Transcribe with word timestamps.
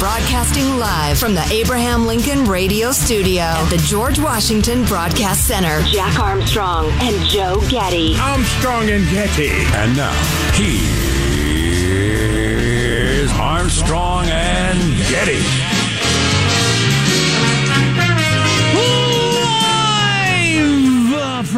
Broadcasting 0.00 0.78
live 0.78 1.18
from 1.18 1.34
the 1.34 1.44
Abraham 1.50 2.06
Lincoln 2.06 2.44
Radio 2.44 2.92
Studio 2.92 3.42
at 3.42 3.68
the 3.68 3.76
George 3.78 4.18
Washington 4.18 4.84
Broadcast 4.84 5.46
Center. 5.46 5.82
Jack 5.82 6.18
Armstrong 6.18 6.86
and 7.00 7.28
Joe 7.28 7.60
Getty. 7.68 8.16
Armstrong 8.18 8.88
and 8.88 9.06
Getty. 9.10 9.50
And 9.50 9.96
now, 9.96 10.12
Here's 13.20 13.30
Armstrong 13.32 14.26
and 14.26 14.78
Getty. 15.08 15.69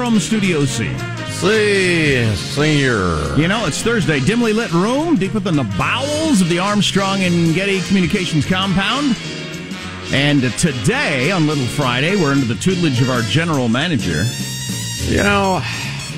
From 0.03 0.19
Studio 0.19 0.65
C. 0.65 0.93
See, 1.29 2.35
senior. 2.35 3.37
You 3.37 3.47
know, 3.47 3.67
it's 3.67 3.83
Thursday. 3.83 4.19
Dimly 4.19 4.53
lit 4.53 4.73
room 4.73 5.15
deep 5.15 5.33
within 5.33 5.55
the 5.55 5.63
bowels 5.79 6.41
of 6.41 6.49
the 6.49 6.59
Armstrong 6.59 7.23
and 7.23 7.55
Getty 7.55 7.83
Communications 7.83 8.45
compound. 8.45 9.17
And 10.13 10.43
today, 10.59 11.31
on 11.31 11.47
Little 11.47 11.67
Friday, 11.67 12.17
we're 12.17 12.33
under 12.33 12.47
the 12.47 12.57
tutelage 12.57 13.01
of 13.01 13.11
our 13.11 13.23
general 13.23 13.69
manager. 13.69 14.25
You 15.05 15.19
know, 15.19 15.61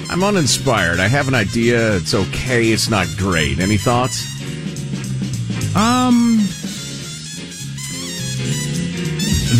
I'm 0.08 0.24
uninspired. 0.24 0.98
I 0.98 1.06
have 1.06 1.28
an 1.28 1.34
idea. 1.34 1.96
It's 1.96 2.14
okay. 2.14 2.68
It's 2.68 2.88
not 2.88 3.06
great. 3.18 3.58
Any 3.58 3.76
thoughts? 3.76 4.24
Um, 5.76 6.38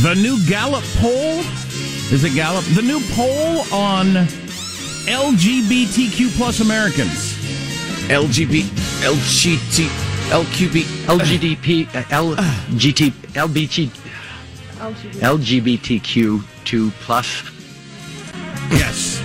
the 0.01 0.15
new 0.15 0.39
Gallup 0.49 0.85
poll 0.97 1.43
is 2.13 2.25
it 2.25 2.35
Gallup? 2.35 2.65
The 2.75 2.83
new 2.83 3.01
poll 3.13 3.61
on 3.73 4.27
LGBTQ 5.07 6.37
plus 6.37 6.61
Americans. 6.61 7.35
LGB, 8.09 8.63
LGT, 9.03 9.89
LQB, 10.31 10.83
LGDP, 11.07 11.87
uh, 11.95 12.03
LGT, 12.05 13.11
LBT, 13.33 13.91
LGBTQ2 15.21 16.91
plus. 17.01 17.51
Yes. 18.71 19.21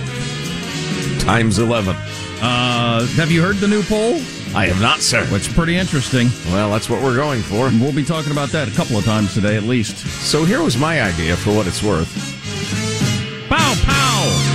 times 1.22 1.58
11. 1.58 1.94
Uh, 2.42 3.06
have 3.16 3.30
you 3.30 3.42
heard 3.42 3.56
the 3.56 3.68
new 3.68 3.82
poll? 3.82 4.14
I 4.54 4.66
have 4.66 4.80
not, 4.80 5.00
sir. 5.00 5.24
It's 5.30 5.52
pretty 5.52 5.76
interesting. 5.76 6.28
Well, 6.46 6.70
that's 6.70 6.88
what 6.90 7.02
we're 7.02 7.14
going 7.14 7.42
for. 7.42 7.70
We'll 7.80 7.94
be 7.94 8.04
talking 8.04 8.32
about 8.32 8.48
that 8.50 8.66
a 8.66 8.72
couple 8.72 8.96
of 8.96 9.04
times 9.04 9.34
today, 9.34 9.56
at 9.56 9.62
least. 9.64 9.98
So 9.98 10.44
here 10.44 10.62
was 10.62 10.76
my 10.76 11.02
idea 11.02 11.36
for 11.36 11.54
what 11.54 11.66
it's 11.66 11.82
worth. 11.82 12.29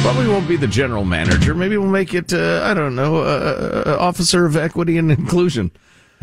Probably 0.05 0.27
won't 0.27 0.47
be 0.47 0.55
the 0.55 0.67
general 0.67 1.03
manager. 1.03 1.55
Maybe 1.55 1.77
we'll 1.77 1.89
make 1.89 2.13
it, 2.13 2.31
uh, 2.31 2.61
I 2.63 2.75
don't 2.75 2.93
know, 2.95 3.23
uh, 3.23 3.83
uh, 3.87 3.97
officer 3.99 4.45
of 4.45 4.55
equity 4.55 4.99
and 4.99 5.11
inclusion. 5.11 5.71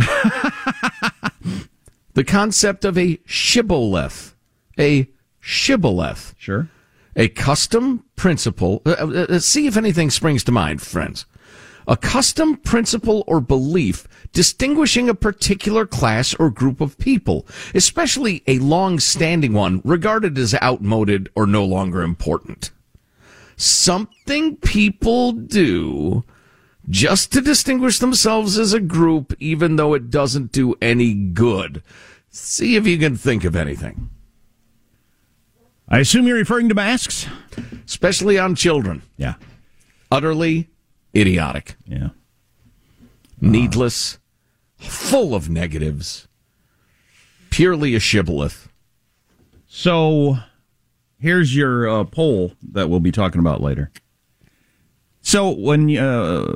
the 2.15 2.23
concept 2.25 2.85
of 2.85 2.97
a 2.97 3.19
shibboleth. 3.25 4.37
A 4.79 5.09
shibboleth. 5.41 6.37
Sure. 6.39 6.69
A 7.17 7.27
custom 7.27 8.05
principle. 8.15 8.83
Uh, 8.87 8.95
uh, 9.01 9.27
uh, 9.29 9.39
see 9.41 9.67
if 9.67 9.77
anything 9.77 10.11
springs 10.11 10.45
to 10.45 10.53
mind, 10.53 10.81
friends. 10.81 11.27
A 11.89 11.97
custom 11.97 12.59
principle 12.59 13.25
or 13.27 13.41
belief 13.41 14.07
distinguishing 14.33 15.09
a 15.09 15.15
particular 15.15 15.87
class 15.87 16.35
or 16.35 16.51
group 16.51 16.81
of 16.81 16.99
people, 16.99 17.49
especially 17.75 18.45
a 18.47 18.61
long-standing 18.61 19.53
one 19.53 19.83
regarded 19.85 20.39
as 20.39 20.55
outmoded 20.63 21.31
or 21.35 21.49
no 21.49 21.65
longer 21.65 22.03
important. 22.03 22.71
Something 23.63 24.57
people 24.57 25.31
do 25.31 26.25
just 26.91 27.33
to 27.33 27.41
distinguish 27.41 28.01
themselves 28.01 28.59
as 28.59 28.73
a 28.73 28.81
group, 28.81 29.33
even 29.39 29.77
though 29.77 29.95
it 29.95 30.11
doesn't 30.11 30.51
do 30.51 30.75
any 30.83 31.15
good. 31.15 31.81
See 32.29 32.75
if 32.75 32.89
you 32.89 32.99
can 32.99 33.17
think 33.17 33.45
of 33.45 33.55
anything. 33.55 34.11
I 35.89 36.01
assume 36.01 36.27
you're 36.27 36.39
referring 36.39 36.71
to 36.71 36.75
masks? 36.75 37.29
Especially 37.87 38.37
on 38.37 38.57
children. 38.57 39.03
Yeah. 39.17 39.35
Utterly 40.11 40.69
idiotic. 41.15 41.77
Yeah. 41.87 42.09
Needless. 43.41 44.19
Full 44.79 45.37
of 45.37 45.49
negatives. 45.49 46.27
Purely 47.51 47.95
a 47.95 48.01
shibboleth. 48.01 48.69
So 49.69 50.39
here's 51.23 51.55
your 51.55 51.89
uh, 51.89 52.05
poll 52.05 52.53
that 52.73 52.91
we'll 52.91 53.01
be 53.01 53.13
talking 53.13 53.39
about 53.39 53.63
later. 53.63 53.91
So 55.21 55.51
when 55.51 55.97
uh, 55.97 56.53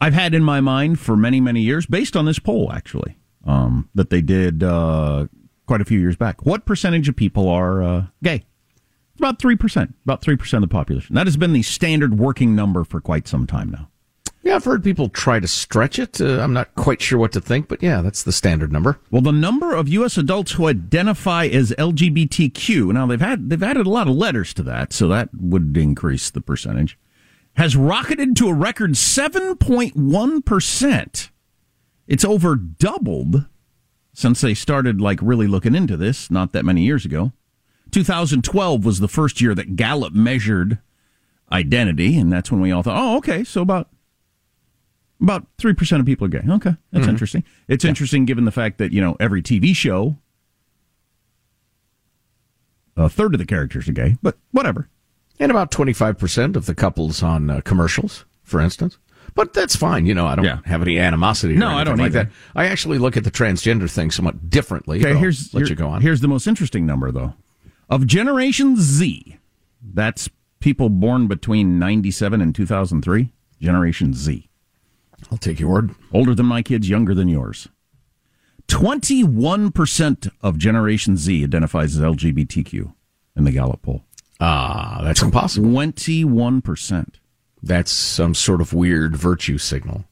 I've 0.00 0.12
had 0.12 0.34
in 0.34 0.44
my 0.44 0.60
mind 0.60 1.00
for 1.00 1.16
many 1.16 1.40
many 1.40 1.62
years, 1.62 1.86
based 1.86 2.16
on 2.16 2.26
this 2.26 2.38
poll 2.38 2.70
actually, 2.70 3.16
um, 3.46 3.88
that 3.94 4.10
they 4.10 4.20
did 4.20 4.62
uh, 4.62 5.26
quite 5.66 5.80
a 5.80 5.84
few 5.84 5.98
years 5.98 6.16
back, 6.16 6.44
what 6.44 6.66
percentage 6.66 7.08
of 7.08 7.16
people 7.16 7.48
are 7.48 7.82
uh, 7.82 8.06
gay? 8.22 8.44
About 9.18 9.40
three 9.40 9.56
percent, 9.56 9.94
about 10.04 10.20
three 10.20 10.36
percent 10.36 10.62
of 10.62 10.68
the 10.68 10.72
population. 10.72 11.14
That 11.16 11.26
has 11.26 11.36
been 11.36 11.54
the 11.54 11.62
standard 11.62 12.18
working 12.18 12.54
number 12.54 12.84
for 12.84 13.00
quite 13.00 13.26
some 13.26 13.46
time 13.46 13.70
now. 13.70 13.88
Yeah, 14.42 14.54
I've 14.54 14.64
heard 14.64 14.84
people 14.84 15.08
try 15.08 15.40
to 15.40 15.48
stretch 15.48 15.98
it. 15.98 16.20
Uh, 16.20 16.40
I'm 16.40 16.52
not 16.52 16.74
quite 16.74 17.02
sure 17.02 17.18
what 17.18 17.32
to 17.32 17.40
think, 17.40 17.68
but 17.68 17.82
yeah, 17.82 18.00
that's 18.00 18.22
the 18.22 18.32
standard 18.32 18.72
number. 18.72 18.98
Well, 19.10 19.20
the 19.20 19.32
number 19.32 19.74
of 19.74 19.88
U.S. 19.88 20.16
adults 20.16 20.52
who 20.52 20.68
identify 20.68 21.46
as 21.46 21.72
LGBTQ 21.72 22.92
now 22.92 23.06
they've 23.06 23.20
had 23.20 23.50
they've 23.50 23.62
added 23.62 23.86
a 23.86 23.90
lot 23.90 24.08
of 24.08 24.14
letters 24.14 24.54
to 24.54 24.62
that, 24.64 24.92
so 24.92 25.08
that 25.08 25.30
would 25.34 25.76
increase 25.76 26.30
the 26.30 26.40
percentage. 26.40 26.98
Has 27.56 27.76
rocketed 27.76 28.36
to 28.36 28.48
a 28.48 28.54
record 28.54 28.96
seven 28.96 29.56
point 29.56 29.96
one 29.96 30.40
percent. 30.42 31.30
It's 32.06 32.24
over 32.24 32.54
doubled 32.56 33.46
since 34.14 34.40
they 34.40 34.54
started 34.54 35.00
like 35.00 35.18
really 35.20 35.46
looking 35.46 35.74
into 35.74 35.96
this 35.96 36.30
not 36.30 36.52
that 36.52 36.64
many 36.64 36.82
years 36.82 37.04
ago. 37.04 37.32
2012 37.90 38.84
was 38.84 39.00
the 39.00 39.08
first 39.08 39.40
year 39.40 39.54
that 39.54 39.76
Gallup 39.76 40.12
measured 40.12 40.78
identity, 41.50 42.18
and 42.18 42.32
that's 42.32 42.50
when 42.52 42.60
we 42.60 42.70
all 42.70 42.82
thought, 42.82 42.98
oh, 43.02 43.16
okay, 43.16 43.42
so 43.44 43.62
about 43.62 43.88
about 45.20 45.46
three 45.58 45.74
percent 45.74 46.00
of 46.00 46.06
people 46.06 46.26
are 46.26 46.30
gay. 46.30 46.42
Okay, 46.48 46.76
that's 46.92 47.06
Mhm. 47.06 47.10
interesting. 47.10 47.44
It's 47.68 47.84
interesting 47.84 48.24
given 48.24 48.44
the 48.44 48.52
fact 48.52 48.78
that 48.78 48.92
you 48.92 49.00
know 49.00 49.16
every 49.20 49.42
TV 49.42 49.74
show 49.74 50.18
A 52.96 53.08
third 53.08 53.32
of 53.34 53.38
the 53.38 53.46
characters 53.46 53.88
are 53.88 53.92
gay, 53.92 54.16
but 54.22 54.36
whatever. 54.50 54.88
And 55.38 55.52
about 55.52 55.70
25% 55.70 56.56
of 56.56 56.66
the 56.66 56.74
couples 56.74 57.22
on 57.22 57.48
uh, 57.48 57.60
commercials, 57.60 58.24
for 58.42 58.60
instance. 58.60 58.98
But 59.36 59.52
that's 59.54 59.76
fine. 59.76 60.04
You 60.04 60.14
know, 60.14 60.26
I 60.26 60.34
don't 60.34 60.44
Yeah. 60.44 60.58
have 60.64 60.82
any 60.82 60.98
animosity. 60.98 61.54
No, 61.54 61.68
I 61.68 61.84
don't 61.84 61.96
like 61.98 62.06
either. 62.06 62.24
that. 62.24 62.32
I 62.56 62.64
actually 62.66 62.98
look 62.98 63.16
at 63.16 63.22
the 63.22 63.30
transgender 63.30 63.88
thing 63.88 64.10
somewhat 64.10 64.50
differently. 64.50 64.98
Okay, 64.98 65.16
here's 65.16 65.54
let 65.54 65.60
here- 65.60 65.68
you 65.68 65.74
go 65.76 65.88
on. 65.88 66.02
Here's 66.02 66.20
the 66.22 66.26
most 66.26 66.48
interesting 66.48 66.86
number, 66.86 67.12
though, 67.12 67.34
of 67.88 68.04
Generation 68.08 68.74
Z. 68.76 69.36
That's 69.80 70.28
people 70.58 70.88
born 70.88 71.28
between 71.28 71.78
'97 71.78 72.40
and 72.40 72.52
2003. 72.52 73.32
Generation 73.60 74.12
Z, 74.12 74.47
I'll 75.30 75.38
take 75.38 75.60
your 75.60 75.70
word. 75.70 75.94
older 76.12 76.34
than 76.34 76.46
my 76.46 76.62
kids, 76.62 76.88
younger 76.88 77.14
than 77.14 77.28
yours. 77.28 77.68
Twenty-one 78.66 79.72
percent 79.72 80.28
of 80.42 80.58
Generation 80.58 81.16
Z 81.16 81.42
identifies 81.42 81.96
as 81.96 82.02
LGBTQ 82.02 82.92
in 83.36 83.44
the 83.44 83.50
Gallup 83.52 83.80
poll. 83.82 84.04
Ah, 84.40 85.00
that's 85.02 85.22
impossible. 85.22 85.70
Twenty-one 85.70 86.60
percent. 86.60 87.18
That's 87.62 87.90
some 87.90 88.34
sort 88.34 88.60
of 88.60 88.72
weird 88.74 89.16
virtue 89.16 89.58
signal. 89.58 90.04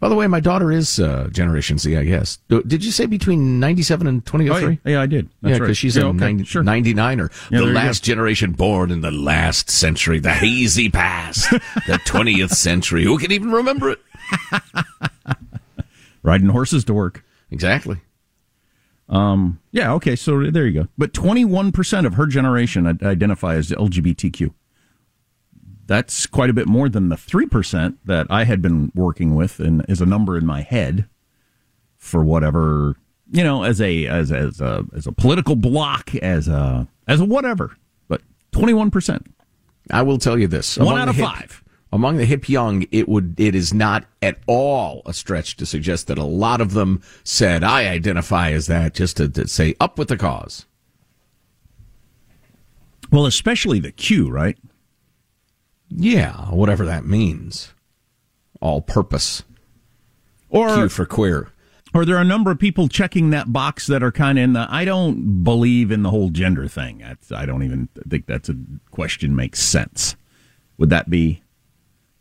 By 0.00 0.08
the 0.08 0.14
way, 0.14 0.28
my 0.28 0.38
daughter 0.38 0.70
is 0.70 1.00
uh, 1.00 1.28
Generation 1.32 1.76
Z, 1.76 1.96
I 1.96 2.04
guess. 2.04 2.38
Did 2.48 2.84
you 2.84 2.92
say 2.92 3.06
between 3.06 3.58
97 3.58 4.06
and 4.06 4.24
2003? 4.24 4.78
yeah, 4.92 5.00
I 5.02 5.06
did. 5.06 5.28
That's 5.42 5.42
yeah, 5.42 5.50
right. 5.54 5.60
because 5.62 5.76
she's 5.78 5.96
Yeah, 5.96 6.04
a 6.04 6.06
okay, 6.10 6.18
90, 6.18 6.44
sure. 6.44 6.62
99er. 6.62 7.50
Yeah, 7.50 7.58
the 7.58 7.66
last 7.66 8.04
generation 8.04 8.52
born 8.52 8.92
in 8.92 9.00
the 9.00 9.10
last 9.10 9.70
century, 9.70 10.20
the 10.20 10.30
hazy 10.30 10.88
past, 10.88 11.50
the 11.50 11.98
20th 12.06 12.50
century. 12.50 13.02
Who 13.02 13.18
can 13.18 13.32
even 13.32 13.50
remember 13.50 13.90
it? 13.90 13.98
Riding 16.22 16.48
horses 16.48 16.84
to 16.84 16.94
work. 16.94 17.24
Exactly. 17.50 17.98
Um, 19.08 19.60
yeah, 19.72 19.92
okay, 19.94 20.16
so 20.16 20.50
there 20.50 20.66
you 20.66 20.82
go. 20.82 20.88
But 20.98 21.12
21% 21.12 22.06
of 22.06 22.14
her 22.14 22.26
generation 22.26 22.86
identify 23.02 23.54
as 23.54 23.70
LGBTQ. 23.70 24.52
That's 25.86 26.26
quite 26.26 26.50
a 26.50 26.52
bit 26.52 26.66
more 26.66 26.90
than 26.90 27.08
the 27.08 27.16
3% 27.16 27.96
that 28.04 28.26
I 28.28 28.44
had 28.44 28.60
been 28.60 28.92
working 28.94 29.34
with 29.34 29.58
and 29.58 29.84
is 29.88 30.02
a 30.02 30.06
number 30.06 30.36
in 30.36 30.44
my 30.44 30.60
head 30.60 31.08
for 31.96 32.22
whatever, 32.22 32.96
you 33.30 33.42
know, 33.42 33.62
as 33.62 33.80
a 33.80 34.06
as 34.06 34.30
as 34.30 34.60
a 34.60 34.84
as 34.94 35.06
a 35.06 35.12
political 35.12 35.56
block, 35.56 36.14
as 36.16 36.46
a 36.46 36.86
as 37.06 37.20
a 37.20 37.24
whatever. 37.24 37.76
But 38.06 38.20
21%. 38.52 39.26
I 39.90 40.02
will 40.02 40.18
tell 40.18 40.38
you 40.38 40.46
this. 40.46 40.76
One 40.76 41.00
out 41.00 41.08
of 41.08 41.16
hip- 41.16 41.24
five. 41.24 41.64
Among 41.90 42.18
the 42.18 42.26
hip 42.26 42.48
young, 42.48 42.84
it 42.90 43.08
would 43.08 43.40
it 43.40 43.54
is 43.54 43.72
not 43.72 44.04
at 44.20 44.38
all 44.46 45.00
a 45.06 45.14
stretch 45.14 45.56
to 45.56 45.66
suggest 45.66 46.06
that 46.08 46.18
a 46.18 46.24
lot 46.24 46.60
of 46.60 46.72
them 46.72 47.02
said, 47.24 47.64
I 47.64 47.88
identify 47.88 48.50
as 48.50 48.66
that, 48.66 48.94
just 48.94 49.16
to, 49.16 49.28
to 49.30 49.48
say 49.48 49.74
up 49.80 49.98
with 49.98 50.08
the 50.08 50.18
cause. 50.18 50.66
Well, 53.10 53.24
especially 53.24 53.80
the 53.80 53.90
Q, 53.90 54.28
right? 54.30 54.58
Yeah, 55.88 56.50
whatever 56.50 56.84
that 56.84 57.06
means. 57.06 57.72
All 58.60 58.82
purpose. 58.82 59.44
Or 60.50 60.74
Q 60.74 60.88
for 60.90 61.06
queer. 61.06 61.48
Or 61.94 62.04
there 62.04 62.16
are 62.16 62.22
a 62.22 62.24
number 62.24 62.50
of 62.50 62.58
people 62.58 62.88
checking 62.88 63.30
that 63.30 63.50
box 63.50 63.86
that 63.86 64.02
are 64.02 64.12
kind 64.12 64.38
of 64.38 64.44
in 64.44 64.52
the 64.52 64.66
I 64.68 64.84
don't 64.84 65.42
believe 65.42 65.90
in 65.90 66.02
the 66.02 66.10
whole 66.10 66.28
gender 66.28 66.68
thing. 66.68 66.98
That's, 66.98 67.32
I 67.32 67.46
don't 67.46 67.62
even 67.62 67.88
think 68.08 68.26
that's 68.26 68.50
a 68.50 68.56
question 68.90 69.34
makes 69.34 69.62
sense. 69.62 70.16
Would 70.76 70.90
that 70.90 71.08
be 71.08 71.42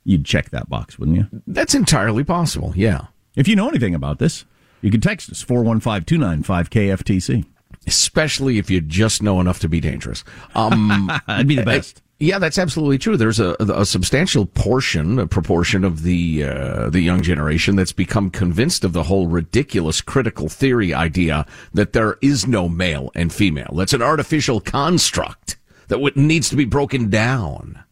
you'd 0.07 0.25
check 0.25 0.50
that 0.51 0.69
box, 0.69 0.98
wouldn't 0.98 1.18
you? 1.18 1.27
That's 1.45 1.75
entirely 1.75 2.24
possible, 2.24 2.71
yeah. 2.75 3.07
If 3.36 3.48
you 3.48 3.56
know 3.56 3.68
anything 3.68 3.94
about 3.94 4.18
this, 4.19 4.45
you 4.81 4.89
can 4.89 5.01
text 5.01 5.30
us 5.30 5.44
415-295-KFTC. 5.44 7.45
Especially 7.86 8.57
if 8.57 8.69
you 8.69 8.80
just 8.81 9.21
know 9.21 9.42
enough 9.42 9.59
to 9.59 9.69
be 9.69 9.80
dangerous. 9.80 10.24
Um, 10.56 11.12
That'd 11.27 11.48
be 11.48 11.56
the 11.56 11.63
best. 11.63 12.01
Yeah, 12.19 12.39
that's 12.39 12.57
absolutely 12.57 12.98
true. 12.98 13.15
There's 13.15 13.39
a, 13.39 13.56
a 13.59 13.86
substantial 13.86 14.48
portion, 14.48 15.19
a 15.19 15.27
proportion 15.27 15.83
of 15.83 16.01
the 16.01 16.45
uh, 16.45 16.89
the 16.89 17.01
young 17.01 17.21
generation 17.21 17.75
that's 17.75 17.92
become 17.92 18.31
convinced 18.31 18.83
of 18.83 18.94
the 18.94 19.03
whole 19.03 19.27
ridiculous 19.27 20.01
critical 20.01 20.50
theory 20.50 20.95
idea 20.95 21.45
that 21.75 21.94
there 21.94 22.18
is 22.21 22.48
no 22.48 22.68
male 22.68 23.12
and 23.13 23.31
female. 23.31 23.71
That's 23.75 23.94
an 23.94 24.01
artificial 24.01 24.60
construct 24.60 25.57
that 25.89 26.18
needs 26.18 26.50
to 26.50 26.56
be 26.56 26.65
broken 26.65 27.12
down. 27.12 27.83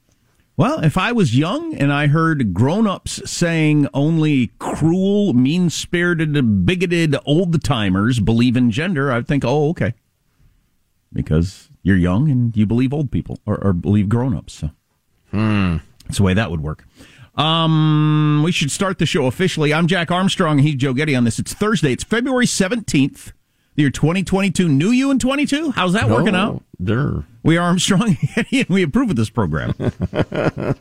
Well, 0.58 0.80
if 0.80 0.98
I 0.98 1.12
was 1.12 1.38
young 1.38 1.76
and 1.76 1.92
I 1.92 2.08
heard 2.08 2.54
grown-ups 2.54 3.30
saying 3.30 3.90
only 3.94 4.52
cruel, 4.58 5.34
mean-spirited, 5.34 6.66
bigoted 6.66 7.16
old-timers 7.26 8.22
believe 8.22 8.56
in 8.56 8.72
gender, 8.72 9.12
I'd 9.12 9.28
think, 9.28 9.44
"Oh, 9.44 9.70
okay." 9.70 9.94
Because 11.12 11.70
you're 11.84 11.98
young 11.98 12.30
and 12.32 12.56
you 12.56 12.66
believe 12.66 12.94
old 12.94 13.12
people 13.12 13.40
or, 13.46 13.62
or 13.62 13.74
believe 13.74 14.08
grown-ups. 14.10 14.54
So 14.54 14.72
that's 16.06 16.18
the 16.18 16.24
way 16.24 16.34
that 16.34 16.50
would 16.52 16.62
work. 16.62 16.86
Um, 17.36 18.42
we 18.46 18.52
should 18.54 18.72
start 18.72 18.98
the 18.98 19.06
show 19.06 19.26
officially. 19.26 19.74
I'm 19.74 19.88
Jack 19.88 20.10
Armstrong. 20.10 20.60
He's 20.60 20.76
Joe 20.76 20.94
Getty 20.94 21.16
on 21.16 21.26
this. 21.26 21.38
It's 21.38 21.54
Thursday. 21.54 21.92
It's 21.92 22.04
February 22.06 22.46
17th, 22.46 23.34
the 23.76 23.84
year 23.84 23.90
2022. 23.90 24.70
New 24.70 24.92
you 24.92 25.12
in 25.12 25.20
22? 25.20 25.72
How's 25.72 25.92
that 25.94 26.10
working 26.10 26.36
out? 26.36 26.64
There. 26.78 27.24
We 27.44 27.58
are 27.58 27.68
Armstrong 27.68 28.18
and 28.36 28.68
we 28.70 28.84
approve 28.84 29.10
of 29.12 29.16
this 29.16 29.30
program. 29.30 29.74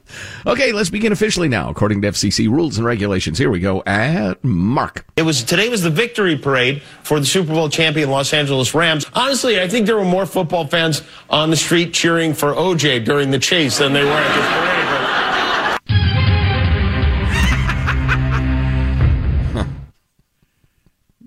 Okay, 0.46 0.72
let's 0.72 0.90
begin 0.90 1.10
officially 1.12 1.48
now, 1.48 1.70
according 1.70 2.02
to 2.02 2.08
FCC 2.08 2.48
rules 2.50 2.76
and 2.76 2.86
regulations. 2.86 3.38
Here 3.38 3.50
we 3.50 3.60
go 3.60 3.82
at 3.86 4.42
Mark. 4.44 5.06
It 5.16 5.22
was 5.22 5.42
today 5.42 5.68
was 5.68 5.82
the 5.82 5.90
victory 5.90 6.36
parade 6.36 6.82
for 7.02 7.18
the 7.18 7.26
Super 7.26 7.52
Bowl 7.52 7.68
champion 7.68 8.10
Los 8.10 8.32
Angeles 8.32 8.74
Rams. 8.74 9.06
Honestly, 9.14 9.60
I 9.60 9.68
think 9.68 9.86
there 9.86 9.96
were 9.96 10.04
more 10.04 10.26
football 10.26 10.66
fans 10.66 11.02
on 11.30 11.50
the 11.50 11.56
street 11.56 11.94
cheering 11.94 12.34
for 12.34 12.52
OJ 12.52 13.04
during 13.04 13.30
the 13.30 13.38
chase 13.38 13.78
than 13.78 13.92
they 13.94 14.04
were 14.04 14.10
at 14.10 14.34
this 14.36 14.46
parade. 14.46 14.93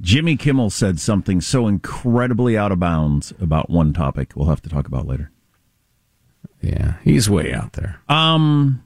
Jimmy 0.08 0.38
Kimmel 0.38 0.70
said 0.70 1.02
something 1.02 1.42
so 1.42 1.68
incredibly 1.68 2.58
out 2.58 2.72
of 2.72 2.80
bounds 2.80 3.34
about 3.42 3.70
one 3.70 3.92
topic 3.92 4.32
we'll 4.38 4.48
have 4.48 4.62
to 4.62 4.70
talk 4.70 4.88
about 4.88 5.06
later. 5.06 5.32
Yeah, 6.62 6.94
he's 7.04 7.30
way 7.30 7.54
out 7.54 7.74
there. 7.74 8.00
Um, 8.08 8.86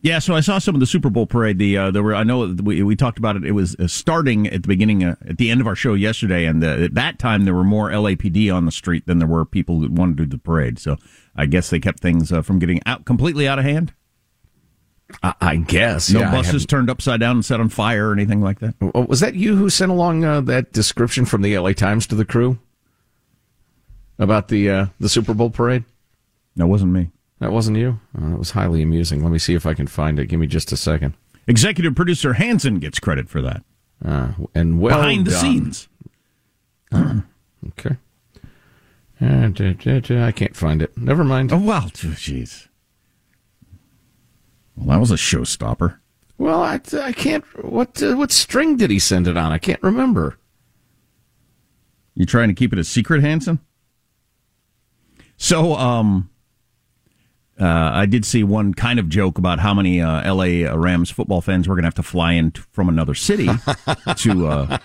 yeah, 0.00 0.20
so 0.20 0.36
I 0.36 0.40
saw 0.40 0.58
some 0.58 0.76
of 0.76 0.80
the 0.80 0.86
Super 0.86 1.10
Bowl 1.10 1.26
parade. 1.26 1.58
The 1.58 1.76
uh, 1.76 1.90
there 1.90 2.04
were 2.04 2.14
I 2.14 2.22
know 2.22 2.54
we 2.62 2.84
we 2.84 2.94
talked 2.94 3.18
about 3.18 3.34
it. 3.34 3.44
It 3.44 3.52
was 3.52 3.74
uh, 3.74 3.88
starting 3.88 4.46
at 4.46 4.62
the 4.62 4.68
beginning 4.68 5.02
uh, 5.02 5.16
at 5.28 5.38
the 5.38 5.50
end 5.50 5.60
of 5.60 5.66
our 5.66 5.74
show 5.74 5.94
yesterday, 5.94 6.44
and 6.44 6.62
uh, 6.62 6.84
at 6.84 6.94
that 6.94 7.18
time 7.18 7.44
there 7.44 7.54
were 7.54 7.64
more 7.64 7.90
LAPD 7.90 8.54
on 8.54 8.66
the 8.66 8.72
street 8.72 9.06
than 9.06 9.18
there 9.18 9.26
were 9.26 9.44
people 9.44 9.80
that 9.80 9.90
wanted 9.90 10.16
to 10.18 10.26
do 10.26 10.36
the 10.36 10.38
parade. 10.38 10.78
So 10.78 10.96
I 11.34 11.46
guess 11.46 11.70
they 11.70 11.80
kept 11.80 11.98
things 11.98 12.30
uh, 12.30 12.42
from 12.42 12.60
getting 12.60 12.80
out 12.86 13.04
completely 13.04 13.48
out 13.48 13.58
of 13.58 13.64
hand. 13.64 13.94
I, 15.22 15.34
I 15.40 15.56
guess. 15.56 16.10
No 16.10 16.20
yeah, 16.20 16.30
buses 16.30 16.66
turned 16.66 16.90
upside 16.90 17.20
down 17.20 17.36
and 17.36 17.44
set 17.44 17.60
on 17.60 17.68
fire 17.68 18.10
or 18.10 18.12
anything 18.12 18.40
like 18.40 18.60
that. 18.60 18.74
Was 18.80 19.20
that 19.20 19.34
you 19.34 19.56
who 19.56 19.70
sent 19.70 19.90
along 19.90 20.24
uh, 20.24 20.40
that 20.42 20.72
description 20.72 21.24
from 21.24 21.42
the 21.42 21.56
LA 21.58 21.72
Times 21.72 22.06
to 22.08 22.14
the 22.14 22.24
crew 22.24 22.58
about 24.18 24.48
the 24.48 24.70
uh, 24.70 24.86
the 25.00 25.08
Super 25.08 25.34
Bowl 25.34 25.50
parade? 25.50 25.84
That 26.56 26.66
wasn't 26.66 26.92
me. 26.92 27.10
That 27.40 27.52
wasn't 27.52 27.78
you. 27.78 27.98
Oh, 28.20 28.30
that 28.30 28.38
was 28.38 28.50
highly 28.52 28.82
amusing. 28.82 29.22
Let 29.22 29.32
me 29.32 29.38
see 29.38 29.54
if 29.54 29.66
I 29.66 29.74
can 29.74 29.86
find 29.86 30.18
it. 30.18 30.26
Give 30.26 30.38
me 30.38 30.46
just 30.46 30.70
a 30.70 30.76
second. 30.76 31.14
Executive 31.46 31.94
producer 31.96 32.34
Hanson 32.34 32.78
gets 32.78 33.00
credit 33.00 33.28
for 33.28 33.42
that. 33.42 33.64
Uh, 34.04 34.32
and 34.54 34.80
well 34.80 34.96
behind 34.96 35.26
the 35.26 35.30
done. 35.32 35.40
scenes. 35.40 35.88
Okay. 37.78 37.96
Uh, 39.20 39.46
da, 39.48 39.72
da, 40.00 40.24
I 40.26 40.32
can't 40.32 40.56
find 40.56 40.82
it. 40.82 40.96
Never 40.98 41.22
mind. 41.22 41.52
Oh 41.52 41.58
well, 41.58 41.82
jeez. 41.82 42.66
Well, 44.76 44.88
that 44.88 45.00
was 45.00 45.10
a 45.10 45.16
showstopper. 45.16 45.98
Well, 46.38 46.62
I, 46.62 46.80
I 47.00 47.12
can't. 47.12 47.44
What 47.64 48.02
uh, 48.02 48.14
what 48.14 48.32
string 48.32 48.76
did 48.76 48.90
he 48.90 48.98
send 48.98 49.28
it 49.28 49.36
on? 49.36 49.52
I 49.52 49.58
can't 49.58 49.82
remember. 49.82 50.38
You 52.14 52.26
trying 52.26 52.48
to 52.48 52.54
keep 52.54 52.72
it 52.72 52.78
a 52.78 52.84
secret, 52.84 53.22
Hanson? 53.22 53.60
So, 55.36 55.74
um, 55.74 56.30
uh, 57.60 57.90
I 57.94 58.06
did 58.06 58.24
see 58.24 58.44
one 58.44 58.74
kind 58.74 58.98
of 58.98 59.08
joke 59.08 59.38
about 59.38 59.60
how 59.60 59.72
many 59.72 60.00
uh, 60.00 60.20
L.A. 60.22 60.64
Rams 60.76 61.10
football 61.10 61.40
fans 61.40 61.68
were 61.68 61.74
going 61.74 61.82
to 61.82 61.86
have 61.86 61.94
to 61.94 62.02
fly 62.02 62.32
in 62.32 62.50
t- 62.50 62.62
from 62.72 62.88
another 62.88 63.14
city 63.14 63.48
to 64.16 64.46
uh, 64.46 64.78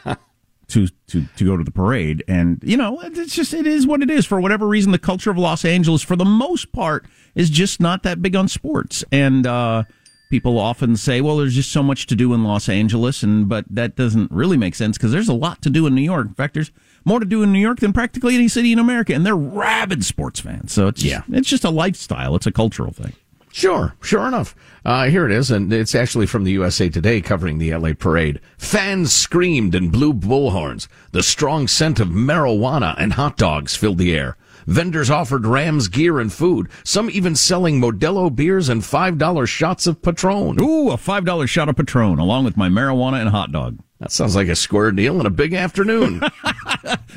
to 0.69 0.87
to 1.07 1.25
to 1.37 1.45
go 1.45 1.55
to 1.55 1.63
the 1.63 1.71
parade, 1.71 2.23
and 2.27 2.61
you 2.63 2.77
know, 2.77 2.99
it's 3.01 3.35
just 3.35 3.53
it 3.53 3.65
is 3.65 3.87
what 3.87 4.01
it 4.01 4.09
is. 4.09 4.25
For 4.25 4.39
whatever 4.41 4.67
reason, 4.67 4.91
the 4.91 4.99
culture 4.99 5.31
of 5.31 5.37
Los 5.37 5.63
Angeles, 5.63 6.01
for 6.01 6.15
the 6.15 6.25
most 6.25 6.71
part, 6.71 7.05
is 7.35 7.49
just 7.49 7.79
not 7.79 8.03
that 8.03 8.21
big 8.21 8.35
on 8.35 8.47
sports, 8.47 9.03
and 9.11 9.47
uh, 9.47 9.83
people 10.29 10.59
often 10.59 10.97
say, 10.97 11.21
"Well, 11.21 11.37
there's 11.37 11.55
just 11.55 11.71
so 11.71 11.81
much 11.81 12.05
to 12.07 12.15
do 12.15 12.33
in 12.33 12.43
Los 12.43 12.67
Angeles," 12.67 13.23
and 13.23 13.47
but 13.47 13.65
that 13.69 13.95
doesn't 13.95 14.31
really 14.31 14.57
make 14.57 14.75
sense 14.75 14.97
because 14.97 15.11
there's 15.11 15.29
a 15.29 15.33
lot 15.33 15.61
to 15.61 15.69
do 15.69 15.87
in 15.87 15.95
New 15.95 16.01
York. 16.01 16.27
In 16.27 16.33
fact, 16.33 16.53
there's 16.53 16.71
more 17.05 17.19
to 17.19 17.25
do 17.25 17.43
in 17.43 17.53
New 17.53 17.59
York 17.59 17.79
than 17.79 17.93
practically 17.93 18.35
any 18.35 18.49
city 18.49 18.73
in 18.73 18.79
America, 18.79 19.13
and 19.13 19.25
they're 19.25 19.35
rabid 19.35 20.03
sports 20.03 20.39
fans. 20.41 20.73
So 20.73 20.87
it's 20.87 21.03
yeah, 21.03 21.21
it's 21.29 21.47
just 21.47 21.63
a 21.63 21.69
lifestyle. 21.69 22.35
It's 22.35 22.47
a 22.47 22.51
cultural 22.51 22.91
thing. 22.91 23.13
Sure, 23.57 23.95
sure 24.03 24.27
enough. 24.27 24.53
Uh, 24.85 25.05
here 25.05 25.25
it 25.25 25.31
is, 25.31 25.49
and 25.49 25.73
it's 25.73 25.95
actually 25.95 26.27
from 26.27 26.43
the 26.43 26.51
USA 26.51 26.89
Today 26.89 27.21
covering 27.21 27.57
the 27.57 27.73
LA 27.73 27.93
parade. 27.97 28.39
Fans 28.55 29.11
screamed 29.11 29.73
and 29.73 29.91
blew 29.91 30.13
bullhorns. 30.13 30.87
The 31.11 31.23
strong 31.23 31.67
scent 31.67 31.99
of 31.99 32.09
marijuana 32.09 32.93
and 32.99 33.13
hot 33.13 33.35
dogs 33.35 33.75
filled 33.75 33.97
the 33.97 34.15
air. 34.15 34.37
Vendors 34.67 35.09
offered 35.09 35.47
Rams 35.47 35.87
gear 35.87 36.19
and 36.19 36.31
food. 36.31 36.69
Some 36.83 37.09
even 37.09 37.35
selling 37.35 37.81
Modelo 37.81 38.33
beers 38.33 38.69
and 38.69 38.83
$5 38.83 39.47
shots 39.47 39.87
of 39.87 40.03
Patron. 40.03 40.61
Ooh, 40.61 40.91
a 40.91 40.97
$5 40.97 41.49
shot 41.49 41.67
of 41.67 41.77
Patron 41.77 42.19
along 42.19 42.45
with 42.45 42.57
my 42.57 42.69
marijuana 42.69 43.21
and 43.21 43.29
hot 43.29 43.51
dog. 43.51 43.79
That 43.99 44.11
sounds 44.11 44.35
like 44.35 44.49
a 44.49 44.55
square 44.55 44.91
deal 44.91 45.17
and 45.17 45.25
a 45.25 45.31
big 45.31 45.55
afternoon. 45.55 46.21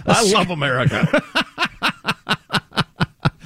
I 0.06 0.32
love 0.32 0.48
America. 0.48 1.22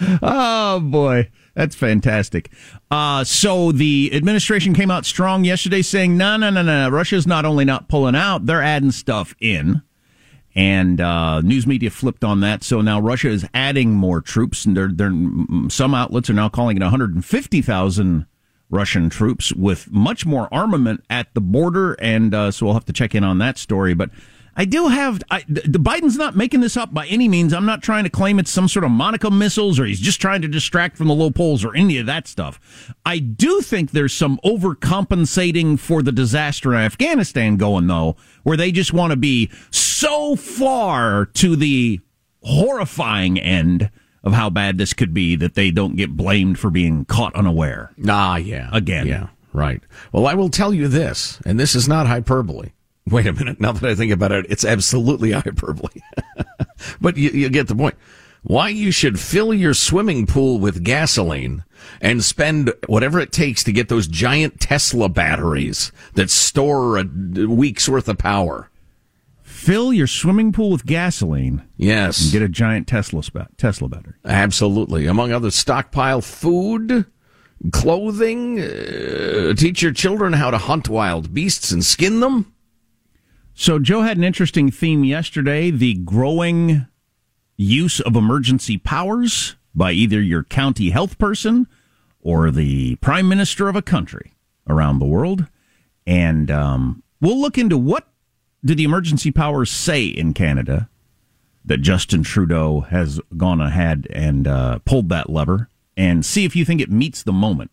oh 0.23 0.79
boy, 0.79 1.29
that's 1.55 1.75
fantastic. 1.75 2.51
Uh, 2.91 3.25
so 3.25 3.73
the 3.73 4.11
administration 4.13 4.75
came 4.75 4.91
out 4.91 5.07
strong 5.07 5.45
yesterday, 5.45 5.83
saying, 5.83 6.17
"No, 6.17 6.37
no, 6.37 6.51
no, 6.51 6.63
no. 6.63 6.89
Russia's 6.89 7.27
not 7.27 7.45
only 7.45 7.65
not 7.65 7.89
pulling 7.89 8.17
out; 8.17 8.47
they're 8.47 8.63
adding 8.63 8.91
stuff 8.91 9.35
in." 9.41 9.83
And 10.57 11.01
uh, 11.01 11.41
news 11.41 11.67
media 11.67 11.91
flipped 11.91 12.23
on 12.23 12.41
that. 12.41 12.63
So 12.63 12.81
now 12.81 13.01
Russia 13.01 13.29
is 13.29 13.47
adding 13.55 13.93
more 13.95 14.21
troops, 14.21 14.65
and 14.65 14.77
they're, 14.77 14.91
they're 14.93 15.13
some 15.69 15.95
outlets 15.95 16.31
are 16.31 16.35
now 16.35 16.49
calling 16.49 16.77
it 16.77 16.83
150,000 16.83 18.27
Russian 18.71 19.11
troops 19.11 19.53
with 19.53 19.91
much 19.91 20.25
more 20.25 20.49
armament 20.53 21.05
at 21.11 21.33
the 21.35 21.41
border. 21.41 21.95
And 21.95 22.35
uh, 22.35 22.51
so 22.51 22.67
we'll 22.67 22.75
have 22.75 22.85
to 22.87 22.93
check 22.93 23.15
in 23.15 23.25
on 23.25 23.39
that 23.39 23.59
story. 23.59 23.95
But 23.95 24.11
I 24.57 24.65
do 24.65 24.89
have 24.89 25.23
I, 25.31 25.45
the 25.49 25.79
Biden's 25.79 26.17
not 26.17 26.37
making 26.37 26.61
this 26.61 26.77
up 26.77 26.95
by 26.95 27.07
any 27.07 27.29
means. 27.29 27.53
I'm 27.53 27.67
not 27.67 27.83
trying 27.83 28.05
to 28.05 28.11
claim 28.11 28.39
it's 28.39 28.51
some 28.51 28.69
sort 28.69 28.85
of 28.85 28.91
Monica 28.91 29.31
missiles 29.31 29.79
or 29.81 29.85
he's 29.85 30.01
just 30.01 30.21
trying 30.21 30.43
to 30.43 30.49
distract 30.49 30.97
from 30.97 31.09
the 31.09 31.15
low 31.15 31.31
polls 31.31 31.65
or 31.65 31.75
any 31.75 31.99
of 31.99 32.07
that 32.07 32.29
stuff. 32.29 32.95
I 33.05 33.19
do 33.19 33.61
think 33.61 33.91
there's 33.91 34.15
some 34.15 34.39
overcompensating 34.45 35.79
for 35.79 36.03
the 36.03 36.13
disaster 36.13 36.73
in 36.73 36.81
Afghanistan 36.81 37.57
going 37.57 37.87
though, 37.87 38.17
where 38.43 38.57
they 38.57 38.73
just 38.73 38.93
want 38.93 39.11
to 39.11 39.17
be 39.17 39.51
so 39.71 40.37
far 40.37 41.27
to 41.27 41.57
the 41.57 42.01
horrifying 42.43 43.41
end 43.41 43.91
of 44.23 44.33
how 44.33 44.51
bad 44.51 44.79
this 44.79 44.93
could 44.93 45.13
be 45.13 45.37
that 45.37 45.55
they 45.55 45.71
don't 45.71 45.97
get 45.97 46.17
blamed 46.17 46.59
for 46.59 46.71
being 46.71 47.05
caught 47.05 47.35
unaware. 47.35 47.93
Ah, 48.09 48.37
yeah. 48.37 48.71
Again. 48.73 49.07
Yeah, 49.07 49.29
right. 49.53 49.83
Well, 50.13 50.27
I 50.27 50.35
will 50.35 50.49
tell 50.49 50.73
you 50.73 50.89
this, 50.89 51.41
and 51.45 51.61
this 51.61 51.75
is 51.75 51.87
not 51.87 52.07
hyperbole. 52.07 52.71
Wait 53.09 53.27
a 53.27 53.33
minute. 53.33 53.61
Now 53.61 53.73
that 53.73 53.89
I 53.89 53.95
think 53.95 54.13
about 54.13 54.33
it, 54.33 54.47
it's 54.49 54.65
absolutely 54.65 55.31
hyperbole. 55.33 56.01
but 57.01 57.17
you, 57.17 57.31
you 57.31 57.49
get 57.49 57.69
the 57.69 57.75
point. 57.75 57.97
Why 58.43 58.69
you 58.69 58.91
should 58.91 59.19
fill 59.19 59.55
your 59.55 59.73
swimming 59.73 60.27
pool 60.27 60.59
with 60.59 60.85
gasoline 60.85 61.65
and 62.01 62.23
spend 62.23 62.73
whatever 62.87 63.19
it 63.19 63.33
takes 63.33 63.65
to 63.65 63.73
get 63.73 63.89
those 63.89 64.07
giant 64.07 64.61
Tesla 64.61 65.09
batteries 65.09 65.93
that 66.13 66.31
store 66.31 66.99
a 66.99 67.05
week's 67.05 67.89
worth 67.89 68.07
of 68.09 68.19
power. 68.19 68.71
Fill 69.43 69.95
your 69.95 70.07
swimming 70.07 70.53
pool 70.53 70.71
with 70.71 70.85
gasoline. 70.85 71.63
Yes. 71.79 72.25
And 72.25 72.33
get 72.33 72.43
a 72.43 72.49
giant 72.49 72.87
Tesla 72.87 73.23
Tesla 73.57 73.89
battery. 73.89 74.13
Absolutely. 74.27 75.07
Among 75.07 75.33
others, 75.33 75.55
stockpile 75.55 76.21
food, 76.21 77.07
clothing, 77.73 78.61
uh, 78.61 79.55
teach 79.55 79.81
your 79.81 79.93
children 79.93 80.35
how 80.35 80.51
to 80.51 80.59
hunt 80.59 80.91
wild 80.91 81.33
beasts 81.33 81.71
and 81.71 81.83
skin 81.83 82.21
them. 82.21 82.54
So 83.55 83.79
Joe 83.79 84.03
had 84.03 84.17
an 84.17 84.25
interesting 84.25 84.71
theme 84.71 85.05
yesterday, 85.05 85.71
the 85.71 85.95
growing 85.95 86.87
use 87.57 88.01
of 88.01 88.17
emergency 88.17 88.79
powers 88.79 89.55
by 89.75 89.93
either 89.93 90.21
your 90.21 90.43
county 90.43 90.91
health 90.91 91.19
person 91.19 91.69
or 92.21 92.51
the 92.51 92.97
prime 92.97 93.29
minister 93.29 93.69
of 93.69 93.77
a 93.77 93.83
country 93.83 94.33
around 94.69 94.99
the 94.99 95.07
world. 95.07 95.47
And 96.07 96.51
um, 96.51 97.03
we'll 97.21 97.41
look 97.41 97.57
into 97.57 97.79
what 97.79 98.09
do 98.65 98.75
the 98.75 98.85
emergency 98.85 99.31
powers 99.31 99.71
say 99.71 100.05
in 100.05 100.33
Canada 100.33 100.89
that 101.65 101.79
Justin 101.79 102.23
Trudeau 102.23 102.81
has 102.81 103.21
gone 103.37 103.61
ahead 103.61 104.07
and 104.11 104.49
uh, 104.49 104.79
pulled 104.81 105.09
that 105.11 105.31
lever 105.31 105.69
and 105.97 106.25
see 106.25 106.45
if 106.45 106.57
you 106.57 106.65
think 106.65 106.81
it 106.81 106.91
meets 106.91 107.23
the 107.23 107.33
moment. 107.33 107.71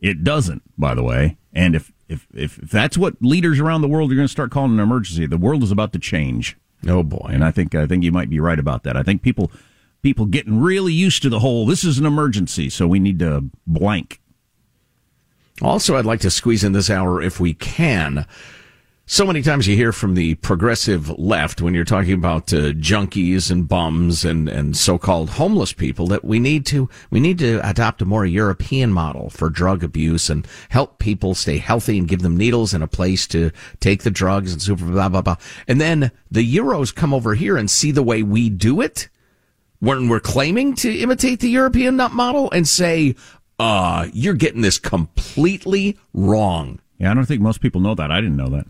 It 0.00 0.22
doesn't, 0.22 0.62
by 0.78 0.94
the 0.94 1.02
way. 1.02 1.36
And 1.52 1.74
if, 1.74 1.92
if, 2.08 2.26
if, 2.34 2.58
if 2.58 2.70
that's 2.70 2.98
what 2.98 3.14
leaders 3.20 3.60
around 3.60 3.82
the 3.82 3.88
world 3.88 4.10
are 4.10 4.14
going 4.14 4.26
to 4.26 4.32
start 4.32 4.50
calling 4.50 4.72
an 4.72 4.80
emergency, 4.80 5.26
the 5.26 5.36
world 5.36 5.62
is 5.62 5.70
about 5.70 5.92
to 5.92 5.98
change. 5.98 6.56
Oh 6.86 7.02
boy. 7.02 7.28
And 7.30 7.44
I 7.44 7.50
think, 7.50 7.74
I 7.74 7.86
think 7.86 8.04
you 8.04 8.12
might 8.12 8.30
be 8.30 8.40
right 8.40 8.58
about 8.58 8.82
that. 8.84 8.96
I 8.96 9.02
think 9.02 9.22
people, 9.22 9.50
people 10.02 10.26
getting 10.26 10.60
really 10.60 10.92
used 10.92 11.22
to 11.22 11.28
the 11.28 11.40
whole, 11.40 11.66
this 11.66 11.84
is 11.84 11.98
an 11.98 12.06
emergency, 12.06 12.70
so 12.70 12.86
we 12.86 12.98
need 12.98 13.18
to 13.18 13.44
blank. 13.66 14.20
Also, 15.60 15.96
I'd 15.96 16.04
like 16.04 16.20
to 16.20 16.30
squeeze 16.30 16.62
in 16.62 16.72
this 16.72 16.88
hour 16.88 17.20
if 17.20 17.40
we 17.40 17.52
can. 17.52 18.26
So 19.10 19.24
many 19.24 19.40
times 19.40 19.66
you 19.66 19.74
hear 19.74 19.92
from 19.92 20.16
the 20.16 20.34
progressive 20.34 21.08
left 21.18 21.62
when 21.62 21.72
you're 21.72 21.86
talking 21.86 22.12
about 22.12 22.52
uh, 22.52 22.72
junkies 22.72 23.50
and 23.50 23.66
bums 23.66 24.22
and, 24.22 24.50
and 24.50 24.76
so-called 24.76 25.30
homeless 25.30 25.72
people 25.72 26.06
that 26.08 26.26
we 26.26 26.38
need 26.38 26.66
to 26.66 26.90
we 27.10 27.18
need 27.18 27.38
to 27.38 27.66
adopt 27.66 28.02
a 28.02 28.04
more 28.04 28.26
European 28.26 28.92
model 28.92 29.30
for 29.30 29.48
drug 29.48 29.82
abuse 29.82 30.28
and 30.28 30.46
help 30.68 30.98
people 30.98 31.34
stay 31.34 31.56
healthy 31.56 31.96
and 31.96 32.06
give 32.06 32.20
them 32.20 32.36
needles 32.36 32.74
and 32.74 32.84
a 32.84 32.86
place 32.86 33.26
to 33.28 33.50
take 33.80 34.02
the 34.02 34.10
drugs 34.10 34.52
and 34.52 34.60
super 34.60 34.84
blah 34.84 35.08
blah 35.08 35.22
blah. 35.22 35.36
And 35.66 35.80
then 35.80 36.10
the 36.30 36.56
Euros 36.56 36.94
come 36.94 37.14
over 37.14 37.34
here 37.34 37.56
and 37.56 37.70
see 37.70 37.90
the 37.90 38.02
way 38.02 38.22
we 38.22 38.50
do 38.50 38.82
it 38.82 39.08
when 39.78 40.10
we're 40.10 40.20
claiming 40.20 40.74
to 40.74 40.98
imitate 40.98 41.40
the 41.40 41.48
European 41.48 41.96
nut 41.96 42.12
model 42.12 42.50
and 42.50 42.68
say, 42.68 43.14
uh, 43.58 44.06
you're 44.12 44.34
getting 44.34 44.60
this 44.60 44.78
completely 44.78 45.96
wrong. 46.12 46.78
Yeah, 46.98 47.10
I 47.10 47.14
don't 47.14 47.24
think 47.24 47.40
most 47.40 47.62
people 47.62 47.80
know 47.80 47.94
that. 47.94 48.10
I 48.10 48.20
didn't 48.20 48.36
know 48.36 48.50
that. 48.50 48.66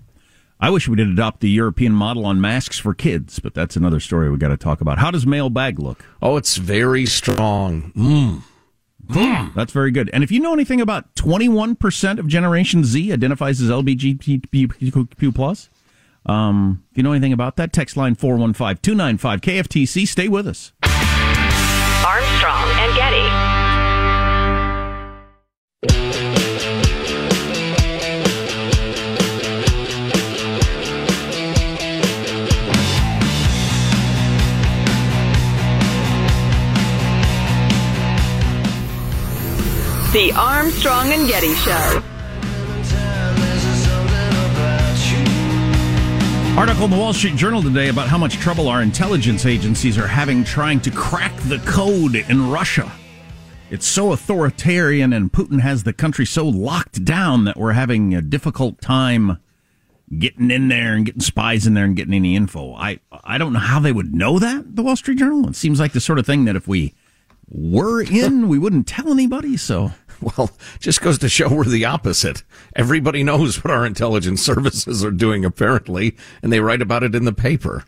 I 0.61 0.71
wish 0.71 0.89
we 0.89 0.97
did 0.97 1.09
adopt 1.09 1.41
the 1.41 1.49
European 1.51 1.93
model 1.93 2.27
on 2.27 2.41
masks 2.41 2.79
for 2.79 2.93
kids, 2.93 3.39
but 3.39 3.55
that's 3.55 3.77
another 3.77 4.01
story 4.01 4.29
we 4.29 4.39
got 4.39 4.49
to 4.49 4.57
talk 4.57 4.81
about. 4.81 4.99
How 4.99 5.11
does 5.11 5.27
mailbag 5.27 5.79
look? 5.79 6.05
Oh, 6.21 6.37
it's 6.37 6.57
very 6.57 7.07
strong. 7.07 7.93
Mm. 7.97 8.43
Mm. 9.07 9.55
That's 9.55 9.73
very 9.73 9.91
good. 9.91 10.11
And 10.13 10.25
if 10.25 10.33
you 10.33 10.41
know 10.41 10.53
anything 10.53 10.81
about 10.81 11.15
21% 11.15 12.19
of 12.19 12.27
Generation 12.27 12.85
Z 12.85 13.13
identifies 13.13 13.61
as 13.61 13.71
LGBTQ 13.71 15.35
plus, 15.35 15.71
um, 16.27 16.85
if 16.91 16.97
you 16.97 17.03
know 17.03 17.13
anything 17.13 17.33
about 17.33 17.57
that, 17.57 17.73
text 17.73 17.97
line 17.97 18.17
415-295 18.17 19.41
KFTC. 19.41 20.07
Stay 20.09 20.29
with 20.29 20.47
us. 20.47 20.73
Armstrong 22.05 22.69
and 22.81 22.95
Getty. 22.97 23.38
The 40.19 40.33
Armstrong 40.33 41.13
and 41.13 41.29
Getty 41.29 41.55
Show. 41.55 42.03
Article 46.59 46.87
in 46.87 46.91
the 46.91 46.97
Wall 46.97 47.13
Street 47.13 47.37
Journal 47.37 47.63
today 47.63 47.89
about 47.89 48.09
how 48.09 48.19
much 48.19 48.35
trouble 48.39 48.67
our 48.67 48.83
intelligence 48.83 49.47
agencies 49.47 49.97
are 49.97 50.09
having 50.09 50.43
trying 50.43 50.81
to 50.81 50.91
crack 50.91 51.37
the 51.43 51.59
code 51.59 52.17
in 52.17 52.51
Russia. 52.51 52.91
It's 53.71 53.87
so 53.87 54.11
authoritarian 54.11 55.13
and 55.13 55.33
Putin 55.33 55.61
has 55.61 55.85
the 55.85 55.93
country 55.93 56.27
so 56.27 56.49
locked 56.49 57.05
down 57.05 57.45
that 57.45 57.57
we're 57.57 57.75
having 57.75 58.13
a 58.13 58.21
difficult 58.21 58.81
time 58.81 59.39
getting 60.19 60.51
in 60.51 60.67
there 60.67 60.95
and 60.95 61.07
getting 61.07 61.21
spies 61.21 61.65
in 61.65 61.75
there 61.75 61.85
and 61.85 61.95
getting 61.95 62.15
any 62.15 62.35
info. 62.35 62.75
I 62.75 62.99
I 63.23 63.39
don't 63.39 63.53
know 63.53 63.61
how 63.61 63.79
they 63.79 63.93
would 63.93 64.13
know 64.13 64.41
that, 64.41 64.75
the 64.75 64.83
Wall 64.83 64.97
Street 64.97 65.19
Journal. 65.19 65.49
It 65.49 65.55
seems 65.55 65.79
like 65.79 65.93
the 65.93 66.01
sort 66.01 66.19
of 66.19 66.27
thing 66.27 66.45
that 66.47 66.57
if 66.57 66.67
we 66.67 66.93
were 67.51 68.03
in, 68.03 68.49
we 68.49 68.59
wouldn't 68.59 68.87
tell 68.87 69.11
anybody. 69.11 69.57
So, 69.57 69.93
well, 70.37 70.51
just 70.81 71.01
goes 71.01 71.19
to 71.19 71.29
show 71.29 71.49
we're 71.49 71.65
the 71.65 71.85
opposite. 71.85 72.43
Everybody 72.75 73.23
knows 73.23 73.63
what 73.63 73.73
our 73.73 73.87
intelligence 73.87 74.43
services 74.45 75.05
are 75.05 75.11
doing, 75.11 75.45
apparently, 75.45 76.17
and 76.43 76.53
they 76.53 76.61
write 76.61 76.83
about 76.83 77.03
it 77.03 77.15
in 77.15 77.25
the 77.25 77.33
paper. 77.33 77.85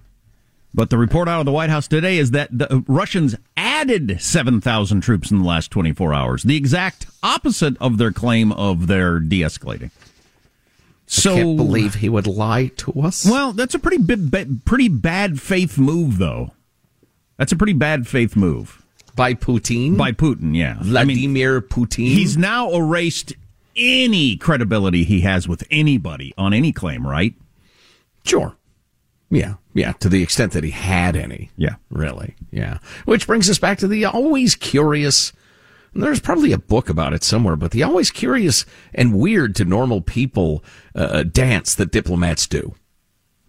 But 0.73 0.91
the 0.91 0.99
report 0.99 1.29
out 1.29 1.41
of 1.41 1.47
the 1.47 1.53
White 1.53 1.71
House 1.71 1.89
today 1.89 2.19
is 2.19 2.31
that 2.31 2.57
the 2.57 2.85
Russians 2.87 3.35
added 3.57 4.21
7,000 4.21 5.01
troops 5.01 5.31
in 5.31 5.39
the 5.39 5.45
last 5.45 5.73
24 5.73 6.15
hours, 6.15 6.43
the 6.45 6.57
exact 6.57 7.07
opposite 7.25 7.77
of 7.81 7.99
their 7.99 8.13
claim 8.13 8.53
of 8.53 8.87
their 8.87 9.19
de 9.19 9.41
escalating. 9.41 9.91
So, 11.07 11.33
I 11.33 11.37
can't 11.39 11.57
believe 11.57 11.95
he 11.97 12.09
would 12.09 12.29
lie 12.29 12.69
to 12.77 12.93
us. 13.01 13.27
Well, 13.29 13.53
that's 13.53 13.75
a 13.75 13.81
pretty 13.81 13.99
big, 13.99 14.65
pretty 14.65 14.89
bad 14.89 15.41
faith 15.41 15.77
move, 15.77 16.19
though. 16.19 16.53
That's 17.37 17.51
a 17.51 17.57
pretty 17.57 17.73
bad 17.73 18.07
faith 18.07 18.37
move 18.37 18.81
by 19.15 19.35
Putin. 19.35 19.97
By 19.97 20.13
Putin, 20.13 20.57
yeah. 20.57 20.77
Vladimir 20.81 21.51
I 21.51 21.61
mean, 21.61 21.69
Putin. 21.69 22.07
He's 22.07 22.37
now 22.37 22.73
erased 22.73 23.33
any 23.77 24.37
credibility 24.37 25.05
he 25.05 25.21
has 25.21 25.49
with 25.49 25.65
anybody 25.71 26.35
on 26.37 26.53
any 26.53 26.73
claim, 26.73 27.07
right? 27.07 27.35
Sure. 28.25 28.57
Yeah, 29.31 29.55
yeah, 29.75 29.93
to 29.93 30.09
the 30.09 30.23
extent 30.23 30.53
that 30.53 30.65
he 30.65 30.71
had 30.71 31.15
any. 31.15 31.51
Yeah. 31.57 31.77
Really, 31.91 32.35
yeah. 32.51 32.79
Which 33.05 33.27
brings 33.27 33.49
us 33.49 33.59
back 33.59 33.79
to 33.79 33.89
the 33.89 34.05
always 34.05 34.57
curious. 34.57 35.33
There's 35.95 36.21
probably 36.21 36.53
a 36.53 36.59
book 36.59 36.89
about 36.89 37.15
it 37.15 37.23
somewhere, 37.23 37.57
but 37.57 37.71
the 37.71 37.83
always 37.83 38.11
curious 38.11 38.65
and 38.93 39.15
weird 39.15 39.55
to 39.57 39.65
normal 39.65 40.01
people 40.01 40.65
uh, 40.95 41.23
dance 41.25 41.75
that 41.77 41.93
diplomats 41.93 42.47
do. 42.47 42.75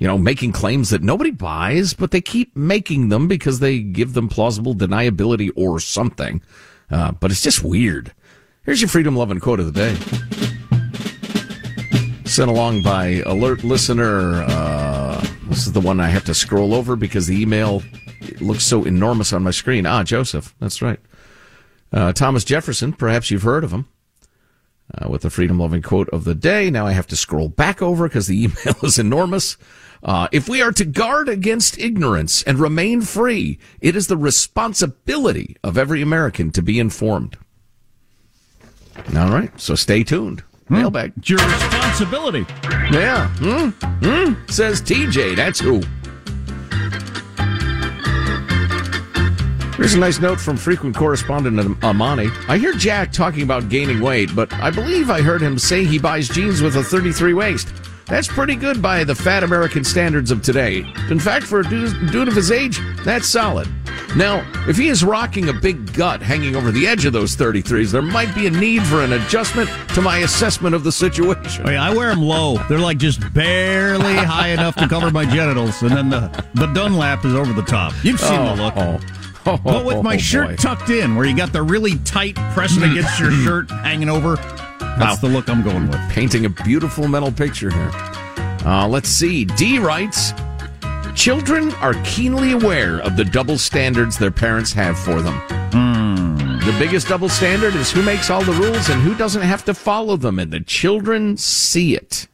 You 0.02 0.08
know, 0.08 0.18
making 0.18 0.52
claims 0.52 0.90
that 0.90 1.04
nobody 1.04 1.30
buys, 1.30 1.94
but 1.94 2.10
they 2.10 2.22
keep 2.22 2.58
making 2.58 3.10
them 3.10 3.28
because 3.28 3.60
they 3.60 3.78
give 3.78 4.14
them 4.14 4.28
plausible 4.28 4.74
deniability 4.74 5.52
or 5.56 5.80
something. 5.80 6.42
Uh, 6.90 7.12
but 7.12 7.30
it's 7.30 7.44
just 7.44 7.64
weird. 7.64 8.12
Here's 8.66 8.82
your 8.82 8.90
freedom 8.90 9.16
loving 9.16 9.40
quote 9.40 9.60
of 9.60 9.72
the 9.72 9.72
day. 9.72 9.96
Sent 12.26 12.50
along 12.50 12.82
by 12.82 13.22
alert 13.28 13.64
listener. 13.64 14.42
Uh, 14.48 15.24
this 15.44 15.68
is 15.68 15.74
the 15.74 15.80
one 15.80 16.00
I 16.00 16.08
have 16.08 16.26
to 16.26 16.34
scroll 16.34 16.74
over 16.74 16.96
because 16.96 17.28
the 17.28 17.40
email 17.40 17.84
looks 18.40 18.64
so 18.64 18.84
enormous 18.84 19.32
on 19.34 19.44
my 19.44 19.52
screen. 19.52 19.86
Ah, 19.86 20.02
Joseph. 20.02 20.56
That's 20.60 20.82
right. 20.82 21.00
Uh, 21.94 22.12
Thomas 22.12 22.44
Jefferson. 22.44 22.94
Perhaps 22.94 23.30
you've 23.30 23.44
heard 23.44 23.64
of 23.64 23.72
him. 23.72 23.88
Uh, 24.98 25.10
with 25.10 25.22
the 25.22 25.30
freedom 25.30 25.60
loving 25.60 25.84
quote 25.84 26.10
of 26.10 26.24
the 26.24 26.36
day. 26.36 26.72
Now 26.72 26.88
I 26.88 26.92
have 26.92 27.08
to 27.08 27.16
scroll 27.16 27.50
back 27.50 27.84
over 27.84 28.08
because 28.08 28.26
the 28.26 28.44
email 28.44 28.76
is 28.82 28.98
enormous. 28.98 29.58
Uh, 30.04 30.28
if 30.32 30.50
we 30.50 30.62
are 30.62 30.72
to 30.72 30.86
guard 30.86 31.30
against 31.30 31.78
ignorance 31.78 32.42
and 32.44 32.60
remain 32.60 33.02
free, 33.02 33.60
it 33.82 33.96
is 33.96 34.08
the 34.08 34.18
responsibility 34.18 35.56
of 35.64 35.78
every 35.78 36.02
American 36.02 36.52
to 36.52 36.62
be 36.62 36.80
informed. 36.80 37.38
All 39.16 39.30
right, 39.30 39.52
so 39.60 39.76
stay 39.76 40.04
tuned. 40.04 40.44
Mailbag. 40.70 41.14
It's 41.18 41.30
your 41.30 41.40
responsibility. 41.40 42.46
Yeah. 42.92 43.28
Hmm. 43.40 43.70
Hmm. 44.04 44.34
Says 44.48 44.82
TJ. 44.82 45.36
That's 45.36 45.60
who. 45.60 45.82
Here's 49.82 49.96
a 49.96 50.00
nice 50.00 50.20
note 50.20 50.40
from 50.40 50.58
frequent 50.58 50.96
correspondent 50.96 51.84
Amani. 51.84 52.28
I 52.48 52.60
hear 52.60 52.72
Jack 52.74 53.12
talking 53.12 53.42
about 53.42 53.68
gaining 53.68 54.00
weight, 54.00 54.30
but 54.36 54.54
I 54.54 54.70
believe 54.70 55.10
I 55.10 55.22
heard 55.24 55.42
him 55.42 55.58
say 55.58 55.84
he 55.86 55.98
buys 55.98 56.28
jeans 56.30 56.62
with 56.62 56.76
a 56.76 56.84
33 56.84 57.34
waist. 57.34 57.74
That's 58.06 58.28
pretty 58.28 58.56
good 58.56 58.80
by 58.80 59.04
the 59.04 59.16
fat 59.16 59.44
American 59.44 59.84
standards 59.84 60.30
of 60.30 60.44
today. 60.44 60.86
In 61.10 61.20
fact, 61.20 61.48
for 61.48 61.62
a 61.62 61.68
dude, 61.68 62.12
dude 62.12 62.28
of 62.28 62.36
his 62.36 62.52
age, 62.52 62.80
that's 63.04 63.28
solid. 63.28 63.68
Now, 64.16 64.46
if 64.68 64.78
he 64.78 64.88
is 64.90 65.04
rocking 65.04 65.50
a 65.50 65.54
big 65.54 65.92
gut 65.94 66.22
hanging 66.22 66.56
over 66.56 66.70
the 66.72 66.86
edge 66.86 67.06
of 67.06 67.14
those 67.14 67.36
33s, 67.36 67.92
there 67.92 68.04
might 68.04 68.36
be 68.36 68.46
a 68.46 68.52
need 68.52 68.84
for 68.84 69.02
an 69.02 69.14
adjustment 69.14 69.68
to 69.96 70.02
my 70.04 70.20
assessment 70.20 70.76
of 70.76 70.84
the 70.84 70.92
situation. 70.92 71.68
Oh, 71.68 71.72
yeah, 71.72 71.84
I 71.84 71.92
wear 71.96 72.10
them 72.10 72.22
low. 72.22 72.58
They're 72.70 72.78
like 72.78 73.00
just 73.00 73.34
barely 73.34 74.14
high 74.14 74.50
enough 74.50 74.76
to 74.76 74.88
cover 74.88 75.10
my 75.10 75.26
genitals, 75.26 75.82
and 75.82 75.90
then 75.90 76.10
the, 76.12 76.46
the 76.54 76.68
Dunlap 76.68 77.26
is 77.26 77.34
over 77.34 77.52
the 77.52 77.64
top. 77.64 77.94
You've 78.04 78.20
seen 78.20 78.38
Oh, 78.40 78.56
the 78.56 78.62
look. 78.62 78.74
oh. 78.78 79.00
But 79.44 79.86
with 79.86 80.04
my 80.04 80.16
Oh, 80.16 80.18
shirt 80.18 80.60
tucked 80.60 80.90
in, 80.90 81.16
where 81.16 81.26
you 81.26 81.36
got 81.36 81.52
the 81.54 81.62
really 81.64 81.98
tight 82.00 82.36
pressing 82.54 82.84
against 82.84 83.20
your 83.20 83.32
shirt 83.44 83.70
hanging 83.72 84.10
over, 84.10 84.36
that's 84.80 85.20
the 85.20 85.28
look 85.28 85.50
I'm 85.50 85.64
going 85.64 85.88
with. 85.88 86.00
Painting 86.10 86.46
a 86.46 86.50
beautiful 86.50 87.08
mental 87.08 87.32
picture 87.32 87.70
here. 87.72 87.92
Uh, 88.66 88.88
let's 88.88 89.10
see. 89.10 89.46
D 89.46 89.80
writes 89.80 90.34
Children 91.16 91.74
are 91.76 91.94
keenly 92.06 92.52
aware 92.54 93.00
of 93.00 93.18
the 93.18 93.26
double 93.26 93.58
standards 93.58 94.18
their 94.18 94.32
parents 94.32 94.72
have 94.74 94.98
for 94.98 95.22
them. 95.22 95.42
The 96.62 96.76
biggest 96.78 97.08
double 97.08 97.28
standard 97.28 97.76
is 97.76 97.92
who 97.92 98.04
makes 98.04 98.30
all 98.30 98.44
the 98.44 98.54
rules 98.54 98.90
and 98.90 99.02
who 99.02 99.16
doesn't 99.16 99.42
have 99.42 99.66
to 99.66 99.74
follow 99.74 100.16
them, 100.16 100.38
and 100.38 100.52
the 100.54 100.60
children 100.62 101.36
see 101.36 101.96
it. 101.96 102.28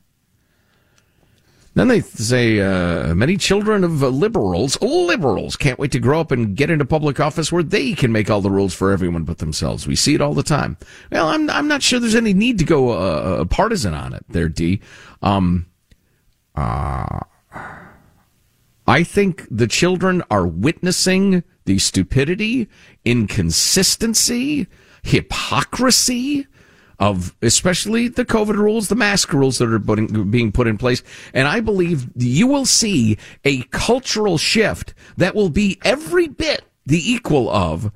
Then 1.77 1.89
they 1.89 2.01
say 2.01 2.59
uh, 2.59 3.13
many 3.13 3.37
children 3.37 3.83
of 3.83 4.03
uh, 4.03 4.07
liberals, 4.07 4.81
liberals, 4.81 5.55
can't 5.55 5.77
wait 5.77 5.91
to 5.91 5.99
grow 5.99 6.19
up 6.19 6.31
and 6.31 6.55
get 6.55 6.71
into 6.71 6.85
public 6.85 7.19
office 7.19 7.51
where 7.51 7.61
they 7.61 7.93
can 7.93 8.11
make 8.11 8.31
all 8.31 8.41
the 8.41 8.49
rules 8.49 8.73
for 8.73 8.91
everyone 8.91 9.25
but 9.25 9.37
themselves. 9.37 9.85
We 9.85 9.95
see 9.95 10.15
it 10.15 10.21
all 10.21 10.33
the 10.33 10.41
time. 10.41 10.77
Well, 11.11 11.27
I'm 11.27 11.47
I'm 11.51 11.67
not 11.67 11.83
sure 11.83 11.99
there's 11.99 12.15
any 12.15 12.33
need 12.33 12.57
to 12.57 12.65
go 12.65 12.89
uh, 12.89 13.45
partisan 13.45 13.93
on 13.93 14.13
it, 14.13 14.25
there, 14.27 14.49
D. 14.49 14.81
Um, 15.21 15.67
uh, 16.55 17.19
I 18.87 19.03
think 19.03 19.45
the 19.51 19.67
children 19.67 20.23
are 20.31 20.47
witnessing 20.47 21.43
the 21.65 21.77
stupidity, 21.77 22.69
inconsistency, 23.05 24.65
hypocrisy 25.03 26.47
of 26.99 27.35
especially 27.41 28.07
the 28.07 28.25
COVID 28.25 28.55
rules, 28.55 28.87
the 28.87 28.95
mask 28.95 29.33
rules 29.33 29.59
that 29.59 29.71
are 29.71 29.79
putting, 29.79 30.31
being 30.31 30.51
put 30.51 30.67
in 30.67 30.77
place. 30.77 31.03
And 31.33 31.47
I 31.47 31.59
believe 31.59 32.07
you 32.15 32.47
will 32.47 32.65
see 32.65 33.17
a 33.45 33.61
cultural 33.63 34.37
shift 34.37 34.93
that 35.17 35.35
will 35.35 35.49
be 35.49 35.79
every 35.83 36.27
bit 36.27 36.63
the 36.85 37.11
equal 37.11 37.49
of 37.49 37.91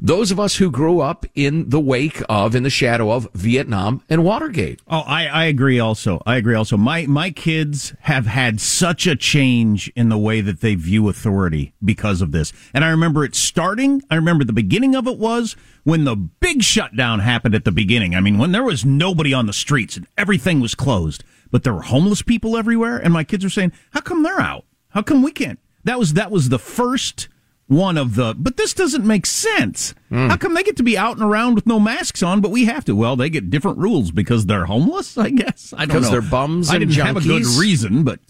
those 0.00 0.30
of 0.30 0.38
us 0.38 0.56
who 0.56 0.70
grew 0.70 1.00
up 1.00 1.24
in 1.34 1.70
the 1.70 1.80
wake 1.80 2.22
of, 2.28 2.54
in 2.54 2.62
the 2.62 2.70
shadow 2.70 3.10
of 3.10 3.28
Vietnam 3.32 4.02
and 4.08 4.24
Watergate. 4.24 4.80
Oh, 4.88 5.00
I, 5.00 5.26
I 5.26 5.44
agree 5.44 5.78
also. 5.78 6.22
I 6.26 6.36
agree 6.36 6.54
also. 6.54 6.76
My 6.76 7.06
my 7.06 7.30
kids 7.30 7.94
have 8.00 8.26
had 8.26 8.60
such 8.60 9.06
a 9.06 9.16
change 9.16 9.90
in 9.96 10.08
the 10.08 10.18
way 10.18 10.40
that 10.40 10.60
they 10.60 10.74
view 10.74 11.08
authority 11.08 11.74
because 11.84 12.20
of 12.20 12.32
this. 12.32 12.52
And 12.74 12.84
I 12.84 12.90
remember 12.90 13.24
it 13.24 13.34
starting, 13.34 14.02
I 14.10 14.16
remember 14.16 14.44
the 14.44 14.52
beginning 14.52 14.94
of 14.94 15.06
it 15.06 15.18
was 15.18 15.56
when 15.84 16.04
the 16.04 16.16
big 16.16 16.62
shutdown 16.62 17.20
happened 17.20 17.54
at 17.54 17.64
the 17.64 17.72
beginning. 17.72 18.14
I 18.14 18.20
mean, 18.20 18.38
when 18.38 18.52
there 18.52 18.64
was 18.64 18.84
nobody 18.84 19.32
on 19.32 19.46
the 19.46 19.52
streets 19.52 19.96
and 19.96 20.06
everything 20.18 20.60
was 20.60 20.74
closed, 20.74 21.24
but 21.50 21.62
there 21.62 21.74
were 21.74 21.82
homeless 21.82 22.22
people 22.22 22.56
everywhere 22.56 22.98
and 22.98 23.12
my 23.12 23.24
kids 23.24 23.44
were 23.44 23.50
saying, 23.50 23.72
"How 23.92 24.00
come 24.00 24.22
they're 24.22 24.40
out? 24.40 24.64
How 24.90 25.02
come 25.02 25.22
we 25.22 25.32
can't?" 25.32 25.58
That 25.84 25.98
was 25.98 26.14
that 26.14 26.30
was 26.30 26.48
the 26.48 26.58
first 26.58 27.28
one 27.68 27.96
of 27.96 28.14
the 28.14 28.34
but 28.38 28.56
this 28.56 28.72
doesn't 28.72 29.04
make 29.04 29.26
sense. 29.26 29.94
How 30.10 30.36
come 30.36 30.54
they 30.54 30.62
get 30.62 30.76
to 30.76 30.82
be 30.82 30.96
out 30.96 31.16
and 31.16 31.22
around 31.24 31.54
with 31.56 31.66
no 31.66 31.80
masks 31.80 32.22
on, 32.22 32.40
but 32.40 32.50
we 32.50 32.64
have 32.66 32.84
to? 32.84 32.94
Well, 32.94 33.16
they 33.16 33.28
get 33.28 33.50
different 33.50 33.78
rules 33.78 34.10
because 34.10 34.46
they're 34.46 34.66
homeless, 34.66 35.18
I 35.18 35.30
guess. 35.30 35.74
I 35.76 35.84
don't 35.84 35.88
know. 35.88 35.94
Because 35.94 36.04
know. 36.04 36.20
they're 36.20 36.30
bums 36.30 36.70
I 36.70 36.78
didn't 36.78 36.94
have 36.94 37.16
a 37.16 37.20
good 37.20 37.44
reason, 37.58 38.04
but 38.04 38.20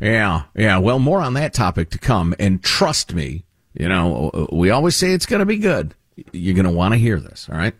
Yeah, 0.00 0.42
yeah. 0.54 0.78
Well, 0.78 0.98
more 0.98 1.20
on 1.20 1.34
that 1.34 1.54
topic 1.54 1.90
to 1.90 1.98
come. 1.98 2.34
And 2.38 2.62
trust 2.62 3.14
me, 3.14 3.44
you 3.72 3.88
know, 3.88 4.48
we 4.52 4.70
always 4.70 4.96
say 4.96 5.12
it's 5.12 5.26
going 5.26 5.40
to 5.40 5.46
be 5.46 5.56
good. 5.56 5.94
You're 6.32 6.54
going 6.54 6.66
to 6.66 6.70
want 6.70 6.92
to 6.92 6.98
hear 6.98 7.18
this, 7.18 7.48
all 7.50 7.56
right? 7.56 7.74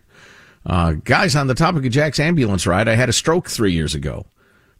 Uh, 0.65 0.93
guys, 1.03 1.35
on 1.35 1.47
the 1.47 1.53
topic 1.53 1.85
of 1.85 1.91
Jack's 1.91 2.19
ambulance 2.19 2.65
ride, 2.65 2.87
I 2.87 2.95
had 2.95 3.07
a 3.07 3.13
stroke 3.13 3.49
three 3.49 3.71
years 3.71 3.93
ago. 3.93 4.25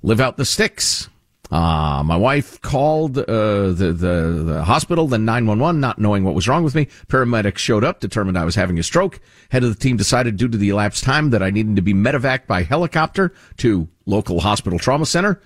Live 0.01 0.19
out 0.19 0.37
the 0.37 0.45
sticks. 0.45 1.07
Uh, 1.51 2.01
my 2.03 2.15
wife 2.15 2.59
called 2.61 3.17
uh, 3.17 3.23
the, 3.71 3.93
the 3.95 4.43
the 4.45 4.63
hospital, 4.63 5.07
then 5.07 5.25
911, 5.25 5.79
not 5.79 5.99
knowing 5.99 6.23
what 6.23 6.33
was 6.33 6.47
wrong 6.47 6.63
with 6.63 6.73
me. 6.73 6.87
Paramedics 7.07 7.59
showed 7.59 7.83
up, 7.83 7.99
determined 7.99 8.37
I 8.37 8.45
was 8.45 8.55
having 8.55 8.79
a 8.79 8.83
stroke. 8.83 9.19
Head 9.49 9.63
of 9.63 9.69
the 9.69 9.79
team 9.79 9.95
decided, 9.95 10.37
due 10.37 10.47
to 10.47 10.57
the 10.57 10.69
elapsed 10.69 11.03
time, 11.03 11.29
that 11.29 11.43
I 11.43 11.51
needed 11.51 11.75
to 11.75 11.81
be 11.81 11.93
medevaced 11.93 12.47
by 12.47 12.63
helicopter 12.63 13.31
to 13.57 13.87
local 14.05 14.39
hospital 14.39 14.79
trauma 14.79 15.05
center. 15.05 15.39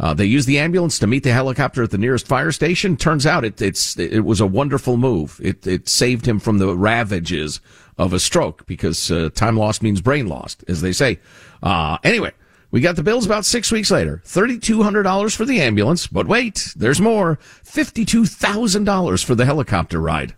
Uh, 0.00 0.14
they 0.14 0.26
used 0.26 0.46
the 0.46 0.58
ambulance 0.58 0.98
to 1.00 1.06
meet 1.06 1.24
the 1.24 1.32
helicopter 1.32 1.82
at 1.82 1.90
the 1.90 1.98
nearest 1.98 2.26
fire 2.28 2.52
station. 2.52 2.96
Turns 2.96 3.26
out 3.26 3.44
it, 3.44 3.60
it's 3.60 3.98
it 3.98 4.24
was 4.24 4.40
a 4.40 4.46
wonderful 4.46 4.96
move. 4.96 5.40
It 5.42 5.66
it 5.66 5.88
saved 5.88 6.26
him 6.26 6.38
from 6.38 6.58
the 6.58 6.76
ravages 6.76 7.60
of 7.96 8.12
a 8.12 8.20
stroke 8.20 8.64
because 8.66 9.10
uh, 9.10 9.30
time 9.34 9.56
lost 9.56 9.82
means 9.82 10.00
brain 10.00 10.28
lost, 10.28 10.64
as 10.68 10.82
they 10.82 10.92
say. 10.92 11.18
Uh, 11.62 11.98
anyway, 12.04 12.32
we 12.70 12.80
got 12.80 12.96
the 12.96 13.02
bills 13.02 13.24
about 13.26 13.44
six 13.44 13.72
weeks 13.72 13.90
later. 13.90 14.22
Thirty-two 14.24 14.82
hundred 14.82 15.04
dollars 15.04 15.34
for 15.34 15.44
the 15.44 15.60
ambulance, 15.60 16.06
but 16.06 16.26
wait, 16.26 16.72
there's 16.76 17.00
more. 17.00 17.38
Fifty-two 17.64 18.26
thousand 18.26 18.84
dollars 18.84 19.22
for 19.22 19.34
the 19.34 19.46
helicopter 19.46 20.00
ride. 20.00 20.34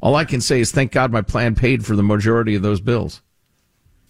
All 0.00 0.14
I 0.14 0.24
can 0.24 0.40
say 0.40 0.60
is 0.60 0.70
thank 0.72 0.92
God 0.92 1.10
my 1.12 1.22
plan 1.22 1.54
paid 1.54 1.84
for 1.84 1.96
the 1.96 2.02
majority 2.02 2.54
of 2.54 2.62
those 2.62 2.80
bills. 2.80 3.20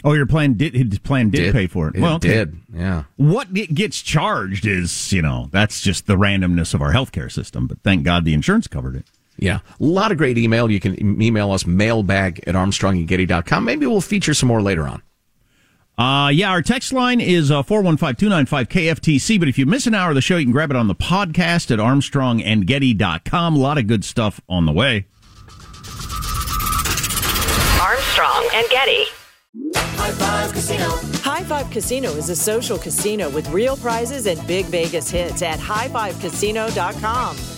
oh, 0.05 0.13
your 0.13 0.27
plan 0.27 0.53
did 0.53 0.75
his 0.75 0.99
plan 0.99 1.31
did, 1.31 1.53
pay 1.53 1.67
for 1.67 1.89
it. 1.89 1.97
It 1.97 2.01
well, 2.03 2.17
okay. 2.17 2.29
did. 2.29 2.59
Yeah. 2.73 3.05
What 3.17 3.49
it 3.57 3.75
gets 3.75 4.03
charged 4.03 4.67
is, 4.67 5.13
you 5.13 5.23
know, 5.23 5.49
that's 5.51 5.81
just 5.81 6.07
the 6.07 6.17
randomness 6.17 6.75
of 6.75 6.83
our 6.83 6.93
healthcare 6.93 7.33
system. 7.33 7.67
But 7.67 7.81
thank 7.83 8.05
God 8.05 8.25
the 8.25 8.35
insurance 8.35 8.67
covered 8.69 8.97
it. 8.97 9.07
Yeah. 9.39 9.61
A 9.81 9.85
lot 9.85 10.13
of 10.13 10.19
great 10.19 10.37
email. 10.37 10.71
You 10.71 10.79
can 10.81 11.23
email 11.23 11.53
us 11.53 11.65
mailbag 11.67 12.43
at 12.47 12.55
armstrongandgetty.com. 12.55 13.65
Maybe 13.65 13.87
we'll 13.87 14.01
feature 14.01 14.35
some 14.35 14.49
more 14.49 14.61
later 14.61 14.87
on. 14.87 15.03
Uh, 15.99 16.29
yeah, 16.29 16.51
our 16.51 16.63
text 16.63 16.93
line 16.93 17.21
is 17.21 17.51
uh, 17.51 17.61
415-295-KFTC, 17.65 19.39
but 19.41 19.49
if 19.49 19.59
you 19.59 19.67
miss 19.67 19.89
an 19.89 19.95
hour 19.95 20.11
of 20.11 20.15
the 20.15 20.21
show, 20.21 20.37
you 20.37 20.45
can 20.45 20.53
grab 20.53 20.71
it 20.71 20.77
on 20.77 20.87
the 20.87 20.95
podcast 20.95 21.73
at 21.73 21.81
armstrongandgetty.com. 21.81 23.57
A 23.57 23.59
lot 23.59 23.79
of 23.79 23.89
good 23.89 24.05
stuff 24.05 24.41
on 24.49 24.65
the 24.65 24.73
way. 24.73 25.07
Armstrong 27.81 28.49
and 28.55 28.67
Getty. 28.71 29.07
High 29.75 30.13
Five 30.13 30.53
Casino. 30.53 30.89
High 31.23 31.43
Five 31.43 31.69
Casino 31.71 32.11
is 32.11 32.29
a 32.29 32.37
social 32.37 32.79
casino 32.79 33.29
with 33.31 33.49
real 33.51 33.77
prizes 33.77 34.27
and 34.27 34.45
big 34.47 34.67
Vegas 34.67 35.11
hits 35.11 35.43
at 35.43 35.59
highfivecasino.com. 35.59 37.58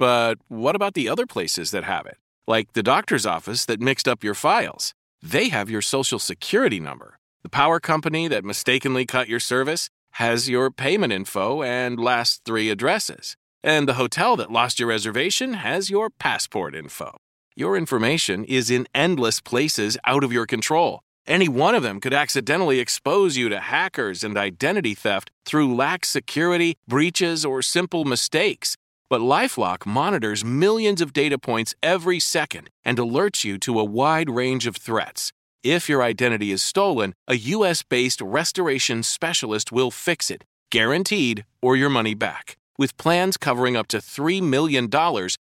but 0.00 0.38
what 0.48 0.74
about 0.74 0.94
the 0.94 1.10
other 1.10 1.26
places 1.26 1.72
that 1.72 1.84
have 1.84 2.06
it? 2.06 2.16
Like 2.46 2.72
the 2.72 2.82
doctor's 2.82 3.26
office 3.26 3.66
that 3.66 3.82
mixed 3.82 4.08
up 4.08 4.24
your 4.24 4.34
files. 4.34 4.94
They 5.22 5.50
have 5.50 5.68
your 5.68 5.82
social 5.82 6.18
security 6.18 6.80
number. 6.80 7.18
The 7.42 7.50
power 7.50 7.78
company 7.78 8.26
that 8.26 8.42
mistakenly 8.42 9.04
cut 9.04 9.28
your 9.28 9.40
service 9.40 9.90
has 10.12 10.48
your 10.48 10.70
payment 10.70 11.12
info 11.12 11.62
and 11.62 12.00
last 12.00 12.46
three 12.46 12.70
addresses. 12.70 13.36
And 13.62 13.86
the 13.86 13.94
hotel 13.94 14.36
that 14.36 14.50
lost 14.50 14.80
your 14.80 14.88
reservation 14.88 15.52
has 15.52 15.90
your 15.90 16.08
passport 16.08 16.74
info. 16.74 17.18
Your 17.54 17.76
information 17.76 18.44
is 18.44 18.70
in 18.70 18.88
endless 18.94 19.42
places 19.42 19.98
out 20.06 20.24
of 20.24 20.32
your 20.32 20.46
control. 20.46 21.00
Any 21.26 21.46
one 21.46 21.74
of 21.74 21.82
them 21.82 22.00
could 22.00 22.14
accidentally 22.14 22.80
expose 22.80 23.36
you 23.36 23.50
to 23.50 23.60
hackers 23.60 24.24
and 24.24 24.38
identity 24.38 24.94
theft 24.94 25.30
through 25.44 25.76
lax 25.76 26.08
security, 26.08 26.78
breaches, 26.88 27.44
or 27.44 27.60
simple 27.60 28.06
mistakes. 28.06 28.78
But 29.10 29.20
Lifelock 29.20 29.84
monitors 29.84 30.44
millions 30.44 31.00
of 31.00 31.12
data 31.12 31.36
points 31.36 31.74
every 31.82 32.20
second 32.20 32.70
and 32.84 32.96
alerts 32.96 33.42
you 33.42 33.58
to 33.58 33.80
a 33.80 33.84
wide 33.84 34.30
range 34.30 34.68
of 34.68 34.76
threats. 34.76 35.32
If 35.64 35.88
your 35.88 36.00
identity 36.00 36.52
is 36.52 36.62
stolen, 36.62 37.14
a 37.26 37.34
US 37.34 37.82
based 37.82 38.20
restoration 38.20 39.02
specialist 39.02 39.72
will 39.72 39.90
fix 39.90 40.30
it, 40.30 40.44
guaranteed, 40.70 41.44
or 41.60 41.74
your 41.74 41.90
money 41.90 42.14
back. 42.14 42.56
With 42.78 42.96
plans 42.96 43.36
covering 43.36 43.76
up 43.76 43.88
to 43.88 43.98
$3 43.98 44.40
million 44.40 44.88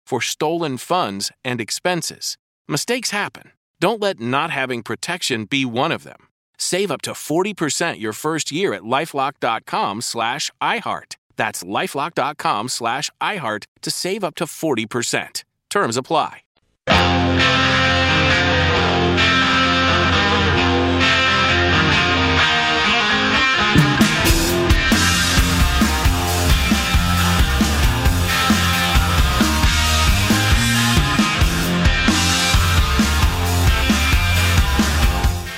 for 0.07 0.21
stolen 0.21 0.77
funds 0.77 1.33
and 1.43 1.59
expenses. 1.59 2.37
Mistakes 2.69 3.11
happen. 3.13 3.53
Don't 3.81 4.01
let 4.01 4.21
not 4.21 4.51
having 4.51 4.83
protection 4.83 5.47
be 5.47 5.65
one 5.65 5.91
of 5.91 6.05
them. 6.05 6.29
Save 6.59 6.91
up 6.91 7.01
to 7.03 7.13
40% 7.13 7.99
your 7.99 8.13
first 8.13 8.53
year 8.53 8.75
at 8.75 8.83
lifelock.com 8.83 10.03
slash 10.03 10.51
iHeart. 10.63 11.17
That's 11.37 11.63
lifelock.com 11.63 12.69
slash 12.69 13.11
iHeart 13.21 13.65
to 13.83 13.91
save 13.91 14.25
up 14.25 14.35
to 14.37 14.45
40%. 14.45 15.45
Terms 15.71 15.97
apply. 15.97 16.41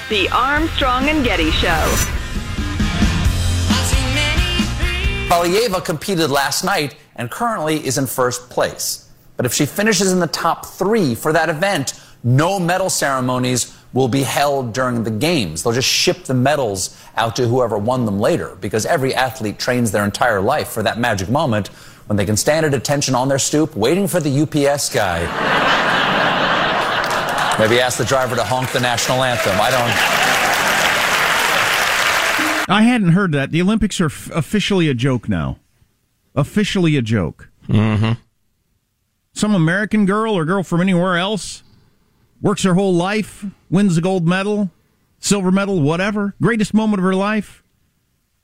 The 0.09 0.29
Armstrong 0.31 1.09
and 1.09 1.25
Getty 1.25 1.51
Show. 1.51 2.16
Valieva 5.27 5.85
competed 5.85 6.31
last 6.31 6.63
night 6.63 6.95
and 7.17 7.29
currently 7.29 7.85
is 7.85 7.99
in 7.99 8.07
first 8.07 8.49
place. 8.49 9.11
But 9.37 9.45
if 9.45 9.53
she 9.53 9.67
finishes 9.67 10.13
in 10.13 10.21
the 10.21 10.29
top 10.29 10.65
three 10.65 11.17
for 11.17 11.33
that 11.33 11.49
event, 11.49 12.01
no 12.23 12.61
medal 12.61 12.89
ceremonies 12.89 13.77
will 13.93 14.07
be 14.07 14.23
held 14.23 14.73
during 14.73 15.03
the 15.03 15.11
games. 15.11 15.65
They'll 15.65 15.73
just 15.73 15.89
ship 15.89 16.25
the 16.25 16.35
medals 16.35 16.97
out 17.17 17.35
to 17.37 17.49
whoever 17.49 17.77
won 17.77 18.05
them 18.05 18.21
later 18.21 18.57
because 18.61 18.87
every 18.87 19.15
athlete 19.15 19.59
trains 19.59 19.91
their 19.91 20.05
entire 20.05 20.41
life 20.41 20.69
for 20.69 20.85
that 20.85 20.99
magic 20.99 21.29
moment 21.29 21.69
when 22.07 22.17
they 22.17 22.25
can 22.25 22.37
stand 22.37 22.65
at 22.65 22.73
attention 22.73 23.17
on 23.17 23.27
their 23.27 23.41
stoop 23.41 23.75
waiting 23.75 24.07
for 24.07 24.21
the 24.21 24.43
UPS 24.43 24.95
guy. 24.95 25.21
Maybe 27.59 27.81
ask 27.81 27.99
the 27.99 28.05
driver 28.05 28.37
to 28.37 28.45
honk 28.45 28.71
the 28.71 28.81
national 28.81 29.25
anthem. 29.25 29.59
I 29.61 29.71
don't. 29.71 30.36
I 32.69 32.83
hadn't 32.83 33.11
heard 33.11 33.33
that. 33.33 33.51
The 33.51 33.63
Olympics 33.63 34.01
are 34.01 34.07
f- 34.07 34.31
officially 34.35 34.89
a 34.89 34.95
joke 34.95 35.29
now. 35.29 35.59
Officially 36.35 36.97
a 36.97 37.03
joke. 37.03 37.49
Mm-hmm. 37.69 38.13
Some 39.33 39.55
American 39.55 40.07
girl 40.07 40.35
or 40.35 40.45
girl 40.45 40.63
from 40.63 40.81
anywhere 40.81 41.17
else 41.17 41.63
works 42.41 42.63
her 42.63 42.75
whole 42.75 42.95
life, 42.95 43.45
wins 43.71 43.97
a 43.97 44.01
gold 44.01 44.27
medal, 44.27 44.71
silver 45.19 45.53
medal, 45.53 45.81
whatever. 45.81 46.35
Greatest 46.41 46.75
moment 46.75 47.01
of 47.01 47.05
her 47.05 47.15
life. 47.15 47.63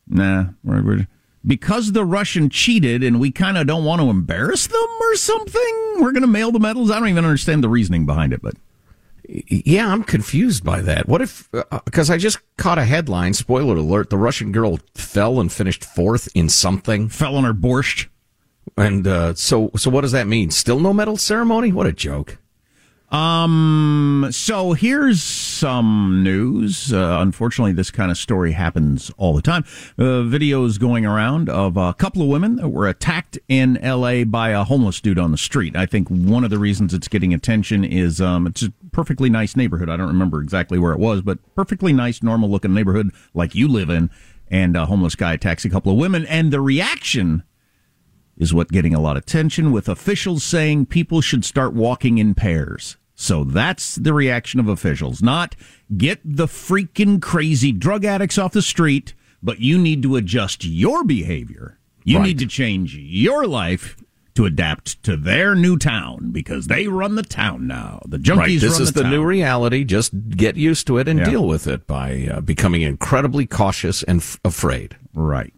Nah, 0.06 0.46
we're, 0.64 0.82
we're, 0.82 1.06
because 1.46 1.92
the 1.92 2.04
Russian 2.04 2.48
cheated 2.48 3.02
and 3.02 3.20
we 3.20 3.30
kind 3.30 3.58
of 3.58 3.66
don't 3.66 3.85
want 3.85 4.00
to 4.00 4.11
embarrass 4.11 4.66
them 4.66 4.88
or 5.00 5.16
something, 5.16 5.94
we're 5.98 6.12
going 6.12 6.22
to 6.22 6.28
mail 6.28 6.52
the 6.52 6.61
medals. 6.61 6.90
I 6.90 6.98
don't 6.98 7.08
even 7.08 7.24
understand 7.24 7.64
the 7.64 7.68
reasoning 7.68 8.06
behind 8.06 8.32
it, 8.32 8.42
but 8.42 8.54
yeah, 9.32 9.90
I'm 9.90 10.04
confused 10.04 10.64
by 10.64 10.82
that. 10.82 11.08
What 11.08 11.22
if, 11.22 11.48
because 11.84 12.10
uh, 12.10 12.14
I 12.14 12.18
just 12.18 12.38
caught 12.56 12.78
a 12.78 12.84
headline, 12.84 13.34
spoiler 13.34 13.76
alert, 13.76 14.10
the 14.10 14.18
Russian 14.18 14.52
girl 14.52 14.78
fell 14.94 15.40
and 15.40 15.50
finished 15.50 15.84
fourth 15.84 16.28
in 16.34 16.48
something. 16.48 17.08
Fell 17.08 17.36
on 17.36 17.44
her 17.44 17.54
borscht. 17.54 18.08
And 18.76 19.06
uh, 19.06 19.34
so, 19.34 19.70
so 19.76 19.90
what 19.90 20.02
does 20.02 20.12
that 20.12 20.26
mean? 20.26 20.50
Still 20.50 20.80
no 20.80 20.92
medal 20.92 21.16
ceremony? 21.16 21.72
What 21.72 21.86
a 21.86 21.92
joke. 21.92 22.38
Um, 23.12 24.28
so 24.30 24.72
here's 24.72 25.22
some 25.22 26.22
news. 26.24 26.92
Uh, 26.94 27.18
unfortunately, 27.20 27.72
this 27.72 27.90
kind 27.90 28.10
of 28.10 28.16
story 28.16 28.52
happens 28.52 29.10
all 29.18 29.34
the 29.34 29.42
time. 29.42 29.64
Uh, 29.98 30.24
videos 30.24 30.80
going 30.80 31.04
around 31.04 31.50
of 31.50 31.76
a 31.76 31.92
couple 31.92 32.22
of 32.22 32.28
women 32.28 32.56
that 32.56 32.70
were 32.70 32.88
attacked 32.88 33.38
in 33.48 33.76
L.A. 33.76 34.24
by 34.24 34.50
a 34.50 34.64
homeless 34.64 34.98
dude 35.02 35.18
on 35.18 35.30
the 35.30 35.36
street. 35.36 35.76
I 35.76 35.84
think 35.84 36.08
one 36.08 36.42
of 36.42 36.48
the 36.48 36.58
reasons 36.58 36.94
it's 36.94 37.08
getting 37.08 37.34
attention 37.34 37.84
is 37.84 38.18
um, 38.18 38.46
it's 38.46 38.62
a 38.62 38.72
perfectly 38.92 39.31
nice 39.31 39.57
neighborhood. 39.57 39.88
I 39.88 39.96
don't 39.96 40.09
remember 40.09 40.40
exactly 40.40 40.78
where 40.78 40.92
it 40.92 40.98
was, 40.98 41.22
but 41.22 41.38
perfectly 41.55 41.92
nice, 41.92 42.22
normal 42.22 42.50
looking 42.50 42.74
neighborhood 42.74 43.11
like 43.35 43.55
you 43.55 43.68
live 43.68 43.90
in. 43.90 44.11
And 44.48 44.76
a 44.76 44.87
homeless 44.87 45.14
guy 45.14 45.33
attacks 45.33 45.64
a 45.64 45.70
couple 45.70 45.92
of 45.92 45.98
women, 45.98 46.26
and 46.26 46.52
the 46.52 46.61
reaction 46.61 47.42
is 48.37 48.52
what 48.52 48.68
getting 48.68 48.94
a 48.94 49.00
lot 49.00 49.16
of 49.16 49.22
attention 49.22 49.72
with 49.72 49.88
officials 49.88 50.44
saying 50.44 50.87
people 50.87 51.20
should 51.20 51.44
start 51.44 51.72
walking 51.72 52.18
in 52.18 52.35
pairs. 52.35 52.96
So 53.14 53.44
that's 53.44 53.96
the 53.96 54.12
reaction 54.12 54.61
of 54.61 54.68
officials. 54.68 55.22
Not 55.22 55.55
get 55.96 56.20
the 56.24 56.46
freaking 56.46 57.20
crazy 57.20 57.72
drug 57.72 58.05
addicts 58.05 58.38
off 58.38 58.52
the 58.52 58.62
street, 58.62 59.14
but 59.42 59.61
you 59.61 59.78
need 59.78 60.02
to 60.02 60.16
adjust 60.16 60.64
your 60.64 61.05
behavior. 61.05 61.78
You 62.05 62.18
right. 62.18 62.26
need 62.26 62.38
to 62.40 62.46
change 62.46 62.96
your 62.96 63.46
life 63.46 63.96
to 64.34 64.46
adapt 64.46 65.02
to 65.02 65.16
their 65.16 65.54
new 65.54 65.76
town 65.76 66.30
because 66.30 66.66
they 66.66 66.86
run 66.86 67.16
the 67.16 67.22
town 67.22 67.66
now. 67.66 68.00
The 68.06 68.18
junkies 68.18 68.36
right. 68.36 68.60
This 68.60 68.80
is 68.80 68.92
the, 68.92 69.02
the 69.02 69.10
new 69.10 69.24
reality. 69.24 69.84
Just 69.84 70.12
get 70.30 70.56
used 70.56 70.86
to 70.86 70.98
it 70.98 71.08
and 71.08 71.18
yeah. 71.18 71.28
deal 71.28 71.46
with 71.46 71.66
it 71.66 71.86
by 71.86 72.28
uh, 72.32 72.40
becoming 72.40 72.82
incredibly 72.82 73.46
cautious 73.46 74.02
and 74.02 74.20
f- 74.20 74.40
afraid. 74.44 74.96
Right. 75.14 75.52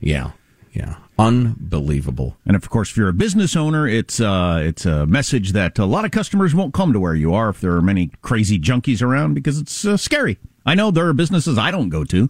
Yeah. 0.00 0.32
Yeah. 0.72 0.96
Unbelievable. 1.18 2.36
And 2.44 2.56
of 2.56 2.68
course, 2.68 2.90
if 2.90 2.96
you're 2.96 3.08
a 3.08 3.14
business 3.14 3.56
owner, 3.56 3.88
it's 3.88 4.20
uh, 4.20 4.60
it's 4.62 4.84
a 4.84 5.06
message 5.06 5.52
that 5.52 5.78
a 5.78 5.86
lot 5.86 6.04
of 6.04 6.10
customers 6.10 6.54
won't 6.54 6.74
come 6.74 6.92
to 6.92 7.00
where 7.00 7.14
you 7.14 7.32
are 7.32 7.48
if 7.48 7.60
there 7.60 7.72
are 7.72 7.82
many 7.82 8.10
crazy 8.20 8.58
junkies 8.58 9.00
around 9.00 9.34
because 9.34 9.58
it's 9.58 9.84
uh, 9.86 9.96
scary. 9.96 10.38
I 10.66 10.74
know 10.74 10.90
there 10.90 11.06
are 11.06 11.14
businesses 11.14 11.56
I 11.56 11.70
don't 11.70 11.88
go 11.88 12.04
to 12.04 12.28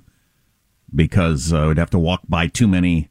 because 0.95 1.53
uh, 1.53 1.71
I'd 1.71 1.79
have 1.79 1.91
to 1.91 1.99
walk 1.99 2.21
by 2.29 2.47
too 2.47 2.69
many 2.69 3.09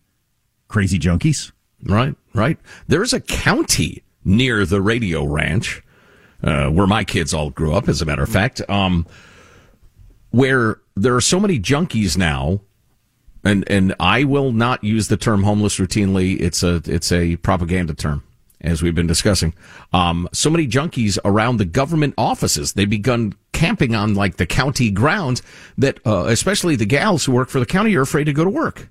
crazy 0.70 1.00
junkies. 1.00 1.52
Right, 1.86 2.16
right. 2.34 2.58
There's 2.88 3.14
a 3.14 3.22
county 3.22 4.04
near 4.26 4.66
the 4.66 4.82
radio 4.82 5.24
ranch 5.26 5.84
uh, 6.44 6.70
where 6.70 6.88
my 6.88 7.04
kids 7.04 7.34
all 7.34 7.52
grew 7.52 7.74
up, 7.76 7.88
as 7.88 8.02
a 8.02 8.06
matter 8.06 8.24
of 8.24 8.30
fact, 8.30 8.62
um, 8.70 9.06
where 10.32 10.80
there 10.96 11.16
are 11.16 11.22
so 11.22 11.40
many 11.40 11.60
junkies 11.60 12.18
now 12.18 12.62
And 13.44 13.64
and 13.70 13.96
I 14.00 14.24
will 14.24 14.52
not 14.52 14.84
use 14.84 15.08
the 15.08 15.18
term 15.18 15.44
homeless 15.44 15.78
routinely. 15.78 16.40
It's 16.42 16.64
a 16.64 16.82
it's 16.86 17.12
a 17.12 17.36
propaganda 17.38 17.94
term, 17.94 18.24
as 18.62 18.82
we've 18.82 18.96
been 18.96 19.08
discussing. 19.08 19.54
Um, 19.94 20.28
so 20.34 20.50
many 20.50 20.68
junkies 20.68 21.20
around 21.24 21.58
the 21.58 21.66
government 21.66 22.16
offices. 22.18 22.74
They've 22.74 22.90
begun 22.90 23.34
camping 23.54 23.96
on 23.96 24.16
like 24.16 24.38
the 24.38 24.48
county 24.48 24.92
grounds 24.92 25.44
that, 25.78 26.00
uh, 26.06 26.26
especially 26.26 26.76
the 26.76 26.88
gals 26.88 27.26
who 27.26 27.34
work 27.34 27.50
for 27.50 27.60
the 27.60 27.68
county, 27.68 27.96
are 27.96 28.02
afraid 28.02 28.26
to 28.26 28.34
go 28.34 28.44
to 28.44 28.50
work. 28.50 28.90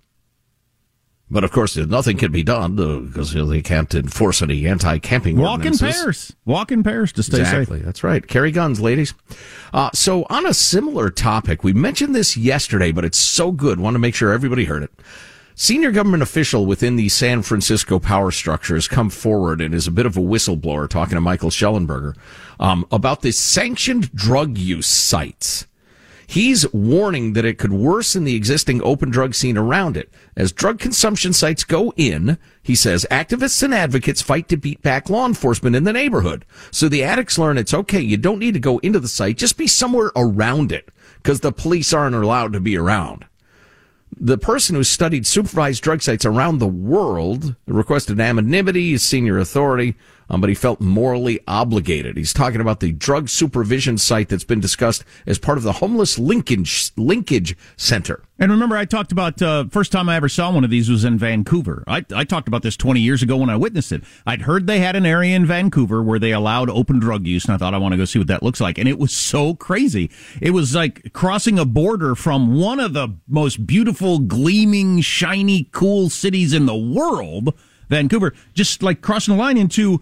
But 1.30 1.42
of 1.42 1.50
course, 1.52 1.76
nothing 1.76 2.18
can 2.18 2.30
be 2.30 2.42
done 2.42 2.76
because 2.76 3.32
they 3.32 3.62
can't 3.62 3.92
enforce 3.94 4.42
any 4.42 4.66
anti-camping 4.66 5.36
Walk 5.38 5.64
in 5.64 5.76
pairs. 5.76 6.36
Walk 6.44 6.70
in 6.70 6.82
pairs 6.82 7.12
to 7.12 7.22
stay 7.22 7.40
exactly. 7.40 7.78
safe. 7.78 7.86
That's 7.86 8.04
right. 8.04 8.26
Carry 8.26 8.50
guns, 8.50 8.80
ladies. 8.80 9.14
Uh, 9.72 9.90
so 9.94 10.26
on 10.28 10.46
a 10.46 10.52
similar 10.52 11.10
topic, 11.10 11.64
we 11.64 11.72
mentioned 11.72 12.14
this 12.14 12.36
yesterday, 12.36 12.92
but 12.92 13.04
it's 13.04 13.18
so 13.18 13.52
good. 13.52 13.80
Want 13.80 13.94
to 13.94 13.98
make 13.98 14.14
sure 14.14 14.32
everybody 14.32 14.66
heard 14.66 14.82
it. 14.82 14.92
Senior 15.56 15.92
government 15.92 16.22
official 16.22 16.66
within 16.66 16.96
the 16.96 17.08
San 17.08 17.40
Francisco 17.42 17.98
power 17.98 18.30
structure 18.30 18.74
has 18.74 18.88
come 18.88 19.08
forward 19.08 19.60
and 19.60 19.72
is 19.72 19.86
a 19.86 19.92
bit 19.92 20.04
of 20.04 20.16
a 20.16 20.20
whistleblower 20.20 20.88
talking 20.88 21.14
to 21.14 21.20
Michael 21.20 21.50
Shellenberger 21.50 22.16
um, 22.58 22.84
about 22.90 23.22
the 23.22 23.30
sanctioned 23.30 24.12
drug 24.12 24.58
use 24.58 24.88
sites. 24.88 25.66
He's 26.26 26.70
warning 26.72 27.34
that 27.34 27.44
it 27.44 27.58
could 27.58 27.72
worsen 27.72 28.24
the 28.24 28.34
existing 28.34 28.82
open 28.82 29.10
drug 29.10 29.34
scene 29.34 29.58
around 29.58 29.96
it. 29.96 30.10
As 30.36 30.52
drug 30.52 30.78
consumption 30.78 31.32
sites 31.32 31.64
go 31.64 31.92
in, 31.96 32.38
he 32.62 32.74
says, 32.74 33.06
activists 33.10 33.62
and 33.62 33.74
advocates 33.74 34.22
fight 34.22 34.48
to 34.48 34.56
beat 34.56 34.82
back 34.82 35.10
law 35.10 35.26
enforcement 35.26 35.76
in 35.76 35.84
the 35.84 35.92
neighborhood. 35.92 36.44
So 36.70 36.88
the 36.88 37.04
addicts 37.04 37.38
learn 37.38 37.58
it's 37.58 37.74
okay. 37.74 38.00
You 38.00 38.16
don't 38.16 38.38
need 38.38 38.54
to 38.54 38.60
go 38.60 38.78
into 38.78 39.00
the 39.00 39.08
site. 39.08 39.36
Just 39.36 39.56
be 39.56 39.66
somewhere 39.66 40.12
around 40.16 40.72
it 40.72 40.88
because 41.16 41.40
the 41.40 41.52
police 41.52 41.92
aren't 41.92 42.14
allowed 42.14 42.52
to 42.54 42.60
be 42.60 42.76
around. 42.76 43.26
The 44.16 44.38
person 44.38 44.76
who 44.76 44.84
studied 44.84 45.26
supervised 45.26 45.82
drug 45.82 46.00
sites 46.00 46.24
around 46.24 46.58
the 46.58 46.68
world 46.68 47.56
requested 47.66 48.20
anonymity 48.20 48.94
as 48.94 49.02
senior 49.02 49.38
authority, 49.38 49.96
um, 50.28 50.40
but 50.40 50.48
he 50.48 50.54
felt 50.54 50.80
morally 50.80 51.40
obligated. 51.46 52.16
He's 52.16 52.32
talking 52.32 52.60
about 52.60 52.80
the 52.80 52.92
drug 52.92 53.28
supervision 53.28 53.98
site 53.98 54.28
that's 54.28 54.44
been 54.44 54.60
discussed 54.60 55.04
as 55.26 55.38
part 55.38 55.58
of 55.58 55.64
the 55.64 55.72
homeless 55.72 56.18
linkage 56.18 56.90
linkage 56.96 57.56
center. 57.76 58.22
And 58.36 58.50
remember, 58.50 58.76
I 58.76 58.84
talked 58.84 59.12
about 59.12 59.40
uh, 59.40 59.66
first 59.70 59.92
time 59.92 60.08
I 60.08 60.16
ever 60.16 60.28
saw 60.28 60.50
one 60.50 60.64
of 60.64 60.70
these 60.70 60.90
was 60.90 61.04
in 61.04 61.18
Vancouver. 61.18 61.84
I, 61.86 62.04
I 62.12 62.24
talked 62.24 62.48
about 62.48 62.62
this 62.62 62.76
20 62.76 62.98
years 62.98 63.22
ago 63.22 63.36
when 63.36 63.48
I 63.48 63.54
witnessed 63.54 63.92
it. 63.92 64.02
I'd 64.26 64.42
heard 64.42 64.66
they 64.66 64.80
had 64.80 64.96
an 64.96 65.06
area 65.06 65.36
in 65.36 65.46
Vancouver 65.46 66.02
where 66.02 66.18
they 66.18 66.32
allowed 66.32 66.68
open 66.68 66.98
drug 66.98 67.28
use, 67.28 67.44
and 67.44 67.54
I 67.54 67.58
thought 67.58 67.74
I 67.74 67.78
want 67.78 67.92
to 67.92 67.96
go 67.96 68.04
see 68.04 68.18
what 68.18 68.26
that 68.28 68.42
looks 68.42 68.60
like. 68.60 68.76
And 68.76 68.88
it 68.88 68.98
was 68.98 69.14
so 69.14 69.54
crazy. 69.54 70.10
It 70.40 70.50
was 70.50 70.74
like 70.74 71.12
crossing 71.12 71.60
a 71.60 71.64
border 71.64 72.16
from 72.16 72.54
one 72.58 72.80
of 72.80 72.92
the 72.92 73.08
most 73.28 73.66
beautiful, 73.66 74.18
gleaming, 74.18 75.00
shiny, 75.00 75.68
cool 75.70 76.10
cities 76.10 76.52
in 76.52 76.66
the 76.66 76.74
world, 76.74 77.54
Vancouver, 77.88 78.34
just 78.52 78.82
like 78.82 79.00
crossing 79.00 79.36
the 79.36 79.40
line 79.40 79.56
into 79.56 80.00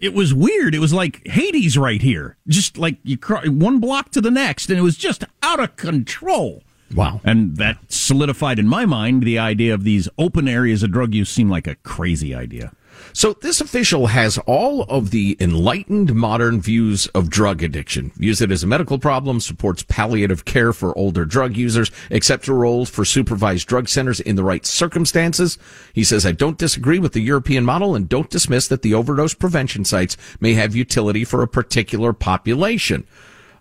it 0.00 0.14
was 0.14 0.34
weird. 0.34 0.74
It 0.74 0.78
was 0.78 0.92
like 0.92 1.26
Hades 1.26 1.78
right 1.78 2.02
here, 2.02 2.36
just 2.48 2.76
like 2.78 2.98
you 3.02 3.16
cro- 3.16 3.48
one 3.50 3.80
block 3.80 4.10
to 4.12 4.20
the 4.20 4.30
next, 4.30 4.68
and 4.70 4.78
it 4.78 4.82
was 4.82 4.96
just 4.96 5.24
out 5.42 5.60
of 5.60 5.76
control. 5.76 6.62
Wow. 6.94 7.20
And 7.24 7.56
that 7.56 7.78
solidified 7.88 8.58
in 8.58 8.68
my 8.68 8.86
mind 8.86 9.22
the 9.22 9.38
idea 9.38 9.74
of 9.74 9.84
these 9.84 10.08
open 10.18 10.46
areas 10.46 10.82
of 10.82 10.92
drug 10.92 11.14
use 11.14 11.30
seemed 11.30 11.50
like 11.50 11.66
a 11.66 11.74
crazy 11.76 12.34
idea. 12.34 12.72
So 13.16 13.32
this 13.32 13.62
official 13.62 14.08
has 14.08 14.36
all 14.44 14.82
of 14.82 15.10
the 15.10 15.38
enlightened 15.40 16.14
modern 16.14 16.60
views 16.60 17.06
of 17.14 17.30
drug 17.30 17.62
addiction. 17.62 18.12
Views 18.16 18.42
it 18.42 18.52
as 18.52 18.62
a 18.62 18.66
medical 18.66 18.98
problem, 18.98 19.40
supports 19.40 19.82
palliative 19.82 20.44
care 20.44 20.74
for 20.74 20.96
older 20.98 21.24
drug 21.24 21.56
users, 21.56 21.90
accepts 22.10 22.46
a 22.46 22.52
role 22.52 22.84
for 22.84 23.06
supervised 23.06 23.66
drug 23.68 23.88
centers 23.88 24.20
in 24.20 24.36
the 24.36 24.44
right 24.44 24.66
circumstances. 24.66 25.56
He 25.94 26.04
says, 26.04 26.26
I 26.26 26.32
don't 26.32 26.58
disagree 26.58 26.98
with 26.98 27.14
the 27.14 27.22
European 27.22 27.64
model 27.64 27.94
and 27.94 28.06
don't 28.06 28.28
dismiss 28.28 28.68
that 28.68 28.82
the 28.82 28.92
overdose 28.92 29.32
prevention 29.32 29.86
sites 29.86 30.18
may 30.38 30.52
have 30.52 30.76
utility 30.76 31.24
for 31.24 31.40
a 31.40 31.48
particular 31.48 32.12
population. 32.12 33.06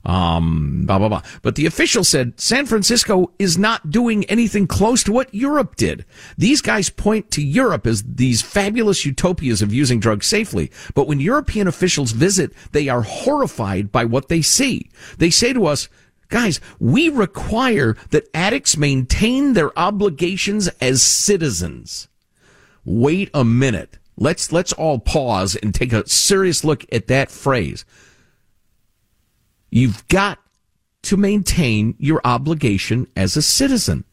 Um, 0.05 0.83
blah, 0.85 0.99
blah, 0.99 1.09
blah. 1.09 1.23
But 1.41 1.55
the 1.55 1.65
official 1.65 2.03
said 2.03 2.39
San 2.39 2.67
Francisco 2.67 3.31
is 3.39 3.57
not 3.57 3.89
doing 3.89 4.23
anything 4.25 4.67
close 4.67 5.03
to 5.03 5.11
what 5.11 5.33
Europe 5.33 5.75
did. 5.77 6.05
These 6.37 6.61
guys 6.61 6.91
point 6.91 7.31
to 7.31 7.41
Europe 7.41 7.87
as 7.87 8.03
these 8.03 8.43
fabulous 8.43 9.03
utopias 9.03 9.63
of 9.63 9.73
using 9.73 9.99
drugs 9.99 10.27
safely. 10.27 10.71
But 10.93 11.07
when 11.07 11.19
European 11.19 11.67
officials 11.67 12.11
visit, 12.11 12.53
they 12.71 12.87
are 12.87 13.01
horrified 13.01 13.91
by 13.91 14.05
what 14.05 14.29
they 14.29 14.43
see. 14.43 14.91
They 15.17 15.31
say 15.31 15.53
to 15.53 15.65
us, 15.65 15.89
guys, 16.29 16.61
we 16.79 17.09
require 17.09 17.97
that 18.11 18.29
addicts 18.35 18.77
maintain 18.77 19.53
their 19.53 19.77
obligations 19.77 20.67
as 20.81 21.01
citizens. 21.01 22.09
Wait 22.83 23.31
a 23.33 23.43
minute. 23.43 23.97
Let's, 24.17 24.51
let's 24.51 24.71
all 24.71 24.99
pause 24.99 25.55
and 25.55 25.73
take 25.73 25.91
a 25.91 26.07
serious 26.07 26.63
look 26.63 26.85
at 26.91 27.07
that 27.07 27.31
phrase. 27.31 27.85
You've 29.75 30.07
got 30.07 30.39
to 31.01 31.17
maintain 31.17 31.95
your 31.99 32.21
obligation 32.23 33.07
as 33.13 33.35
a 33.35 33.41
citizen. 33.41 34.05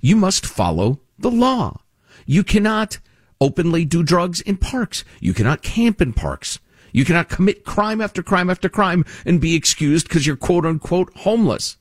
You 0.00 0.14
must 0.14 0.46
follow 0.46 1.00
the 1.18 1.32
law. 1.32 1.80
You 2.26 2.44
cannot 2.44 3.00
openly 3.40 3.84
do 3.84 4.04
drugs 4.04 4.40
in 4.40 4.56
parks. 4.56 5.02
You 5.18 5.34
cannot 5.34 5.62
camp 5.62 6.00
in 6.00 6.12
parks. 6.12 6.60
You 6.92 7.04
cannot 7.04 7.28
commit 7.28 7.64
crime 7.64 8.00
after 8.00 8.22
crime 8.22 8.48
after 8.48 8.68
crime 8.68 9.04
and 9.26 9.40
be 9.40 9.56
excused 9.56 10.06
because 10.06 10.28
you're 10.28 10.36
quote 10.36 10.64
unquote 10.64 11.12
homeless. 11.16 11.76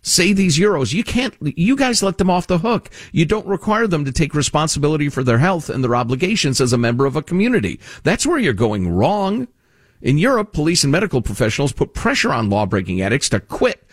Say 0.00 0.32
these 0.32 0.58
Euros. 0.58 0.94
You 0.94 1.04
can't, 1.04 1.34
you 1.42 1.76
guys 1.76 2.02
let 2.02 2.16
them 2.16 2.30
off 2.30 2.46
the 2.46 2.56
hook. 2.56 2.88
You 3.12 3.26
don't 3.26 3.46
require 3.46 3.86
them 3.86 4.06
to 4.06 4.12
take 4.12 4.34
responsibility 4.34 5.10
for 5.10 5.22
their 5.22 5.38
health 5.38 5.68
and 5.68 5.84
their 5.84 5.94
obligations 5.94 6.58
as 6.58 6.72
a 6.72 6.78
member 6.78 7.04
of 7.04 7.16
a 7.16 7.22
community. 7.22 7.80
That's 8.02 8.24
where 8.24 8.38
you're 8.38 8.54
going 8.54 8.88
wrong. 8.88 9.46
In 10.02 10.18
Europe, 10.18 10.52
police 10.52 10.82
and 10.82 10.90
medical 10.90 11.22
professionals 11.22 11.72
put 11.72 11.94
pressure 11.94 12.32
on 12.32 12.50
law-breaking 12.50 13.00
addicts 13.00 13.28
to 13.28 13.38
quit. 13.38 13.86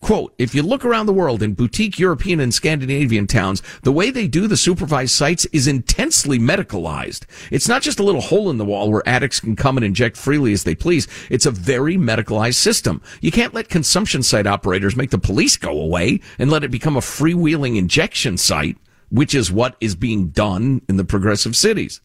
Quote, 0.00 0.32
if 0.38 0.54
you 0.54 0.62
look 0.62 0.86
around 0.86 1.04
the 1.04 1.12
world 1.12 1.42
in 1.42 1.52
boutique 1.52 1.98
European 1.98 2.40
and 2.40 2.54
Scandinavian 2.54 3.26
towns, 3.26 3.62
the 3.82 3.92
way 3.92 4.10
they 4.10 4.26
do 4.26 4.46
the 4.46 4.56
supervised 4.56 5.12
sites 5.12 5.44
is 5.52 5.66
intensely 5.66 6.38
medicalized. 6.38 7.26
It's 7.50 7.68
not 7.68 7.82
just 7.82 8.00
a 8.00 8.02
little 8.02 8.22
hole 8.22 8.48
in 8.48 8.56
the 8.56 8.64
wall 8.64 8.90
where 8.90 9.06
addicts 9.06 9.40
can 9.40 9.54
come 9.54 9.76
and 9.76 9.84
inject 9.84 10.16
freely 10.16 10.54
as 10.54 10.64
they 10.64 10.74
please. 10.74 11.06
It's 11.28 11.44
a 11.44 11.50
very 11.50 11.96
medicalized 11.96 12.54
system. 12.54 13.02
You 13.20 13.30
can't 13.30 13.52
let 13.52 13.68
consumption 13.68 14.22
site 14.22 14.46
operators 14.46 14.96
make 14.96 15.10
the 15.10 15.18
police 15.18 15.58
go 15.58 15.78
away 15.78 16.20
and 16.38 16.50
let 16.50 16.64
it 16.64 16.70
become 16.70 16.96
a 16.96 17.00
freewheeling 17.00 17.76
injection 17.76 18.38
site, 18.38 18.78
which 19.10 19.34
is 19.34 19.52
what 19.52 19.76
is 19.78 19.94
being 19.94 20.28
done 20.28 20.80
in 20.88 20.96
the 20.96 21.04
progressive 21.04 21.54
cities. 21.54 22.00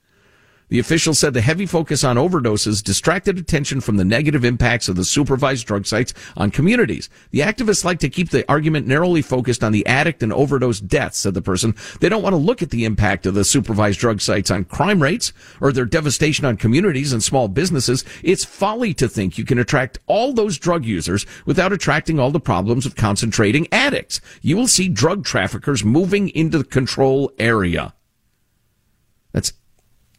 The 0.76 0.82
official 0.82 1.14
said 1.14 1.34
the 1.34 1.40
heavy 1.40 1.66
focus 1.66 2.04
on 2.04 2.18
overdoses 2.18 2.84
distracted 2.84 3.38
attention 3.38 3.80
from 3.80 3.96
the 3.96 4.04
negative 4.04 4.44
impacts 4.44 4.90
of 4.90 4.98
the 4.98 5.06
supervised 5.06 5.66
drug 5.66 5.86
sites 5.86 6.14
on 6.36 6.52
communities. 6.52 7.10
The 7.32 7.40
activists 7.40 7.86
like 7.86 8.00
to 8.00 8.10
keep 8.10 8.30
the 8.30 8.44
argument 8.52 8.86
narrowly 8.86 9.22
focused 9.22 9.64
on 9.64 9.72
the 9.72 9.88
addict 9.88 10.22
and 10.22 10.34
overdose 10.34 10.82
deaths, 10.82 11.20
said 11.20 11.34
the 11.34 11.42
person. 11.42 11.76
They 12.02 12.10
don't 12.10 12.22
want 12.22 12.34
to 12.34 12.38
look 12.38 12.62
at 12.62 12.72
the 12.72 12.84
impact 12.84 13.26
of 13.26 13.36
the 13.36 13.46
supervised 13.46 14.02
drug 14.02 14.20
sites 14.20 14.52
on 14.52 14.66
crime 14.66 15.02
rates 15.02 15.32
or 15.62 15.72
their 15.72 15.86
devastation 15.86 16.44
on 16.44 16.58
communities 16.58 17.14
and 17.14 17.24
small 17.24 17.48
businesses. 17.48 18.04
It's 18.22 18.44
folly 18.44 18.94
to 18.96 19.08
think 19.08 19.38
you 19.38 19.46
can 19.46 19.60
attract 19.60 20.00
all 20.08 20.34
those 20.34 20.58
drug 20.58 20.84
users 20.84 21.26
without 21.46 21.72
attracting 21.72 22.20
all 22.20 22.32
the 22.32 22.42
problems 22.42 22.86
of 22.86 22.98
concentrating 22.98 23.70
addicts. 23.72 24.20
You 24.42 24.58
will 24.58 24.68
see 24.68 24.90
drug 24.90 25.24
traffickers 25.24 25.86
moving 25.86 26.28
into 26.32 26.58
the 26.58 26.66
control 26.66 27.32
area. 27.40 27.95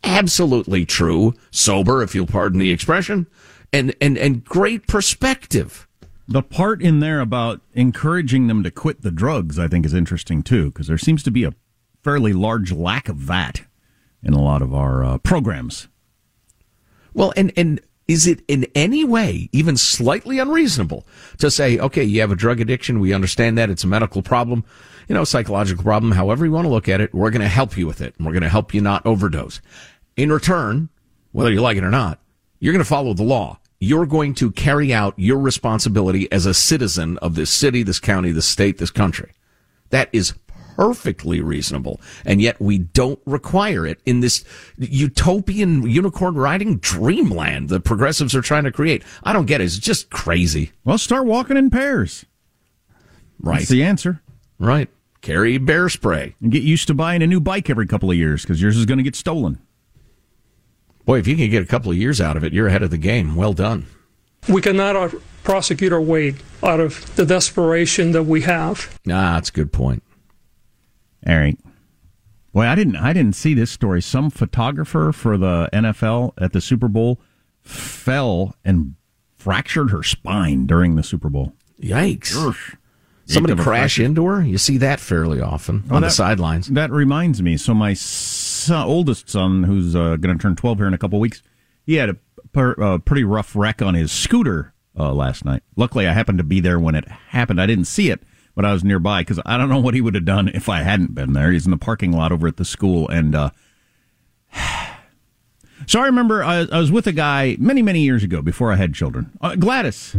Absolutely 0.06 0.86
true, 0.86 1.34
sober, 1.50 2.02
if 2.02 2.14
you'll 2.14 2.26
pardon 2.26 2.58
the 2.58 2.70
expression, 2.70 3.26
and, 3.72 3.94
and, 4.00 4.16
and 4.16 4.44
great 4.44 4.86
perspective. 4.86 5.86
The 6.28 6.42
part 6.42 6.82
in 6.82 7.00
there 7.00 7.20
about 7.20 7.60
encouraging 7.74 8.46
them 8.46 8.62
to 8.62 8.70
quit 8.70 9.02
the 9.02 9.10
drugs, 9.10 9.58
I 9.58 9.68
think, 9.68 9.86
is 9.86 9.94
interesting 9.94 10.42
too, 10.42 10.66
because 10.70 10.86
there 10.86 10.98
seems 10.98 11.22
to 11.24 11.30
be 11.30 11.44
a 11.44 11.54
fairly 12.02 12.32
large 12.32 12.72
lack 12.72 13.08
of 13.08 13.26
that 13.26 13.62
in 14.22 14.32
a 14.32 14.42
lot 14.42 14.62
of 14.62 14.74
our 14.74 15.04
uh, 15.04 15.18
programs. 15.18 15.88
Well, 17.14 17.32
and, 17.36 17.52
and 17.56 17.80
is 18.08 18.26
it 18.26 18.42
in 18.46 18.66
any 18.74 19.04
way 19.04 19.48
even 19.52 19.76
slightly 19.76 20.38
unreasonable 20.38 21.06
to 21.38 21.50
say, 21.50 21.78
okay, 21.78 22.04
you 22.04 22.20
have 22.20 22.30
a 22.30 22.36
drug 22.36 22.60
addiction. 22.60 23.00
We 23.00 23.12
understand 23.12 23.58
that 23.58 23.70
it's 23.70 23.84
a 23.84 23.88
medical 23.88 24.22
problem, 24.22 24.64
you 25.08 25.14
know, 25.14 25.24
psychological 25.24 25.82
problem, 25.82 26.12
however 26.12 26.44
you 26.44 26.52
want 26.52 26.66
to 26.66 26.70
look 26.70 26.88
at 26.88 27.00
it. 27.00 27.14
We're 27.14 27.30
going 27.30 27.42
to 27.42 27.48
help 27.48 27.76
you 27.76 27.86
with 27.86 28.00
it 28.00 28.14
and 28.16 28.26
we're 28.26 28.32
going 28.32 28.42
to 28.42 28.48
help 28.48 28.74
you 28.74 28.80
not 28.80 29.04
overdose. 29.06 29.60
In 30.16 30.32
return, 30.32 30.88
whether 31.32 31.52
you 31.52 31.60
like 31.60 31.76
it 31.76 31.84
or 31.84 31.90
not, 31.90 32.18
you're 32.58 32.72
going 32.72 32.84
to 32.84 32.88
follow 32.88 33.12
the 33.12 33.22
law. 33.22 33.58
You're 33.78 34.06
going 34.06 34.34
to 34.36 34.50
carry 34.50 34.92
out 34.92 35.14
your 35.18 35.38
responsibility 35.38 36.30
as 36.32 36.46
a 36.46 36.54
citizen 36.54 37.18
of 37.18 37.34
this 37.34 37.50
city, 37.50 37.82
this 37.82 38.00
county, 38.00 38.32
this 38.32 38.46
state, 38.46 38.78
this 38.78 38.90
country. 38.90 39.32
That 39.90 40.08
is 40.12 40.32
perfectly 40.76 41.40
reasonable. 41.40 42.00
And 42.24 42.40
yet 42.40 42.60
we 42.60 42.78
don't 42.78 43.20
require 43.26 43.86
it 43.86 44.00
in 44.06 44.20
this 44.20 44.44
utopian 44.78 45.88
unicorn 45.88 46.34
riding 46.34 46.78
dreamland 46.78 47.68
the 47.68 47.80
progressives 47.80 48.34
are 48.34 48.42
trying 48.42 48.64
to 48.64 48.72
create. 48.72 49.02
I 49.22 49.32
don't 49.32 49.46
get 49.46 49.60
it. 49.60 49.64
It's 49.64 49.78
just 49.78 50.10
crazy. 50.10 50.72
Well, 50.84 50.98
start 50.98 51.26
walking 51.26 51.56
in 51.56 51.70
pairs. 51.70 52.24
Right. 53.40 53.58
That's 53.58 53.70
the 53.70 53.84
answer. 53.84 54.22
Right. 54.58 54.88
Carry 55.20 55.58
bear 55.58 55.88
spray. 55.88 56.34
And 56.40 56.52
get 56.52 56.62
used 56.62 56.86
to 56.88 56.94
buying 56.94 57.22
a 57.22 57.26
new 57.26 57.40
bike 57.40 57.68
every 57.68 57.86
couple 57.86 58.10
of 58.10 58.16
years 58.16 58.42
because 58.42 58.62
yours 58.62 58.76
is 58.76 58.86
going 58.86 58.98
to 58.98 59.04
get 59.04 59.16
stolen. 59.16 59.60
Boy, 61.06 61.18
if 61.18 61.26
you 61.26 61.36
can 61.36 61.48
get 61.48 61.62
a 61.62 61.66
couple 61.66 61.90
of 61.90 61.96
years 61.96 62.20
out 62.20 62.36
of 62.36 62.44
it, 62.44 62.52
you're 62.52 62.66
ahead 62.66 62.82
of 62.82 62.90
the 62.90 62.98
game. 62.98 63.34
Well 63.36 63.52
done. 63.54 63.86
We 64.48 64.60
cannot 64.60 64.94
uh, 64.96 65.08
prosecute 65.44 65.92
our 65.92 66.00
way 66.00 66.34
out 66.62 66.80
of 66.80 67.14
the 67.16 67.24
desperation 67.24 68.12
that 68.12 68.24
we 68.24 68.42
have. 68.42 68.92
Ah, 69.08 69.34
that's 69.34 69.48
a 69.48 69.52
good 69.52 69.72
point. 69.72 70.02
All 71.26 71.36
right. 71.36 71.58
Boy, 72.52 72.66
I 72.66 72.74
didn't 72.74 72.96
I 72.96 73.12
didn't 73.12 73.34
see 73.36 73.54
this 73.54 73.70
story. 73.70 74.00
Some 74.02 74.30
photographer 74.30 75.12
for 75.12 75.36
the 75.36 75.68
NFL 75.72 76.32
at 76.38 76.52
the 76.52 76.60
Super 76.60 76.88
Bowl 76.88 77.20
fell 77.62 78.54
and 78.64 78.94
fractured 79.36 79.90
her 79.90 80.02
spine 80.02 80.66
during 80.66 80.96
the 80.96 81.02
Super 81.02 81.28
Bowl. 81.28 81.52
Yikes. 81.80 82.32
Urgh. 82.34 82.76
Somebody 83.26 83.54
Yikes 83.54 83.62
crash 83.62 83.98
into 83.98 84.24
her? 84.26 84.40
You 84.42 84.56
see 84.56 84.78
that 84.78 85.00
fairly 85.00 85.40
often 85.40 85.82
Well, 85.88 85.96
on 85.96 86.02
the 86.02 86.10
sidelines. 86.10 86.68
That 86.68 86.90
reminds 86.92 87.42
me. 87.42 87.56
So 87.56 87.74
my 87.74 87.92
son, 88.66 88.86
oldest 88.86 89.28
son, 89.28 89.64
who's 89.64 89.94
uh, 89.94 90.16
going 90.16 90.36
to 90.36 90.42
turn 90.42 90.56
twelve 90.56 90.78
here 90.78 90.86
in 90.86 90.94
a 90.94 90.98
couple 90.98 91.18
weeks, 91.20 91.42
he 91.84 91.94
had 91.94 92.10
a 92.10 92.16
per, 92.52 92.74
uh, 92.82 92.98
pretty 92.98 93.24
rough 93.24 93.54
wreck 93.54 93.82
on 93.82 93.94
his 93.94 94.12
scooter 94.12 94.72
uh, 94.98 95.12
last 95.12 95.44
night. 95.44 95.62
Luckily, 95.76 96.06
I 96.06 96.12
happened 96.12 96.38
to 96.38 96.44
be 96.44 96.60
there 96.60 96.78
when 96.78 96.94
it 96.94 97.06
happened. 97.08 97.60
I 97.60 97.66
didn't 97.66 97.84
see 97.84 98.10
it, 98.10 98.22
but 98.54 98.64
I 98.64 98.72
was 98.72 98.84
nearby 98.84 99.20
because 99.20 99.40
I 99.46 99.56
don't 99.56 99.68
know 99.68 99.78
what 99.78 99.94
he 99.94 100.00
would 100.00 100.14
have 100.14 100.24
done 100.24 100.48
if 100.48 100.68
I 100.68 100.82
hadn't 100.82 101.14
been 101.14 101.32
there. 101.32 101.52
He's 101.52 101.64
in 101.66 101.70
the 101.70 101.76
parking 101.76 102.12
lot 102.12 102.32
over 102.32 102.46
at 102.46 102.56
the 102.56 102.64
school, 102.64 103.08
and 103.08 103.34
uh, 103.34 103.50
so 105.86 106.00
I 106.00 106.06
remember 106.06 106.42
I, 106.42 106.66
I 106.72 106.78
was 106.78 106.90
with 106.90 107.06
a 107.06 107.12
guy 107.12 107.56
many, 107.58 107.82
many 107.82 108.00
years 108.00 108.22
ago 108.22 108.42
before 108.42 108.72
I 108.72 108.76
had 108.76 108.94
children. 108.94 109.30
Uh, 109.40 109.56
Gladys. 109.56 110.16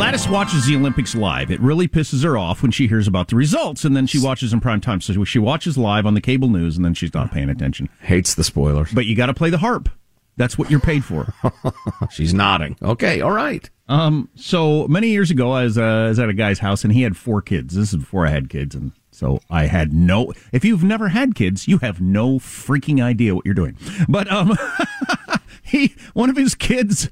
Gladys 0.00 0.26
watches 0.26 0.64
the 0.64 0.74
Olympics 0.74 1.14
live. 1.14 1.50
It 1.50 1.60
really 1.60 1.86
pisses 1.86 2.24
her 2.24 2.38
off 2.38 2.62
when 2.62 2.70
she 2.70 2.86
hears 2.86 3.06
about 3.06 3.28
the 3.28 3.36
results, 3.36 3.84
and 3.84 3.94
then 3.94 4.06
she 4.06 4.18
watches 4.18 4.50
in 4.50 4.58
prime 4.58 4.80
time. 4.80 5.02
So 5.02 5.24
she 5.24 5.38
watches 5.38 5.76
live 5.76 6.06
on 6.06 6.14
the 6.14 6.22
cable 6.22 6.48
news, 6.48 6.76
and 6.76 6.84
then 6.86 6.94
she's 6.94 7.12
not 7.12 7.30
paying 7.30 7.50
attention. 7.50 7.90
Hates 8.00 8.34
the 8.34 8.42
spoilers. 8.42 8.90
But 8.92 9.04
you 9.04 9.14
got 9.14 9.26
to 9.26 9.34
play 9.34 9.50
the 9.50 9.58
harp. 9.58 9.90
That's 10.38 10.56
what 10.56 10.70
you're 10.70 10.80
paid 10.80 11.04
for. 11.04 11.34
She's 12.10 12.32
nodding. 12.32 12.78
Okay, 12.80 13.20
all 13.20 13.30
right. 13.30 13.68
Um, 13.88 14.30
so 14.36 14.88
many 14.88 15.08
years 15.08 15.30
ago, 15.30 15.50
I 15.52 15.64
was, 15.64 15.76
uh, 15.76 15.82
I 15.82 16.08
was 16.08 16.18
at 16.18 16.30
a 16.30 16.32
guy's 16.32 16.60
house, 16.60 16.82
and 16.82 16.94
he 16.94 17.02
had 17.02 17.14
four 17.14 17.42
kids. 17.42 17.74
This 17.74 17.90
is 17.92 17.96
before 17.96 18.26
I 18.26 18.30
had 18.30 18.48
kids, 18.48 18.74
and 18.74 18.92
so 19.10 19.40
I 19.50 19.66
had 19.66 19.92
no. 19.92 20.32
If 20.50 20.64
you've 20.64 20.82
never 20.82 21.08
had 21.08 21.34
kids, 21.34 21.68
you 21.68 21.76
have 21.78 22.00
no 22.00 22.38
freaking 22.38 23.02
idea 23.02 23.34
what 23.34 23.44
you're 23.44 23.52
doing. 23.52 23.76
But 24.08 24.32
um, 24.32 24.56
he 25.70 25.94
one 26.14 26.30
of 26.30 26.36
his 26.36 26.54
kids 26.54 27.08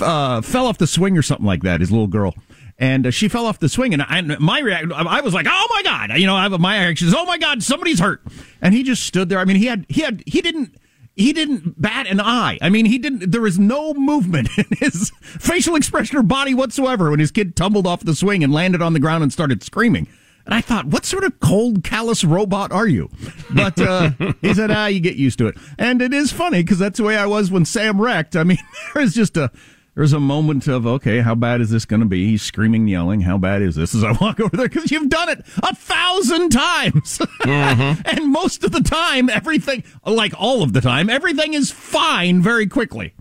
uh, 0.00 0.40
fell 0.40 0.66
off 0.66 0.78
the 0.78 0.86
swing 0.86 1.18
or 1.18 1.22
something 1.22 1.46
like 1.46 1.62
that. 1.62 1.80
His 1.80 1.90
little 1.90 2.06
girl. 2.06 2.34
And 2.80 3.08
uh, 3.08 3.10
she 3.10 3.28
fell 3.28 3.44
off 3.46 3.58
the 3.58 3.68
swing, 3.68 3.92
and, 3.92 4.02
I, 4.02 4.18
and 4.18 4.38
my 4.38 4.60
reaction, 4.60 4.92
I 4.92 5.20
was 5.20 5.34
like, 5.34 5.46
"Oh 5.48 5.66
my 5.70 5.82
god!" 5.82 6.16
You 6.16 6.28
know, 6.28 6.36
I, 6.36 6.46
my 6.46 6.78
reaction 6.78 7.08
is, 7.08 7.14
"Oh 7.14 7.24
my 7.24 7.36
god, 7.36 7.60
somebody's 7.62 7.98
hurt!" 7.98 8.22
And 8.62 8.72
he 8.72 8.84
just 8.84 9.02
stood 9.02 9.28
there. 9.28 9.40
I 9.40 9.44
mean, 9.44 9.56
he 9.56 9.66
had, 9.66 9.84
he 9.88 10.02
had, 10.02 10.22
he 10.26 10.40
didn't, 10.40 10.76
he 11.16 11.32
didn't 11.32 11.80
bat 11.82 12.06
an 12.06 12.20
eye. 12.20 12.56
I 12.62 12.68
mean, 12.68 12.86
he 12.86 12.98
didn't. 12.98 13.32
There 13.32 13.40
was 13.40 13.58
no 13.58 13.94
movement 13.94 14.48
in 14.56 14.66
his 14.78 15.10
facial 15.20 15.74
expression 15.74 16.18
or 16.18 16.22
body 16.22 16.54
whatsoever 16.54 17.10
when 17.10 17.18
his 17.18 17.32
kid 17.32 17.56
tumbled 17.56 17.84
off 17.84 18.04
the 18.04 18.14
swing 18.14 18.44
and 18.44 18.52
landed 18.52 18.80
on 18.80 18.92
the 18.92 19.00
ground 19.00 19.24
and 19.24 19.32
started 19.32 19.64
screaming. 19.64 20.06
And 20.48 20.54
I 20.54 20.62
thought, 20.62 20.86
what 20.86 21.04
sort 21.04 21.24
of 21.24 21.40
cold, 21.40 21.84
callous 21.84 22.24
robot 22.24 22.72
are 22.72 22.86
you? 22.86 23.10
But 23.54 23.78
uh, 23.78 24.12
he 24.40 24.54
said, 24.54 24.70
ah, 24.70 24.86
you 24.86 24.98
get 24.98 25.16
used 25.16 25.36
to 25.40 25.46
it. 25.46 25.58
And 25.78 26.00
it 26.00 26.14
is 26.14 26.32
funny 26.32 26.62
because 26.62 26.78
that's 26.78 26.96
the 26.96 27.04
way 27.04 27.18
I 27.18 27.26
was 27.26 27.50
when 27.50 27.66
Sam 27.66 28.00
wrecked. 28.00 28.34
I 28.34 28.44
mean, 28.44 28.56
there's 28.94 29.12
just 29.12 29.36
a 29.36 29.52
there's 29.94 30.14
a 30.14 30.20
moment 30.20 30.66
of 30.66 30.86
okay, 30.86 31.20
how 31.20 31.34
bad 31.34 31.60
is 31.60 31.68
this 31.68 31.84
going 31.84 32.00
to 32.00 32.06
be? 32.06 32.24
He's 32.24 32.40
screaming, 32.40 32.88
yelling. 32.88 33.20
How 33.20 33.36
bad 33.36 33.60
is 33.60 33.74
this? 33.74 33.94
As 33.94 34.02
I 34.02 34.12
walk 34.12 34.40
over 34.40 34.56
there 34.56 34.70
because 34.70 34.90
you've 34.90 35.10
done 35.10 35.28
it 35.28 35.44
a 35.62 35.74
thousand 35.74 36.48
times, 36.48 37.20
and 37.44 38.32
most 38.32 38.64
of 38.64 38.72
the 38.72 38.80
time, 38.80 39.28
everything, 39.28 39.84
like 40.06 40.32
all 40.38 40.62
of 40.62 40.72
the 40.72 40.80
time, 40.80 41.10
everything 41.10 41.52
is 41.52 41.70
fine 41.70 42.40
very 42.40 42.66
quickly. 42.66 43.12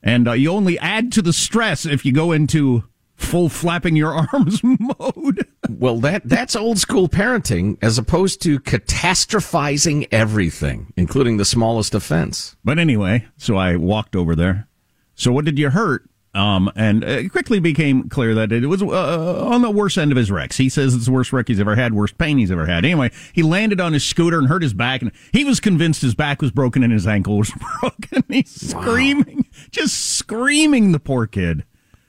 And 0.00 0.28
uh, 0.28 0.32
you 0.32 0.52
only 0.52 0.78
add 0.78 1.10
to 1.12 1.22
the 1.22 1.32
stress 1.32 1.86
if 1.86 2.04
you 2.04 2.12
go 2.12 2.30
into 2.30 2.84
full 3.16 3.48
flapping 3.48 3.96
your 3.96 4.14
arms 4.14 4.60
mode. 4.62 5.48
Well, 5.68 6.00
that 6.00 6.28
that's 6.28 6.56
old 6.56 6.78
school 6.78 7.08
parenting 7.08 7.78
as 7.82 7.96
opposed 7.96 8.42
to 8.42 8.58
catastrophizing 8.58 10.08
everything, 10.10 10.92
including 10.96 11.36
the 11.36 11.44
smallest 11.44 11.94
offense. 11.94 12.56
But 12.64 12.78
anyway, 12.78 13.26
so 13.36 13.56
I 13.56 13.76
walked 13.76 14.16
over 14.16 14.34
there. 14.34 14.66
So 15.14 15.32
what 15.32 15.44
did 15.44 15.58
you 15.58 15.70
hurt? 15.70 16.08
Um, 16.34 16.72
and 16.76 17.04
it 17.04 17.30
quickly 17.30 17.60
became 17.60 18.08
clear 18.08 18.34
that 18.34 18.52
it 18.52 18.66
was 18.66 18.82
uh, 18.82 19.46
on 19.46 19.60
the 19.60 19.70
worst 19.70 19.98
end 19.98 20.12
of 20.12 20.16
his 20.16 20.30
wrecks. 20.30 20.56
He 20.56 20.70
says 20.70 20.94
it's 20.94 21.04
the 21.04 21.12
worst 21.12 21.32
wreck 21.32 21.48
he's 21.48 21.60
ever 21.60 21.76
had, 21.76 21.92
worst 21.92 22.16
pain 22.16 22.38
he's 22.38 22.50
ever 22.50 22.64
had. 22.64 22.86
Anyway, 22.86 23.10
he 23.34 23.42
landed 23.42 23.80
on 23.80 23.92
his 23.92 24.02
scooter 24.04 24.38
and 24.38 24.48
hurt 24.48 24.62
his 24.62 24.72
back, 24.72 25.02
and 25.02 25.12
he 25.32 25.44
was 25.44 25.60
convinced 25.60 26.00
his 26.00 26.14
back 26.14 26.40
was 26.40 26.50
broken 26.50 26.82
and 26.82 26.92
his 26.92 27.06
ankle 27.06 27.36
was 27.36 27.52
broken. 27.80 28.24
He's 28.28 28.50
screaming, 28.50 29.44
just 29.70 30.16
screaming, 30.16 30.92
the 30.92 31.00
poor 31.00 31.26
kid. 31.26 31.64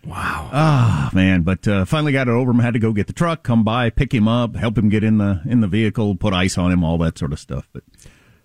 Wow. 0.05 0.49
Ah, 0.51 1.09
man. 1.13 1.43
But 1.43 1.67
uh, 1.67 1.85
finally 1.85 2.11
got 2.11 2.27
it 2.27 2.31
over 2.31 2.51
him. 2.51 2.59
Had 2.59 2.73
to 2.73 2.79
go 2.79 2.91
get 2.91 3.07
the 3.07 3.13
truck, 3.13 3.43
come 3.43 3.63
by, 3.63 3.89
pick 3.89 4.13
him 4.13 4.27
up, 4.27 4.55
help 4.55 4.77
him 4.77 4.89
get 4.89 5.03
in 5.03 5.17
the 5.17 5.41
in 5.45 5.61
the 5.61 5.67
vehicle, 5.67 6.15
put 6.15 6.33
ice 6.33 6.57
on 6.57 6.71
him, 6.71 6.83
all 6.83 6.97
that 6.99 7.17
sort 7.17 7.31
of 7.33 7.39
stuff. 7.39 7.67
But 7.71 7.83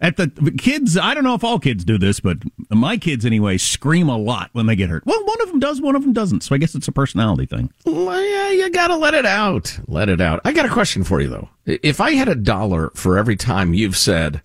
at 0.01 0.17
the 0.17 0.29
kids, 0.57 0.97
I 0.97 1.13
don't 1.15 1.25
know 1.25 1.35
if 1.35 1.43
all 1.43 1.59
kids 1.59 1.85
do 1.85 1.99
this, 1.99 2.21
but 2.21 2.39
my 2.71 2.97
kids 2.97 3.27
anyway 3.27 3.59
scream 3.59 4.09
a 4.09 4.17
lot 4.17 4.51
when 4.53 4.67
they 4.67 4.77
get 4.77 4.91
hurt. 4.91 5.05
Well, 5.05 5.25
one 5.25 5.41
of 5.43 5.49
them 5.49 5.59
does, 5.59 5.81
one 5.81 5.97
of 5.97 6.03
them 6.03 6.13
doesn't. 6.13 6.45
So 6.45 6.55
I 6.55 6.59
guess 6.59 6.77
it's 6.77 6.87
a 6.87 6.93
personality 6.93 7.47
thing. 7.47 7.73
Well, 7.85 8.23
yeah, 8.23 8.51
you 8.51 8.71
gotta 8.71 8.95
let 8.95 9.15
it 9.15 9.27
out. 9.27 9.77
Let 9.89 10.09
it 10.09 10.21
out. 10.21 10.41
I 10.45 10.53
got 10.53 10.67
a 10.67 10.71
question 10.71 11.03
for 11.03 11.21
you 11.21 11.29
though. 11.29 11.49
If 11.67 12.01
I 12.01 12.13
had 12.13 12.29
a 12.29 12.37
dollar 12.37 12.91
for 12.95 13.19
every 13.19 13.37
time 13.37 13.75
you've 13.75 13.97
said, 13.97 14.41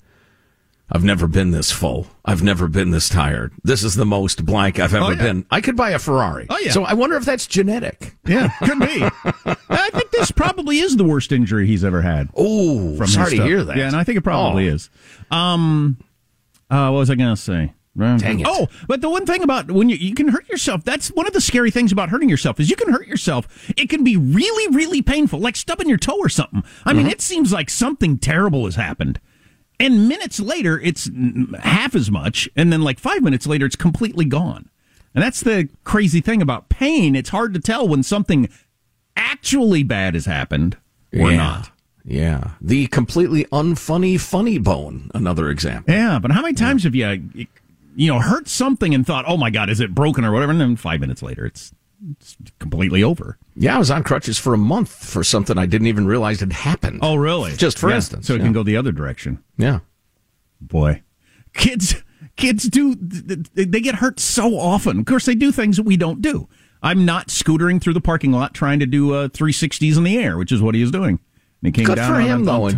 I've 0.92 1.04
never 1.04 1.28
been 1.28 1.52
this 1.52 1.72
full. 1.72 2.08
I've 2.24 2.44
never 2.44 2.68
been 2.68 2.92
this 2.92 3.10
tired. 3.10 3.52
This 3.64 3.84
is 3.84 3.96
the 3.96 4.06
most 4.06 4.46
blank 4.46 4.80
I've 4.80 4.94
ever 4.94 5.06
Oh, 5.06 5.10
yeah. 5.12 5.22
been. 5.24 5.46
I 5.50 5.60
could 5.62 5.76
buy 5.76 5.92
a 5.92 6.00
Ferrari. 6.00 6.46
Oh, 6.50 6.58
yeah. 6.60 6.72
So 6.72 6.84
I 6.84 6.94
wonder 6.94 7.16
if 7.16 7.26
that's 7.26 7.48
genetic. 7.48 8.16
Yeah, 8.26 8.50
could 8.60 8.80
be. 8.80 9.04
I 9.70 9.90
think 9.92 10.12
this 10.12 10.30
probably 10.32 10.80
is 10.80 10.96
the 10.98 11.04
worst 11.06 11.32
injury 11.32 11.66
he's 11.68 11.84
ever 11.84 12.02
had. 12.02 12.30
Oh, 12.36 12.96
sorry 13.06 13.32
to 13.32 13.36
stuff. 13.38 13.48
hear 13.48 13.64
that. 13.64 13.78
Yeah, 13.78 13.88
and 13.88 13.96
I 13.96 14.04
think 14.04 14.18
it 14.18 14.22
probably 14.22 14.70
Oh. 14.70 14.74
is. 14.74 14.90
Um, 15.32 15.98
uh, 16.70 16.90
what 16.90 17.00
was 17.00 17.10
I 17.10 17.16
going 17.16 17.34
to 17.36 17.42
say? 17.42 17.74
Dang 17.98 18.40
it. 18.40 18.48
Oh, 18.50 18.68
but 18.88 19.02
the 19.02 19.10
one 19.10 19.26
thing 19.26 19.44
about 19.44 19.70
when 19.72 19.88
you, 19.88 19.96
you 19.96 20.16
can 20.16 20.28
hurt 20.28 20.50
yourself, 20.50 20.84
that's 20.84 21.10
one 21.10 21.28
of 21.28 21.34
the 21.34 21.42
scary 21.42 21.70
things 21.70 21.92
about 21.92 22.10
hurting 22.10 22.28
yourself 22.28 22.60
is 22.60 22.70
you 22.70 22.76
can 22.76 22.92
hurt 22.92 23.08
yourself. 23.08 23.72
It 23.78 23.88
can 23.90 24.04
be 24.04 24.18
really, 24.18 24.76
really 24.76 25.02
painful, 25.04 25.40
like 25.40 25.56
stubbing 25.56 25.88
your 25.88 26.00
toe 26.00 26.18
or 26.18 26.30
something. 26.30 26.64
I 26.86 26.94
mean, 26.94 27.06
it 27.08 27.22
seems 27.22 27.54
like 27.54 27.70
something 27.70 28.18
terrible 28.18 28.66
has 28.66 28.76
happened. 28.76 29.20
And 29.80 30.08
minutes 30.08 30.40
later, 30.40 30.80
it's 30.80 31.10
half 31.60 31.96
as 31.96 32.10
much. 32.12 32.48
And 32.56 32.72
then, 32.72 32.82
like 32.82 33.00
five 33.00 33.22
minutes 33.24 33.46
later, 33.48 33.66
it's 33.66 33.76
completely 33.76 34.26
gone. 34.26 34.70
And 35.16 35.24
that's 35.24 35.42
the 35.42 35.70
crazy 35.84 36.22
thing 36.22 36.42
about 36.42 36.70
pain. 36.70 37.16
It's 37.16 37.30
hard 37.30 37.54
to 37.54 37.60
tell 37.60 37.88
when 37.88 38.02
something 38.04 38.50
actually 39.16 39.84
bad 39.84 40.14
has 40.14 40.26
happened 40.26 40.78
or 41.14 41.32
Yeah. 41.32 41.38
not. 41.38 41.70
Yeah. 42.06 42.52
The 42.62 42.88
completely 42.88 43.46
unfunny 43.46 44.20
funny 44.20 44.58
bone, 44.58 45.10
another 45.14 45.50
example. 45.50 45.94
Yeah, 45.94 46.20
but 46.20 46.32
how 46.32 46.42
many 46.42 46.54
times 46.54 46.84
have 46.84 46.96
you, 46.96 47.48
you 47.96 48.08
know, 48.08 48.20
hurt 48.20 48.48
something 48.48 48.94
and 48.94 49.06
thought, 49.06 49.26
oh 49.28 49.38
my 49.38 49.50
God, 49.50 49.70
is 49.70 49.80
it 49.80 49.94
broken 49.96 50.26
or 50.26 50.32
whatever? 50.32 50.52
And 50.52 50.60
then 50.60 50.76
five 50.76 51.00
minutes 51.00 51.22
later, 51.22 51.46
it's, 51.46 51.72
it's 52.12 52.36
completely 52.60 53.04
over. 53.04 53.38
Yeah, 53.56 53.76
I 53.76 53.80
was 53.80 53.92
on 53.92 54.04
crutches 54.04 54.38
for 54.38 54.54
a 54.54 54.58
month 54.58 54.90
for 54.92 55.24
something 55.24 55.58
I 55.58 55.66
didn't 55.66 55.88
even 55.88 56.06
realize 56.08 56.40
had 56.40 56.54
happened. 56.54 57.00
Oh, 57.02 57.16
really? 57.16 57.54
Just 57.56 57.78
for 57.78 57.90
Yeah, 57.90 57.96
instance. 57.98 58.28
So 58.28 58.34
it 58.34 58.38
yeah. 58.38 58.44
can 58.46 58.54
go 58.54 58.64
the 58.64 58.78
other 58.78 58.92
direction. 58.92 59.44
Yeah. 59.58 59.80
Boy. 60.62 61.02
Kids, 61.54 61.96
kids 62.36 62.64
do, 62.68 62.96
they 62.96 63.80
get 63.82 63.96
hurt 63.96 64.20
so 64.20 64.58
often. 64.58 65.00
Of 65.00 65.06
course, 65.06 65.26
they 65.26 65.36
do 65.36 65.52
things 65.52 65.78
that 65.78 65.84
we 65.84 65.98
don't 65.98 66.22
do. 66.22 66.48
I'm 66.82 67.06
not 67.06 67.28
scootering 67.28 67.82
through 67.82 67.94
the 67.94 68.02
parking 68.02 68.32
lot 68.32 68.54
trying 68.54 68.80
to 68.80 68.86
do 68.86 69.14
uh, 69.14 69.28
360s 69.30 69.98
in 69.98 70.04
the 70.04 70.18
air, 70.18 70.38
which 70.38 70.52
is 70.52 70.62
what 70.62 70.76
he 70.76 70.82
is 70.82 70.92
doing. 70.92 71.20
And 71.62 71.68
he 71.68 71.72
came 71.72 71.86
down. 71.86 71.96
Good 71.96 72.02
down 72.02 72.14
for 72.14 72.20
him, 72.20 72.46
though. 72.46 72.72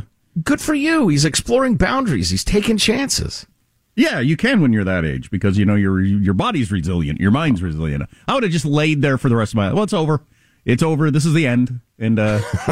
Good 0.44 0.62
for 0.62 0.74
you. 0.76 1.08
He's 1.08 1.26
exploring 1.26 1.76
boundaries. 1.76 2.30
He's 2.30 2.44
taking 2.44 2.78
chances. 2.78 3.48
Yeah, 3.96 4.20
you 4.20 4.36
can 4.36 4.62
when 4.62 4.74
you're 4.74 4.84
that 4.84 5.06
age 5.06 5.32
because 5.32 5.58
you 5.58 5.66
know 5.66 5.76
your 5.76 6.02
your 6.02 6.34
body's 6.34 6.72
resilient, 6.72 7.20
your 7.20 7.32
mind's 7.32 7.62
resilient. 7.62 8.04
I 8.28 8.34
would 8.34 8.44
have 8.44 8.52
just 8.52 8.66
laid 8.66 9.02
there 9.02 9.18
for 9.18 9.30
the 9.30 9.36
rest 9.36 9.54
of 9.54 9.58
my. 9.58 9.68
Life. 9.68 9.76
Well, 9.76 9.84
it's 9.84 9.94
over. 9.94 10.22
It's 10.66 10.84
over. 10.84 11.12
This 11.12 11.26
is 11.26 11.34
the 11.34 11.48
end, 11.48 11.80
and 11.98 12.20
uh, 12.20 12.42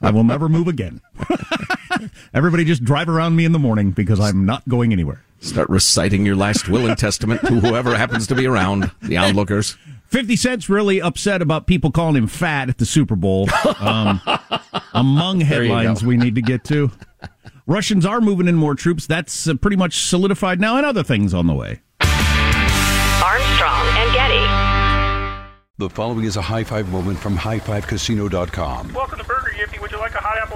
I 0.00 0.10
will 0.10 0.24
never 0.24 0.48
move 0.48 0.66
again. 0.66 1.00
Everybody 2.34 2.64
just 2.64 2.84
drive 2.84 3.08
around 3.08 3.36
me 3.36 3.44
in 3.44 3.52
the 3.52 3.58
morning 3.58 3.92
because 3.92 4.18
I'm 4.18 4.46
not 4.46 4.66
going 4.68 4.92
anywhere. 4.92 5.22
Start 5.40 5.68
reciting 5.68 6.24
your 6.24 6.34
last 6.34 6.68
will 6.68 6.86
and 6.86 6.98
testament 6.98 7.42
to 7.42 7.60
whoever 7.60 7.96
happens 7.96 8.26
to 8.28 8.34
be 8.34 8.46
around, 8.46 8.90
the 9.02 9.18
onlookers. 9.18 9.76
50 10.08 10.36
Cent's 10.36 10.68
really 10.68 11.00
upset 11.00 11.42
about 11.42 11.66
people 11.66 11.90
calling 11.90 12.16
him 12.16 12.26
fat 12.26 12.68
at 12.68 12.78
the 12.78 12.86
Super 12.86 13.16
Bowl. 13.16 13.48
Um, 13.78 14.20
among 14.94 15.40
headlines 15.40 16.02
we 16.04 16.16
need 16.16 16.36
to 16.36 16.42
get 16.42 16.64
to. 16.64 16.90
Russians 17.68 18.06
are 18.06 18.20
moving 18.20 18.46
in 18.46 18.54
more 18.54 18.76
troops. 18.76 19.08
That's 19.08 19.48
uh, 19.48 19.54
pretty 19.54 19.76
much 19.76 19.98
solidified 19.98 20.60
now, 20.60 20.76
and 20.76 20.86
other 20.86 21.02
things 21.02 21.34
on 21.34 21.48
the 21.48 21.52
way. 21.52 21.80
Armstrong 22.00 23.86
and 23.96 24.12
Getty. 24.14 25.46
The 25.78 25.90
following 25.90 26.24
is 26.24 26.36
a 26.36 26.42
high 26.42 26.62
five 26.62 26.88
moment 26.90 27.18
from 27.18 27.36
highfivecasino.com. 27.36 28.92
Welcome 28.92 29.18
to 29.18 29.24
Burger 29.24 29.50
Yippee. 29.50 29.80
Would 29.80 29.90
you 29.90 29.98
like 29.98 30.14
a 30.14 30.18
hot 30.18 30.38
apple 30.38 30.55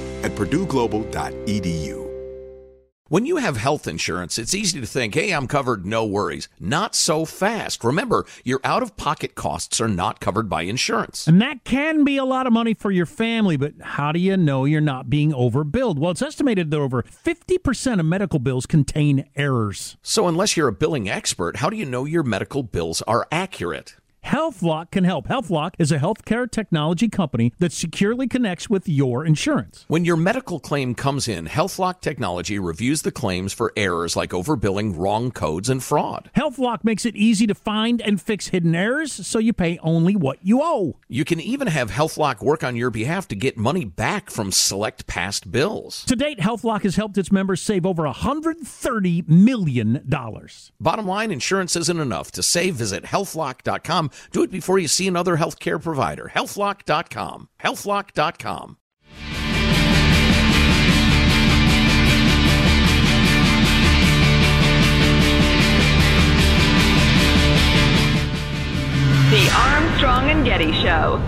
at 0.23 0.31
purdueglobal.edu. 0.31 2.11
When 3.11 3.25
you 3.25 3.35
have 3.35 3.57
health 3.57 3.89
insurance, 3.89 4.39
it's 4.39 4.53
easy 4.53 4.79
to 4.79 4.87
think, 4.87 5.15
hey, 5.15 5.33
I'm 5.33 5.45
covered, 5.45 5.85
no 5.85 6.05
worries. 6.05 6.47
Not 6.61 6.95
so 6.95 7.25
fast. 7.25 7.83
Remember, 7.83 8.25
your 8.45 8.61
out 8.63 8.81
of 8.81 8.95
pocket 8.95 9.35
costs 9.35 9.81
are 9.81 9.89
not 9.89 10.21
covered 10.21 10.47
by 10.47 10.61
insurance. 10.61 11.27
And 11.27 11.41
that 11.41 11.65
can 11.65 12.05
be 12.05 12.15
a 12.15 12.23
lot 12.23 12.47
of 12.47 12.53
money 12.53 12.73
for 12.73 12.89
your 12.89 13.05
family, 13.05 13.57
but 13.57 13.73
how 13.81 14.13
do 14.13 14.19
you 14.21 14.37
know 14.37 14.63
you're 14.63 14.79
not 14.79 15.09
being 15.09 15.33
overbilled? 15.33 15.99
Well, 15.99 16.11
it's 16.11 16.21
estimated 16.21 16.71
that 16.71 16.79
over 16.79 17.03
50% 17.03 17.99
of 17.99 18.05
medical 18.05 18.39
bills 18.39 18.65
contain 18.65 19.25
errors. 19.35 19.97
So, 20.01 20.29
unless 20.29 20.55
you're 20.55 20.69
a 20.69 20.71
billing 20.71 21.09
expert, 21.09 21.57
how 21.57 21.69
do 21.69 21.75
you 21.75 21.85
know 21.85 22.05
your 22.05 22.23
medical 22.23 22.63
bills 22.63 23.01
are 23.01 23.27
accurate? 23.29 23.97
HealthLock 24.25 24.91
can 24.91 25.03
help. 25.03 25.27
HealthLock 25.27 25.73
is 25.79 25.91
a 25.91 25.97
healthcare 25.97 26.49
technology 26.49 27.09
company 27.09 27.53
that 27.59 27.73
securely 27.73 28.27
connects 28.27 28.69
with 28.69 28.87
your 28.87 29.25
insurance. 29.25 29.83
When 29.87 30.05
your 30.05 30.15
medical 30.15 30.59
claim 30.59 30.95
comes 30.95 31.27
in, 31.27 31.47
HealthLock 31.47 32.01
technology 32.01 32.59
reviews 32.59 33.01
the 33.01 33.11
claims 33.11 33.51
for 33.51 33.73
errors 33.75 34.15
like 34.15 34.29
overbilling, 34.29 34.95
wrong 34.97 35.31
codes, 35.31 35.69
and 35.69 35.83
fraud. 35.83 36.29
HealthLock 36.35 36.83
makes 36.83 37.05
it 37.05 37.15
easy 37.15 37.47
to 37.47 37.55
find 37.55 38.01
and 38.01 38.21
fix 38.21 38.49
hidden 38.49 38.75
errors 38.75 39.11
so 39.11 39.39
you 39.39 39.53
pay 39.53 39.79
only 39.81 40.15
what 40.15 40.37
you 40.41 40.61
owe. 40.61 40.97
You 41.09 41.25
can 41.25 41.41
even 41.41 41.67
have 41.67 41.91
HealthLock 41.91 42.41
work 42.41 42.63
on 42.63 42.75
your 42.75 42.91
behalf 42.91 43.27
to 43.29 43.35
get 43.35 43.57
money 43.57 43.85
back 43.85 44.29
from 44.29 44.51
select 44.51 45.07
past 45.07 45.51
bills. 45.51 46.05
To 46.05 46.15
date, 46.15 46.39
HealthLock 46.39 46.83
has 46.83 46.95
helped 46.95 47.17
its 47.17 47.31
members 47.31 47.61
save 47.61 47.85
over 47.85 48.03
$130 48.03 49.27
million. 49.27 50.03
Bottom 50.79 51.07
line, 51.07 51.31
insurance 51.31 51.75
isn't 51.75 51.99
enough. 51.99 52.31
To 52.33 52.43
save, 52.43 52.75
visit 52.75 53.03
healthlock.com 53.03 54.10
do 54.31 54.43
it 54.43 54.51
before 54.51 54.79
you 54.79 54.87
see 54.87 55.07
another 55.07 55.37
healthcare 55.37 55.81
provider. 55.81 56.31
Healthlock.com. 56.33 57.49
Healthlock.com. 57.61 58.77
The 69.31 69.49
Armstrong 69.55 70.29
and 70.29 70.45
Getty 70.45 70.73
Show. 70.73 71.21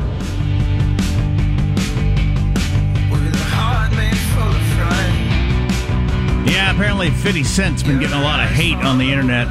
Yeah, 6.46 6.72
apparently 6.74 7.12
50 7.12 7.44
Cent's 7.46 7.82
been 7.82 8.00
getting 8.00 8.18
a 8.18 8.22
lot 8.22 8.42
of 8.42 8.48
hate 8.50 8.76
on 8.76 8.98
the 8.98 9.10
internet. 9.10 9.48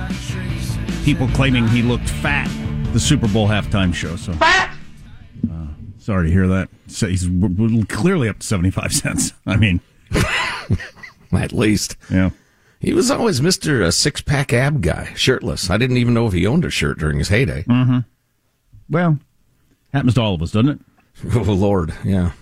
People 1.05 1.29
claiming 1.29 1.67
he 1.67 1.81
looked 1.81 2.09
fat 2.09 2.51
the 2.93 3.01
Super 3.01 3.29
Bowl 3.29 3.49
halftime 3.49 3.95
show. 3.95 4.17
So, 4.17 4.35
uh, 4.41 4.69
sorry 5.99 6.27
to 6.29 6.33
hear 6.33 6.47
that. 6.49 6.69
So 6.89 7.09
he's 7.09 7.29
clearly 7.89 8.29
up 8.29 8.39
to 8.41 8.47
seventy-five 8.47 8.93
cents. 8.93 9.33
I 9.47 9.57
mean, 9.57 9.81
at 11.33 11.53
least, 11.53 11.97
yeah. 12.11 12.31
He 12.81 12.93
was 12.93 13.11
always 13.11 13.41
Mister 13.41 13.91
Six 13.91 14.21
Pack 14.21 14.53
Ab 14.53 14.81
guy, 14.83 15.13
shirtless. 15.15 15.71
I 15.71 15.79
didn't 15.79 15.97
even 15.99 16.15
know 16.15 16.27
if 16.27 16.33
he 16.33 16.47
owned 16.47 16.65
a 16.65 16.71
shirt 16.71 16.99
during 16.99 17.19
his 17.19 17.29
heyday. 17.29 17.63
Mm-hmm. 17.65 17.99
Well, 18.91 19.19
happens 19.93 20.15
to 20.15 20.21
all 20.21 20.35
of 20.35 20.43
us, 20.43 20.53
doesn't 20.53 20.69
it? 20.71 20.81
Oh 21.35 21.53
Lord, 21.53 21.95
yeah. 22.05 22.33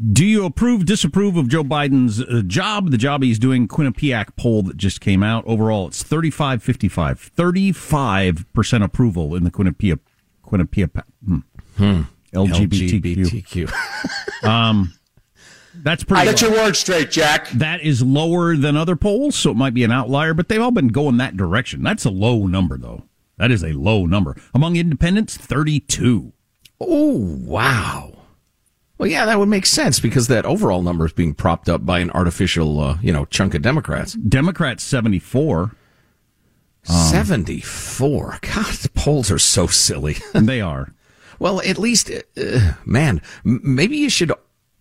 Do 0.00 0.24
you 0.24 0.44
approve, 0.44 0.86
disapprove 0.86 1.36
of 1.36 1.48
Joe 1.48 1.64
Biden's 1.64 2.20
uh, 2.20 2.42
job, 2.46 2.90
the 2.90 2.98
job 2.98 3.22
he's 3.22 3.38
doing? 3.38 3.66
Quinnipiac 3.66 4.36
poll 4.36 4.62
that 4.62 4.76
just 4.76 5.00
came 5.00 5.24
out. 5.24 5.44
Overall, 5.46 5.88
it's 5.88 6.04
35 6.04 6.62
55. 6.62 7.32
35% 7.36 8.84
approval 8.84 9.34
in 9.34 9.42
the 9.42 9.50
Quinnipiac, 9.50 9.98
Quinnipiac 10.44 11.02
hmm. 11.24 11.38
Hmm. 11.76 12.02
LGBTQ. 12.32 13.26
LGBTQ. 13.26 14.44
um, 14.48 14.94
that's 15.74 16.04
pretty. 16.04 16.22
I 16.22 16.24
get 16.26 16.42
your 16.42 16.52
words 16.52 16.78
straight, 16.78 17.10
Jack. 17.10 17.48
That 17.50 17.80
is 17.80 18.02
lower 18.02 18.56
than 18.56 18.76
other 18.76 18.94
polls, 18.94 19.34
so 19.34 19.50
it 19.50 19.56
might 19.56 19.74
be 19.74 19.84
an 19.84 19.92
outlier, 19.92 20.34
but 20.34 20.48
they've 20.48 20.60
all 20.60 20.70
been 20.70 20.88
going 20.88 21.16
that 21.16 21.36
direction. 21.36 21.82
That's 21.82 22.04
a 22.04 22.10
low 22.10 22.46
number, 22.46 22.78
though. 22.78 23.04
That 23.36 23.50
is 23.50 23.64
a 23.64 23.72
low 23.72 24.06
number. 24.06 24.36
Among 24.54 24.76
independents, 24.76 25.36
32. 25.36 26.32
Oh, 26.80 27.16
wow. 27.16 28.17
Well, 28.98 29.08
yeah, 29.08 29.26
that 29.26 29.38
would 29.38 29.48
make 29.48 29.64
sense 29.64 30.00
because 30.00 30.26
that 30.26 30.44
overall 30.44 30.82
number 30.82 31.06
is 31.06 31.12
being 31.12 31.32
propped 31.32 31.68
up 31.68 31.86
by 31.86 32.00
an 32.00 32.10
artificial, 32.10 32.80
uh, 32.80 32.98
you 33.00 33.12
know, 33.12 33.24
chunk 33.26 33.54
of 33.54 33.62
Democrats. 33.62 34.14
Democrats 34.14 34.82
seventy 34.82 35.20
four. 35.20 35.76
Um, 36.88 36.96
seventy 37.08 37.60
four. 37.60 38.38
God, 38.42 38.74
the 38.74 38.90
polls 38.90 39.30
are 39.30 39.38
so 39.38 39.68
silly. 39.68 40.16
they 40.34 40.60
are. 40.60 40.92
Well, 41.38 41.60
at 41.62 41.78
least, 41.78 42.10
uh, 42.10 42.72
man, 42.84 43.22
maybe 43.44 43.96
you 43.96 44.10
should. 44.10 44.32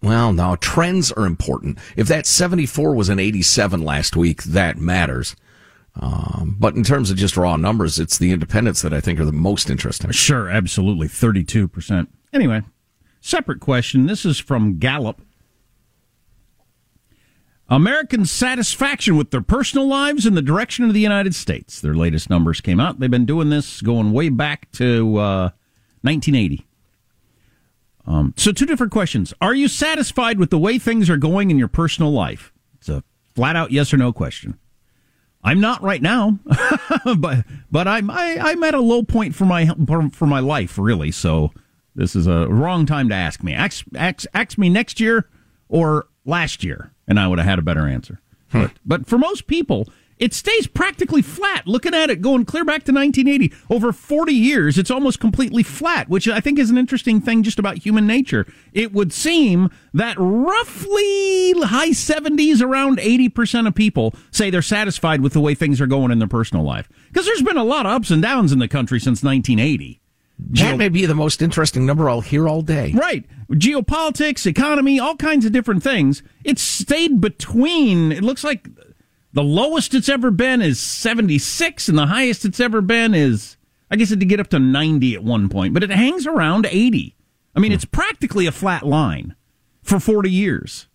Well, 0.01 0.33
no, 0.33 0.55
trends 0.55 1.11
are 1.11 1.25
important. 1.25 1.77
If 1.95 2.07
that 2.07 2.25
seventy 2.25 2.65
four 2.65 2.95
was 2.95 3.09
an 3.09 3.19
eighty 3.19 3.43
seven 3.43 3.83
last 3.83 4.15
week, 4.15 4.43
that 4.43 4.77
matters. 4.77 5.35
Um, 5.99 6.55
but 6.59 6.75
in 6.75 6.83
terms 6.83 7.09
of 7.09 7.17
just 7.17 7.37
raw 7.37 7.55
numbers, 7.55 7.99
it's 7.99 8.17
the 8.17 8.31
independents 8.31 8.81
that 8.83 8.93
I 8.93 9.01
think 9.01 9.19
are 9.19 9.25
the 9.25 9.31
most 9.31 9.69
interesting. 9.69 10.09
Sure, 10.11 10.49
absolutely, 10.49 11.07
thirty 11.07 11.43
two 11.43 11.67
percent. 11.67 12.09
Anyway, 12.33 12.63
Separate 13.27 13.59
question. 13.59 14.05
This 14.05 14.25
is 14.25 14.39
from 14.39 14.79
Gallup. 14.79 15.21
Americans' 17.67 18.31
satisfaction 18.31 19.17
with 19.17 19.31
their 19.31 19.41
personal 19.41 19.85
lives 19.85 20.25
and 20.25 20.37
the 20.37 20.41
direction 20.41 20.85
of 20.85 20.93
the 20.93 21.01
United 21.01 21.35
States. 21.35 21.81
Their 21.81 21.93
latest 21.93 22.29
numbers 22.29 22.61
came 22.61 22.79
out. 22.79 23.01
They've 23.01 23.11
been 23.11 23.25
doing 23.25 23.49
this 23.49 23.81
going 23.81 24.13
way 24.13 24.29
back 24.29 24.71
to 24.71 25.17
uh, 25.17 25.49
1980. 26.03 26.65
Um, 28.05 28.33
so, 28.37 28.53
two 28.53 28.65
different 28.65 28.93
questions. 28.93 29.33
Are 29.41 29.53
you 29.53 29.67
satisfied 29.67 30.39
with 30.39 30.49
the 30.49 30.57
way 30.57 30.79
things 30.79 31.09
are 31.09 31.17
going 31.17 31.51
in 31.51 31.59
your 31.59 31.67
personal 31.67 32.13
life? 32.13 32.53
It's 32.77 32.87
a 32.87 33.03
flat 33.35 33.57
out 33.57 33.71
yes 33.71 33.93
or 33.93 33.97
no 33.97 34.13
question. 34.13 34.57
I'm 35.43 35.59
not 35.59 35.83
right 35.83 36.01
now, 36.01 36.39
but 37.17 37.43
but 37.69 37.89
I'm 37.89 38.09
I, 38.09 38.37
I'm 38.39 38.63
at 38.63 38.73
a 38.73 38.79
low 38.79 39.03
point 39.03 39.35
for 39.35 39.43
my 39.43 39.67
for 40.13 40.25
my 40.25 40.39
life 40.39 40.77
really. 40.77 41.11
So 41.11 41.51
this 41.97 42.15
is 42.15 42.27
a 42.27 42.47
wrong 42.47 42.85
time 42.85 43.09
to 43.09 43.15
ask 43.15 43.43
me. 43.43 43.53
Ask, 43.53 43.83
ask, 43.95 44.25
ask 44.33 44.57
me 44.57 44.69
next 44.69 44.99
year 44.99 45.27
or 45.67 46.07
last 46.25 46.63
year, 46.63 46.93
and 47.07 47.19
I 47.19 47.27
would 47.27 47.39
have 47.39 47.47
had 47.47 47.59
a 47.59 47.63
better 47.63 47.87
answer. 47.87 48.21
Hmm. 48.51 48.61
But, 48.61 48.71
but 48.85 49.07
for 49.07 49.17
most 49.17 49.47
people, 49.47 49.89
it 50.19 50.33
stays 50.33 50.67
practically 50.67 51.23
flat. 51.23 51.67
Looking 51.67 51.95
at 51.95 52.11
it 52.11 52.21
going 52.21 52.45
clear 52.45 52.63
back 52.63 52.83
to 52.83 52.91
1980, 52.91 53.51
over 53.69 53.91
40 53.91 54.31
years, 54.31 54.77
it's 54.77 54.91
almost 54.91 55.19
completely 55.19 55.63
flat, 55.63 56.07
which 56.07 56.27
I 56.27 56.39
think 56.39 56.59
is 56.59 56.69
an 56.69 56.77
interesting 56.77 57.19
thing 57.19 57.41
just 57.41 57.57
about 57.57 57.79
human 57.79 58.05
nature. 58.05 58.45
It 58.73 58.93
would 58.93 59.11
seem 59.11 59.69
that 59.93 60.17
roughly 60.19 61.53
high 61.61 61.89
70s, 61.89 62.61
around 62.61 62.99
80% 62.99 63.67
of 63.67 63.73
people 63.73 64.13
say 64.29 64.51
they're 64.51 64.61
satisfied 64.61 65.21
with 65.21 65.33
the 65.33 65.41
way 65.41 65.55
things 65.55 65.81
are 65.81 65.87
going 65.87 66.11
in 66.11 66.19
their 66.19 66.27
personal 66.27 66.63
life. 66.63 66.87
Because 67.07 67.25
there's 67.25 67.43
been 67.43 67.57
a 67.57 67.63
lot 67.63 67.87
of 67.87 67.91
ups 67.91 68.11
and 68.11 68.21
downs 68.21 68.51
in 68.51 68.59
the 68.59 68.67
country 68.67 68.99
since 68.99 69.23
1980. 69.23 69.99
That 70.39 70.77
may 70.77 70.89
be 70.89 71.05
the 71.05 71.15
most 71.15 71.41
interesting 71.41 71.85
number 71.85 72.09
I'll 72.09 72.21
hear 72.21 72.47
all 72.47 72.61
day. 72.61 72.93
Right. 72.95 73.25
Geopolitics, 73.49 74.45
economy, 74.45 74.99
all 74.99 75.15
kinds 75.15 75.45
of 75.45 75.51
different 75.51 75.83
things. 75.83 76.21
It's 76.43 76.61
stayed 76.61 77.19
between, 77.19 78.11
it 78.11 78.23
looks 78.23 78.43
like 78.43 78.67
the 79.33 79.43
lowest 79.43 79.93
it's 79.93 80.09
ever 80.09 80.31
been 80.31 80.61
is 80.61 80.79
76, 80.79 81.89
and 81.89 81.97
the 81.97 82.05
highest 82.07 82.45
it's 82.45 82.59
ever 82.59 82.81
been 82.81 83.13
is, 83.13 83.57
I 83.89 83.95
guess 83.95 84.11
it 84.11 84.19
did 84.19 84.29
get 84.29 84.39
up 84.39 84.49
to 84.49 84.59
90 84.59 85.15
at 85.15 85.23
one 85.23 85.49
point, 85.49 85.73
but 85.73 85.83
it 85.83 85.89
hangs 85.89 86.27
around 86.27 86.65
80. 86.65 87.15
I 87.55 87.59
mean, 87.59 87.71
hmm. 87.71 87.75
it's 87.75 87.85
practically 87.85 88.45
a 88.45 88.51
flat 88.51 88.85
line 88.85 89.35
for 89.81 89.99
40 89.99 90.29
years. 90.29 90.87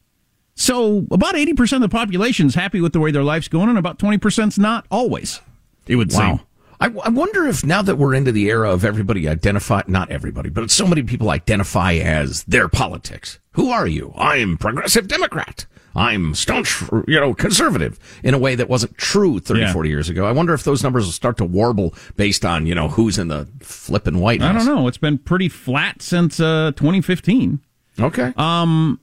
So 0.54 1.06
about 1.10 1.34
80% 1.34 1.72
of 1.76 1.80
the 1.80 1.88
population 1.88 2.46
is 2.46 2.54
happy 2.54 2.80
with 2.80 2.92
the 2.92 3.00
way 3.00 3.10
their 3.10 3.24
life's 3.24 3.48
going, 3.48 3.68
and 3.68 3.78
about 3.78 3.98
20% 3.98 4.48
is 4.48 4.58
not 4.58 4.86
always, 4.90 5.40
it 5.86 5.96
would 5.96 6.12
Wow. 6.12 6.36
seem. 6.36 6.46
I, 6.82 6.88
I 7.04 7.10
wonder 7.10 7.46
if 7.46 7.64
now 7.64 7.80
that 7.82 7.96
we're 7.96 8.12
into 8.12 8.32
the 8.32 8.48
era 8.48 8.68
of 8.72 8.84
everybody 8.84 9.28
identify, 9.28 9.82
not 9.86 10.10
everybody, 10.10 10.50
but 10.50 10.68
so 10.70 10.84
many 10.84 11.04
people 11.04 11.30
identify 11.30 11.94
as 11.94 12.42
their 12.44 12.68
politics. 12.68 13.38
Who 13.52 13.70
are 13.70 13.86
you? 13.86 14.12
I'm 14.16 14.56
progressive 14.58 15.06
Democrat. 15.06 15.66
I'm 15.94 16.34
staunch, 16.34 16.82
you 17.06 17.20
know, 17.20 17.34
conservative 17.34 18.00
in 18.24 18.34
a 18.34 18.38
way 18.38 18.56
that 18.56 18.68
wasn't 18.68 18.98
true 18.98 19.38
30, 19.38 19.60
Yeah. 19.60 19.72
40 19.72 19.88
years 19.90 20.08
ago. 20.08 20.26
I 20.26 20.32
wonder 20.32 20.54
if 20.54 20.64
those 20.64 20.82
numbers 20.82 21.04
will 21.04 21.12
start 21.12 21.36
to 21.36 21.44
warble 21.44 21.94
based 22.16 22.44
on, 22.44 22.66
you 22.66 22.74
know, 22.74 22.88
who's 22.88 23.16
in 23.16 23.28
the 23.28 23.46
flipping 23.60 24.18
White 24.18 24.40
House. 24.40 24.50
I 24.62 24.66
don't 24.66 24.74
know. 24.74 24.88
It's 24.88 24.98
been 24.98 25.18
pretty 25.18 25.48
flat 25.48 26.02
since 26.02 26.40
uh, 26.40 26.72
2015. 26.74 27.60
Okay. 28.00 28.32
Um, 28.36 28.98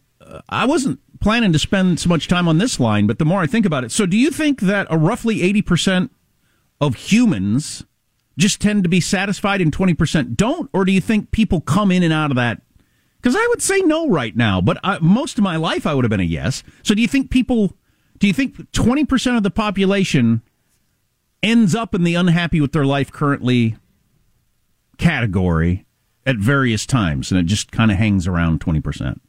I 0.49 0.65
wasn't 0.65 0.99
planning 1.21 1.53
to 1.53 1.59
spend 1.59 1.99
so 1.99 2.09
much 2.09 2.27
time 2.27 2.47
on 2.49 2.57
this 2.57 2.79
line, 2.79 3.07
but 3.07 3.19
the 3.19 3.25
more 3.25 3.39
I 3.41 3.47
think 3.47 3.65
about 3.65 3.83
it, 3.85 3.91
so 3.91 4.05
do 4.05 4.17
you 4.17 4.31
think 4.31 4.61
that 4.61 4.87
a 4.89 4.97
roughly 4.97 5.39
80% 5.39 6.09
of 6.81 6.95
humans 6.95 7.85
just 8.37 8.61
tend 8.61 8.83
to 8.83 8.89
be 8.89 9.01
satisfied 9.01 9.61
and 9.61 9.75
20% 9.75 10.35
don't? 10.35 10.69
Or 10.73 10.85
do 10.85 10.91
you 10.91 11.01
think 11.01 11.31
people 11.31 11.61
come 11.61 11.91
in 11.91 12.03
and 12.03 12.13
out 12.13 12.31
of 12.31 12.35
that? 12.37 12.61
Because 13.21 13.35
I 13.35 13.45
would 13.49 13.61
say 13.61 13.79
no 13.81 14.07
right 14.07 14.35
now, 14.35 14.61
but 14.61 14.77
I, 14.83 14.97
most 14.99 15.37
of 15.37 15.43
my 15.43 15.57
life 15.57 15.85
I 15.85 15.93
would 15.93 16.05
have 16.05 16.09
been 16.09 16.21
a 16.21 16.23
yes. 16.23 16.63
So 16.83 16.95
do 16.95 17.01
you 17.01 17.07
think 17.07 17.29
people, 17.29 17.73
do 18.17 18.27
you 18.27 18.33
think 18.33 18.55
20% 18.71 19.37
of 19.37 19.43
the 19.43 19.51
population 19.51 20.41
ends 21.43 21.75
up 21.75 21.93
in 21.93 22.03
the 22.03 22.15
unhappy 22.15 22.61
with 22.61 22.71
their 22.71 22.85
life 22.85 23.11
currently 23.11 23.75
category 24.97 25.85
at 26.25 26.37
various 26.37 26.85
times 26.85 27.31
and 27.31 27.39
it 27.39 27.45
just 27.45 27.71
kind 27.71 27.91
of 27.91 27.97
hangs 27.97 28.25
around 28.25 28.61
20%? 28.61 29.19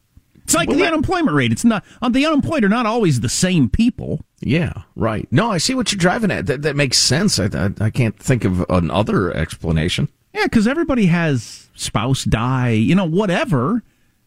It's 0.43 0.53
like 0.53 0.69
the 0.69 0.85
unemployment 0.85 1.35
rate. 1.35 1.51
It's 1.51 1.63
not, 1.63 1.85
uh, 2.01 2.09
the 2.09 2.25
unemployed 2.25 2.63
are 2.63 2.69
not 2.69 2.85
always 2.85 3.21
the 3.21 3.29
same 3.29 3.69
people. 3.69 4.21
Yeah, 4.41 4.73
right. 4.95 5.27
No, 5.31 5.51
I 5.51 5.59
see 5.59 5.73
what 5.75 5.91
you're 5.91 5.99
driving 5.99 6.31
at. 6.31 6.47
That, 6.47 6.63
that 6.63 6.75
makes 6.75 6.97
sense. 6.97 7.39
I, 7.39 7.45
I, 7.45 7.69
I 7.79 7.89
can't 7.89 8.17
think 8.17 8.43
of 8.43 8.65
another 8.69 9.31
explanation. 9.31 10.09
Yeah, 10.33 10.45
because 10.45 10.67
everybody 10.67 11.05
has 11.07 11.69
spouse 11.75 12.23
die, 12.23 12.69
you 12.71 12.95
know, 12.95 13.05
whatever. 13.05 13.83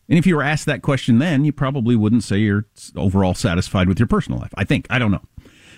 And 0.09 0.19
if 0.19 0.27
you 0.27 0.37
were 0.37 0.43
asked 0.43 0.67
that 0.67 0.83
question 0.83 1.19
then, 1.19 1.45
you 1.45 1.53
probably 1.53 1.97
wouldn't 1.97 2.25
say 2.25 2.39
you're 2.39 2.67
overall 2.95 3.35
satisfied 3.35 3.89
with 3.89 3.99
your 3.99 4.07
personal 4.07 4.39
life. 4.39 4.53
I 4.55 4.65
think. 4.65 4.87
I 4.91 4.99
don't 4.99 5.11
know. 5.11 5.23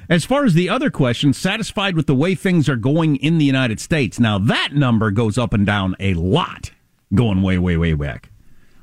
As 0.09 0.25
far 0.25 0.45
as 0.45 0.55
the 0.55 0.69
other 0.69 0.91
question, 0.91 1.33
satisfied 1.33 1.97
with 1.97 2.07
the 2.07 2.15
way 2.15 2.35
things 2.35 2.69
are 2.69 2.77
going 2.77 3.17
in 3.17 3.39
the 3.39 3.45
United 3.45 3.81
States. 3.81 4.21
Now, 4.21 4.39
that 4.39 4.71
number 4.73 5.11
goes 5.11 5.37
up 5.37 5.53
and 5.53 5.67
down 5.67 5.97
a 5.99 6.15
lot, 6.15 6.71
going 7.13 7.43
way, 7.43 7.59
way, 7.59 7.77
way 7.77 7.95
back. 7.95 8.31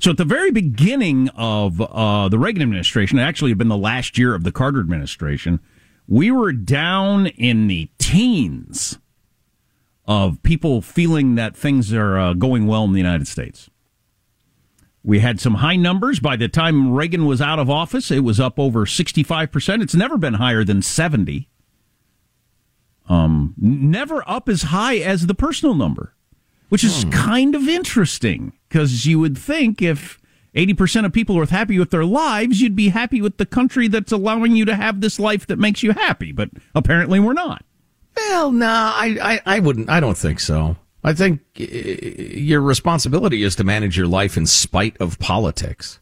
So 0.04 0.12
at 0.12 0.18
the 0.18 0.26
very 0.26 0.52
beginning 0.52 1.30
of 1.30 1.80
uh, 1.80 2.28
the 2.28 2.38
Reagan 2.38 2.62
administration, 2.62 3.20
it 3.20 3.22
actually 3.22 3.52
had 3.52 3.58
been 3.58 3.70
the 3.70 3.78
last 3.78 4.18
year 4.18 4.36
of 4.36 4.44
the 4.44 4.52
Carter 4.52 4.82
administration, 4.82 5.62
we 6.10 6.30
were 6.30 6.52
down 6.52 7.28
in 7.28 7.68
the 7.68 7.90
teens 8.00 9.00
of 10.06 10.44
people 10.44 10.82
feeling 10.82 11.36
that 11.36 11.56
things 11.56 11.94
are 11.94 12.20
uh, 12.20 12.34
going 12.34 12.68
well 12.68 12.84
in 12.84 12.92
the 12.92 13.00
United 13.00 13.30
States. 13.30 13.70
We 15.06 15.20
had 15.20 15.40
some 15.40 15.54
high 15.56 15.78
numbers. 15.78 16.20
By 16.20 16.36
the 16.36 16.50
time 16.50 16.92
Reagan 16.92 17.26
was 17.26 17.42
out 17.42 17.60
of 17.60 17.70
office, 17.70 18.12
it 18.12 18.26
was 18.26 18.42
up 18.42 18.60
over 18.60 18.86
65%. 18.86 19.82
It's 19.82 19.96
never 19.96 20.18
been 20.18 20.34
higher 20.34 20.66
than 20.66 20.82
70. 20.82 21.48
Um, 23.08 23.54
never 23.58 24.22
up 24.30 24.50
as 24.50 24.64
high 24.64 24.98
as 24.98 25.28
the 25.28 25.34
personal 25.34 25.76
number, 25.76 26.14
which 26.74 26.84
is 26.84 27.04
hmm. 27.04 27.12
kind 27.12 27.54
of 27.54 27.70
interesting 27.70 28.52
because 28.68 29.06
you 29.06 29.20
would 29.20 29.38
think 29.38 29.80
if 29.80 30.20
80% 30.56 31.06
of 31.06 31.14
people 31.14 31.38
are 31.38 31.46
happy 31.46 31.78
with 31.78 31.92
their 31.92 32.04
lives, 32.04 32.62
you'd 32.62 32.76
be 32.76 32.90
happy 32.90 33.22
with 33.22 33.38
the 33.38 33.46
country 33.46 33.88
that's 33.88 34.12
allowing 34.12 34.56
you 34.56 34.66
to 34.66 34.76
have 34.76 35.00
this 35.00 35.20
life 35.20 35.46
that 35.46 35.60
makes 35.60 35.84
you 35.84 35.92
happy. 35.92 36.32
But 36.32 36.50
apparently 36.74 37.20
we're 37.20 37.34
not. 37.34 37.64
Well, 38.18 38.52
no, 38.52 38.66
I, 38.66 39.20
I, 39.46 39.58
I 39.58 39.60
wouldn't. 39.60 39.88
I 39.88 40.00
don't 40.00 40.18
think 40.18 40.40
so. 40.40 40.76
I 41.04 41.14
think 41.14 41.42
your 41.54 42.62
responsibility 42.62 43.44
is 43.44 43.56
to 43.58 43.64
manage 43.64 43.96
your 43.96 44.08
life 44.08 44.36
in 44.36 44.48
spite 44.48 45.00
of 45.00 45.20
politics. 45.20 46.00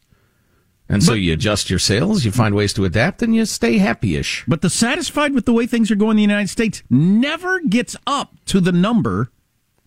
And 0.87 1.03
so 1.03 1.11
you 1.11 1.33
adjust 1.33 1.69
your 1.69 1.79
sails, 1.79 2.23
you 2.23 2.31
find 2.31 2.55
ways 2.55 2.71
to 2.75 2.85
adapt, 2.85 3.21
and 3.21 3.35
you 3.35 3.43
stay 3.45 3.77
happy-ish. 3.77 4.45
But 4.47 4.61
the 4.61 4.69
satisfied 4.69 5.33
with 5.33 5.45
the 5.45 5.51
way 5.51 5.67
things 5.67 5.91
are 5.91 5.95
going 5.95 6.11
in 6.11 6.15
the 6.15 6.21
United 6.21 6.49
States 6.49 6.81
never 6.89 7.59
gets 7.59 7.97
up 8.07 8.35
to 8.45 8.61
the 8.61 8.71
number, 8.71 9.33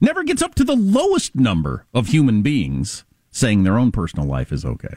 never 0.04 0.22
gets 0.22 0.42
up 0.42 0.54
to 0.56 0.64
the 0.64 0.76
lowest 0.76 1.34
number 1.34 1.86
of 1.92 2.08
human 2.08 2.42
beings 2.42 3.04
saying 3.30 3.64
their 3.64 3.78
own 3.78 3.90
personal 3.90 4.26
life 4.26 4.52
is 4.52 4.64
okay. 4.64 4.96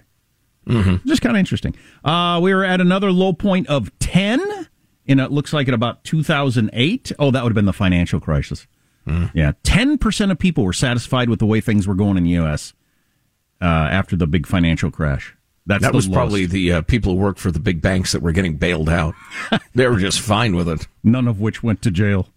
Mm-hmm. 0.68 1.08
Just 1.08 1.22
kind 1.22 1.36
of 1.36 1.40
interesting. 1.40 1.76
Uh, 2.04 2.40
we 2.42 2.54
were 2.54 2.64
at 2.64 2.82
another 2.82 3.12
low 3.12 3.34
point 3.34 3.68
of 3.68 3.98
10, 4.00 4.68
and 5.08 5.20
it 5.20 5.32
looks 5.32 5.54
like 5.54 5.68
at 5.68 5.74
about 5.74 6.04
2008. 6.04 7.14
Oh, 7.18 7.32
that 7.32 7.44
would 7.44 7.52
have 7.52 7.56
been 7.56 7.66
the 7.66 7.74
financial 7.74 8.20
crisis. 8.20 8.68
Yeah, 9.34 9.54
10% 9.64 10.32
of 10.32 10.38
people 10.38 10.66
were 10.66 10.74
satisfied 10.74 11.30
with 11.30 11.40
the 11.40 11.46
way 11.46 11.62
things 11.62 11.88
were 11.88 11.96
going 11.96 12.18
in 12.18 12.26
the 12.26 12.32
U.S. 12.32 12.74
Uh, 13.62 13.66
after 13.66 14.18
the 14.18 14.28
big 14.28 14.46
financial 14.46 14.92
crash. 14.92 15.34
That's 15.66 15.82
that 15.84 15.94
was 15.94 16.08
lowest. 16.08 16.14
probably 16.14 16.46
the 16.46 16.74
uh, 16.74 16.82
people 16.82 17.14
who 17.14 17.20
worked 17.20 17.40
for 17.40 17.50
the 17.50 17.60
big 17.60 17.82
banks 17.82 18.12
that 18.12 18.22
were 18.22 18.34
getting 18.34 18.58
bailed 18.58 18.90
out. 18.90 19.16
they 19.76 19.88
were 19.88 19.98
just 19.98 20.20
fine 20.20 20.58
with 20.58 20.68
it. 20.68 20.88
none 21.06 21.26
of 21.30 21.40
which 21.40 21.64
went 21.64 21.82
to 21.84 21.92
jail. 21.92 22.28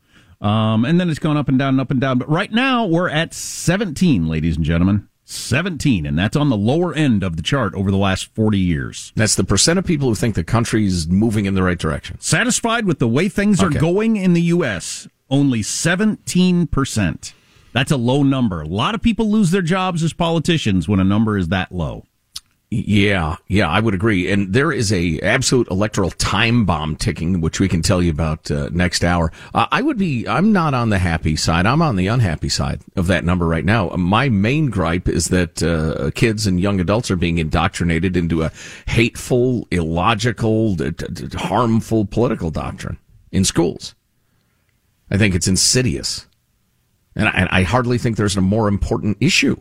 Um, 0.41 0.85
and 0.85 0.99
then 0.99 1.11
it's 1.11 1.19
gone 1.19 1.37
up 1.37 1.49
and 1.49 1.59
down 1.59 1.75
and 1.75 1.81
up 1.81 1.91
and 1.91 2.01
down. 2.01 2.19
But 2.19 2.31
right 2.31 2.51
now 2.51 2.87
we're 2.87 3.11
at 3.11 3.35
17, 3.35 4.29
ladies 4.29 4.57
and 4.57 4.65
gentlemen. 4.65 5.09
17, 5.25 6.07
and 6.07 6.19
that's 6.19 6.37
on 6.37 6.49
the 6.49 6.57
lower 6.57 6.93
end 6.93 7.23
of 7.23 7.37
the 7.37 7.43
chart 7.43 7.73
over 7.75 7.91
the 7.91 7.97
last 7.97 8.25
40 8.35 8.59
years. 8.59 9.13
That's 9.15 9.37
the 9.37 9.45
percent 9.45 9.79
of 9.79 9.85
people 9.85 10.09
who 10.09 10.15
think 10.17 10.35
the 10.35 10.43
country's 10.43 11.07
moving 11.07 11.45
in 11.45 11.55
the 11.55 11.63
right 11.63 11.79
direction. 11.79 12.21
Satisfied 12.21 12.85
with 12.85 12.99
the 12.99 13.07
way 13.07 13.29
things 13.29 13.63
are 13.63 13.71
going 13.71 14.17
in 14.17 14.33
the 14.33 14.43
U.S., 14.43 15.09
only 15.31 15.61
17%. 15.61 17.33
That's 17.73 17.93
a 17.93 17.97
low 17.97 18.25
number. 18.25 18.63
A 18.63 18.67
lot 18.67 18.97
of 18.97 19.03
people 19.03 19.31
lose 19.31 19.53
their 19.53 19.63
jobs 19.63 20.03
as 20.03 20.13
politicians 20.13 20.89
when 20.89 20.99
a 20.99 21.05
number 21.05 21.39
is 21.39 21.49
that 21.49 21.71
low. 21.71 22.07
Yeah, 22.73 23.35
yeah, 23.49 23.69
I 23.69 23.81
would 23.81 23.95
agree. 23.95 24.31
And 24.31 24.53
there 24.53 24.71
is 24.71 24.93
a 24.93 25.19
absolute 25.23 25.67
electoral 25.73 26.13
time 26.13 26.65
bomb 26.65 26.95
ticking, 26.95 27.41
which 27.41 27.59
we 27.59 27.67
can 27.67 27.83
tell 27.83 28.01
you 28.01 28.13
about 28.13 28.49
uh, 28.49 28.69
next 28.73 29.03
hour. 29.03 29.33
Uh, 29.53 29.67
I 29.73 29.83
would 29.83 29.99
be, 29.99 30.27
I'm 30.29 30.53
not 30.53 30.73
on 30.73 30.91
the 30.91 30.99
happy 30.99 31.35
side. 31.35 31.67
I'm 31.67 31.83
on 31.83 31.97
the 31.97 32.07
unhappy 32.07 32.49
side 32.49 32.83
of 32.95 33.09
that 33.09 33.25
number 33.25 33.49
right 33.49 33.65
now. 33.65 33.89
My 33.97 34.29
main 34.29 34.71
gripe 34.71 35.09
is 35.09 35.27
that 35.27 35.61
uh, 35.65 36.13
kids 36.15 36.47
and 36.47 36.61
young 36.61 36.79
adults 36.79 37.11
are 37.11 37.17
being 37.17 37.39
indoctrinated 37.39 38.17
into 38.17 38.45
a 38.45 38.53
hateful, 38.87 39.67
illogical, 39.73 40.77
d- 40.77 40.91
d- 40.91 41.37
harmful 41.37 42.05
political 42.05 42.53
doctrine 42.53 42.99
in 43.33 43.45
schools. 43.45 43.97
I 45.11 45.17
think 45.19 45.35
it's 45.35 45.49
insidious. 45.49 46.29
And 47.17 47.27
I, 47.27 47.33
and 47.33 47.49
I 47.51 47.65
hardly 47.65 47.99
think 47.99 48.17
there's 48.17 48.37
a 48.37 48.41
more 48.41 48.69
important 48.69 49.17
issue. 49.21 49.61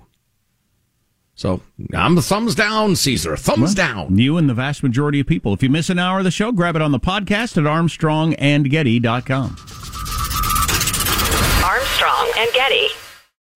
So 1.39 1.61
I'm 1.93 2.15
the 2.15 2.21
thumbs 2.21 2.53
down, 2.53 2.97
Caesar. 2.97 3.37
Thumbs 3.37 3.73
down. 3.73 4.17
You 4.17 4.35
and 4.35 4.49
the 4.49 4.53
vast 4.53 4.83
majority 4.83 5.21
of 5.21 5.27
people. 5.27 5.53
If 5.53 5.63
you 5.63 5.69
miss 5.69 5.89
an 5.89 5.97
hour 5.97 6.17
of 6.17 6.25
the 6.25 6.31
show, 6.31 6.51
grab 6.51 6.75
it 6.75 6.81
on 6.81 6.91
the 6.91 6.99
podcast 6.99 7.57
at 7.57 7.63
armstrongandgetty.com. 7.63 9.55
Armstrong 11.63 12.31
and 12.37 12.51
Getty. 12.53 12.89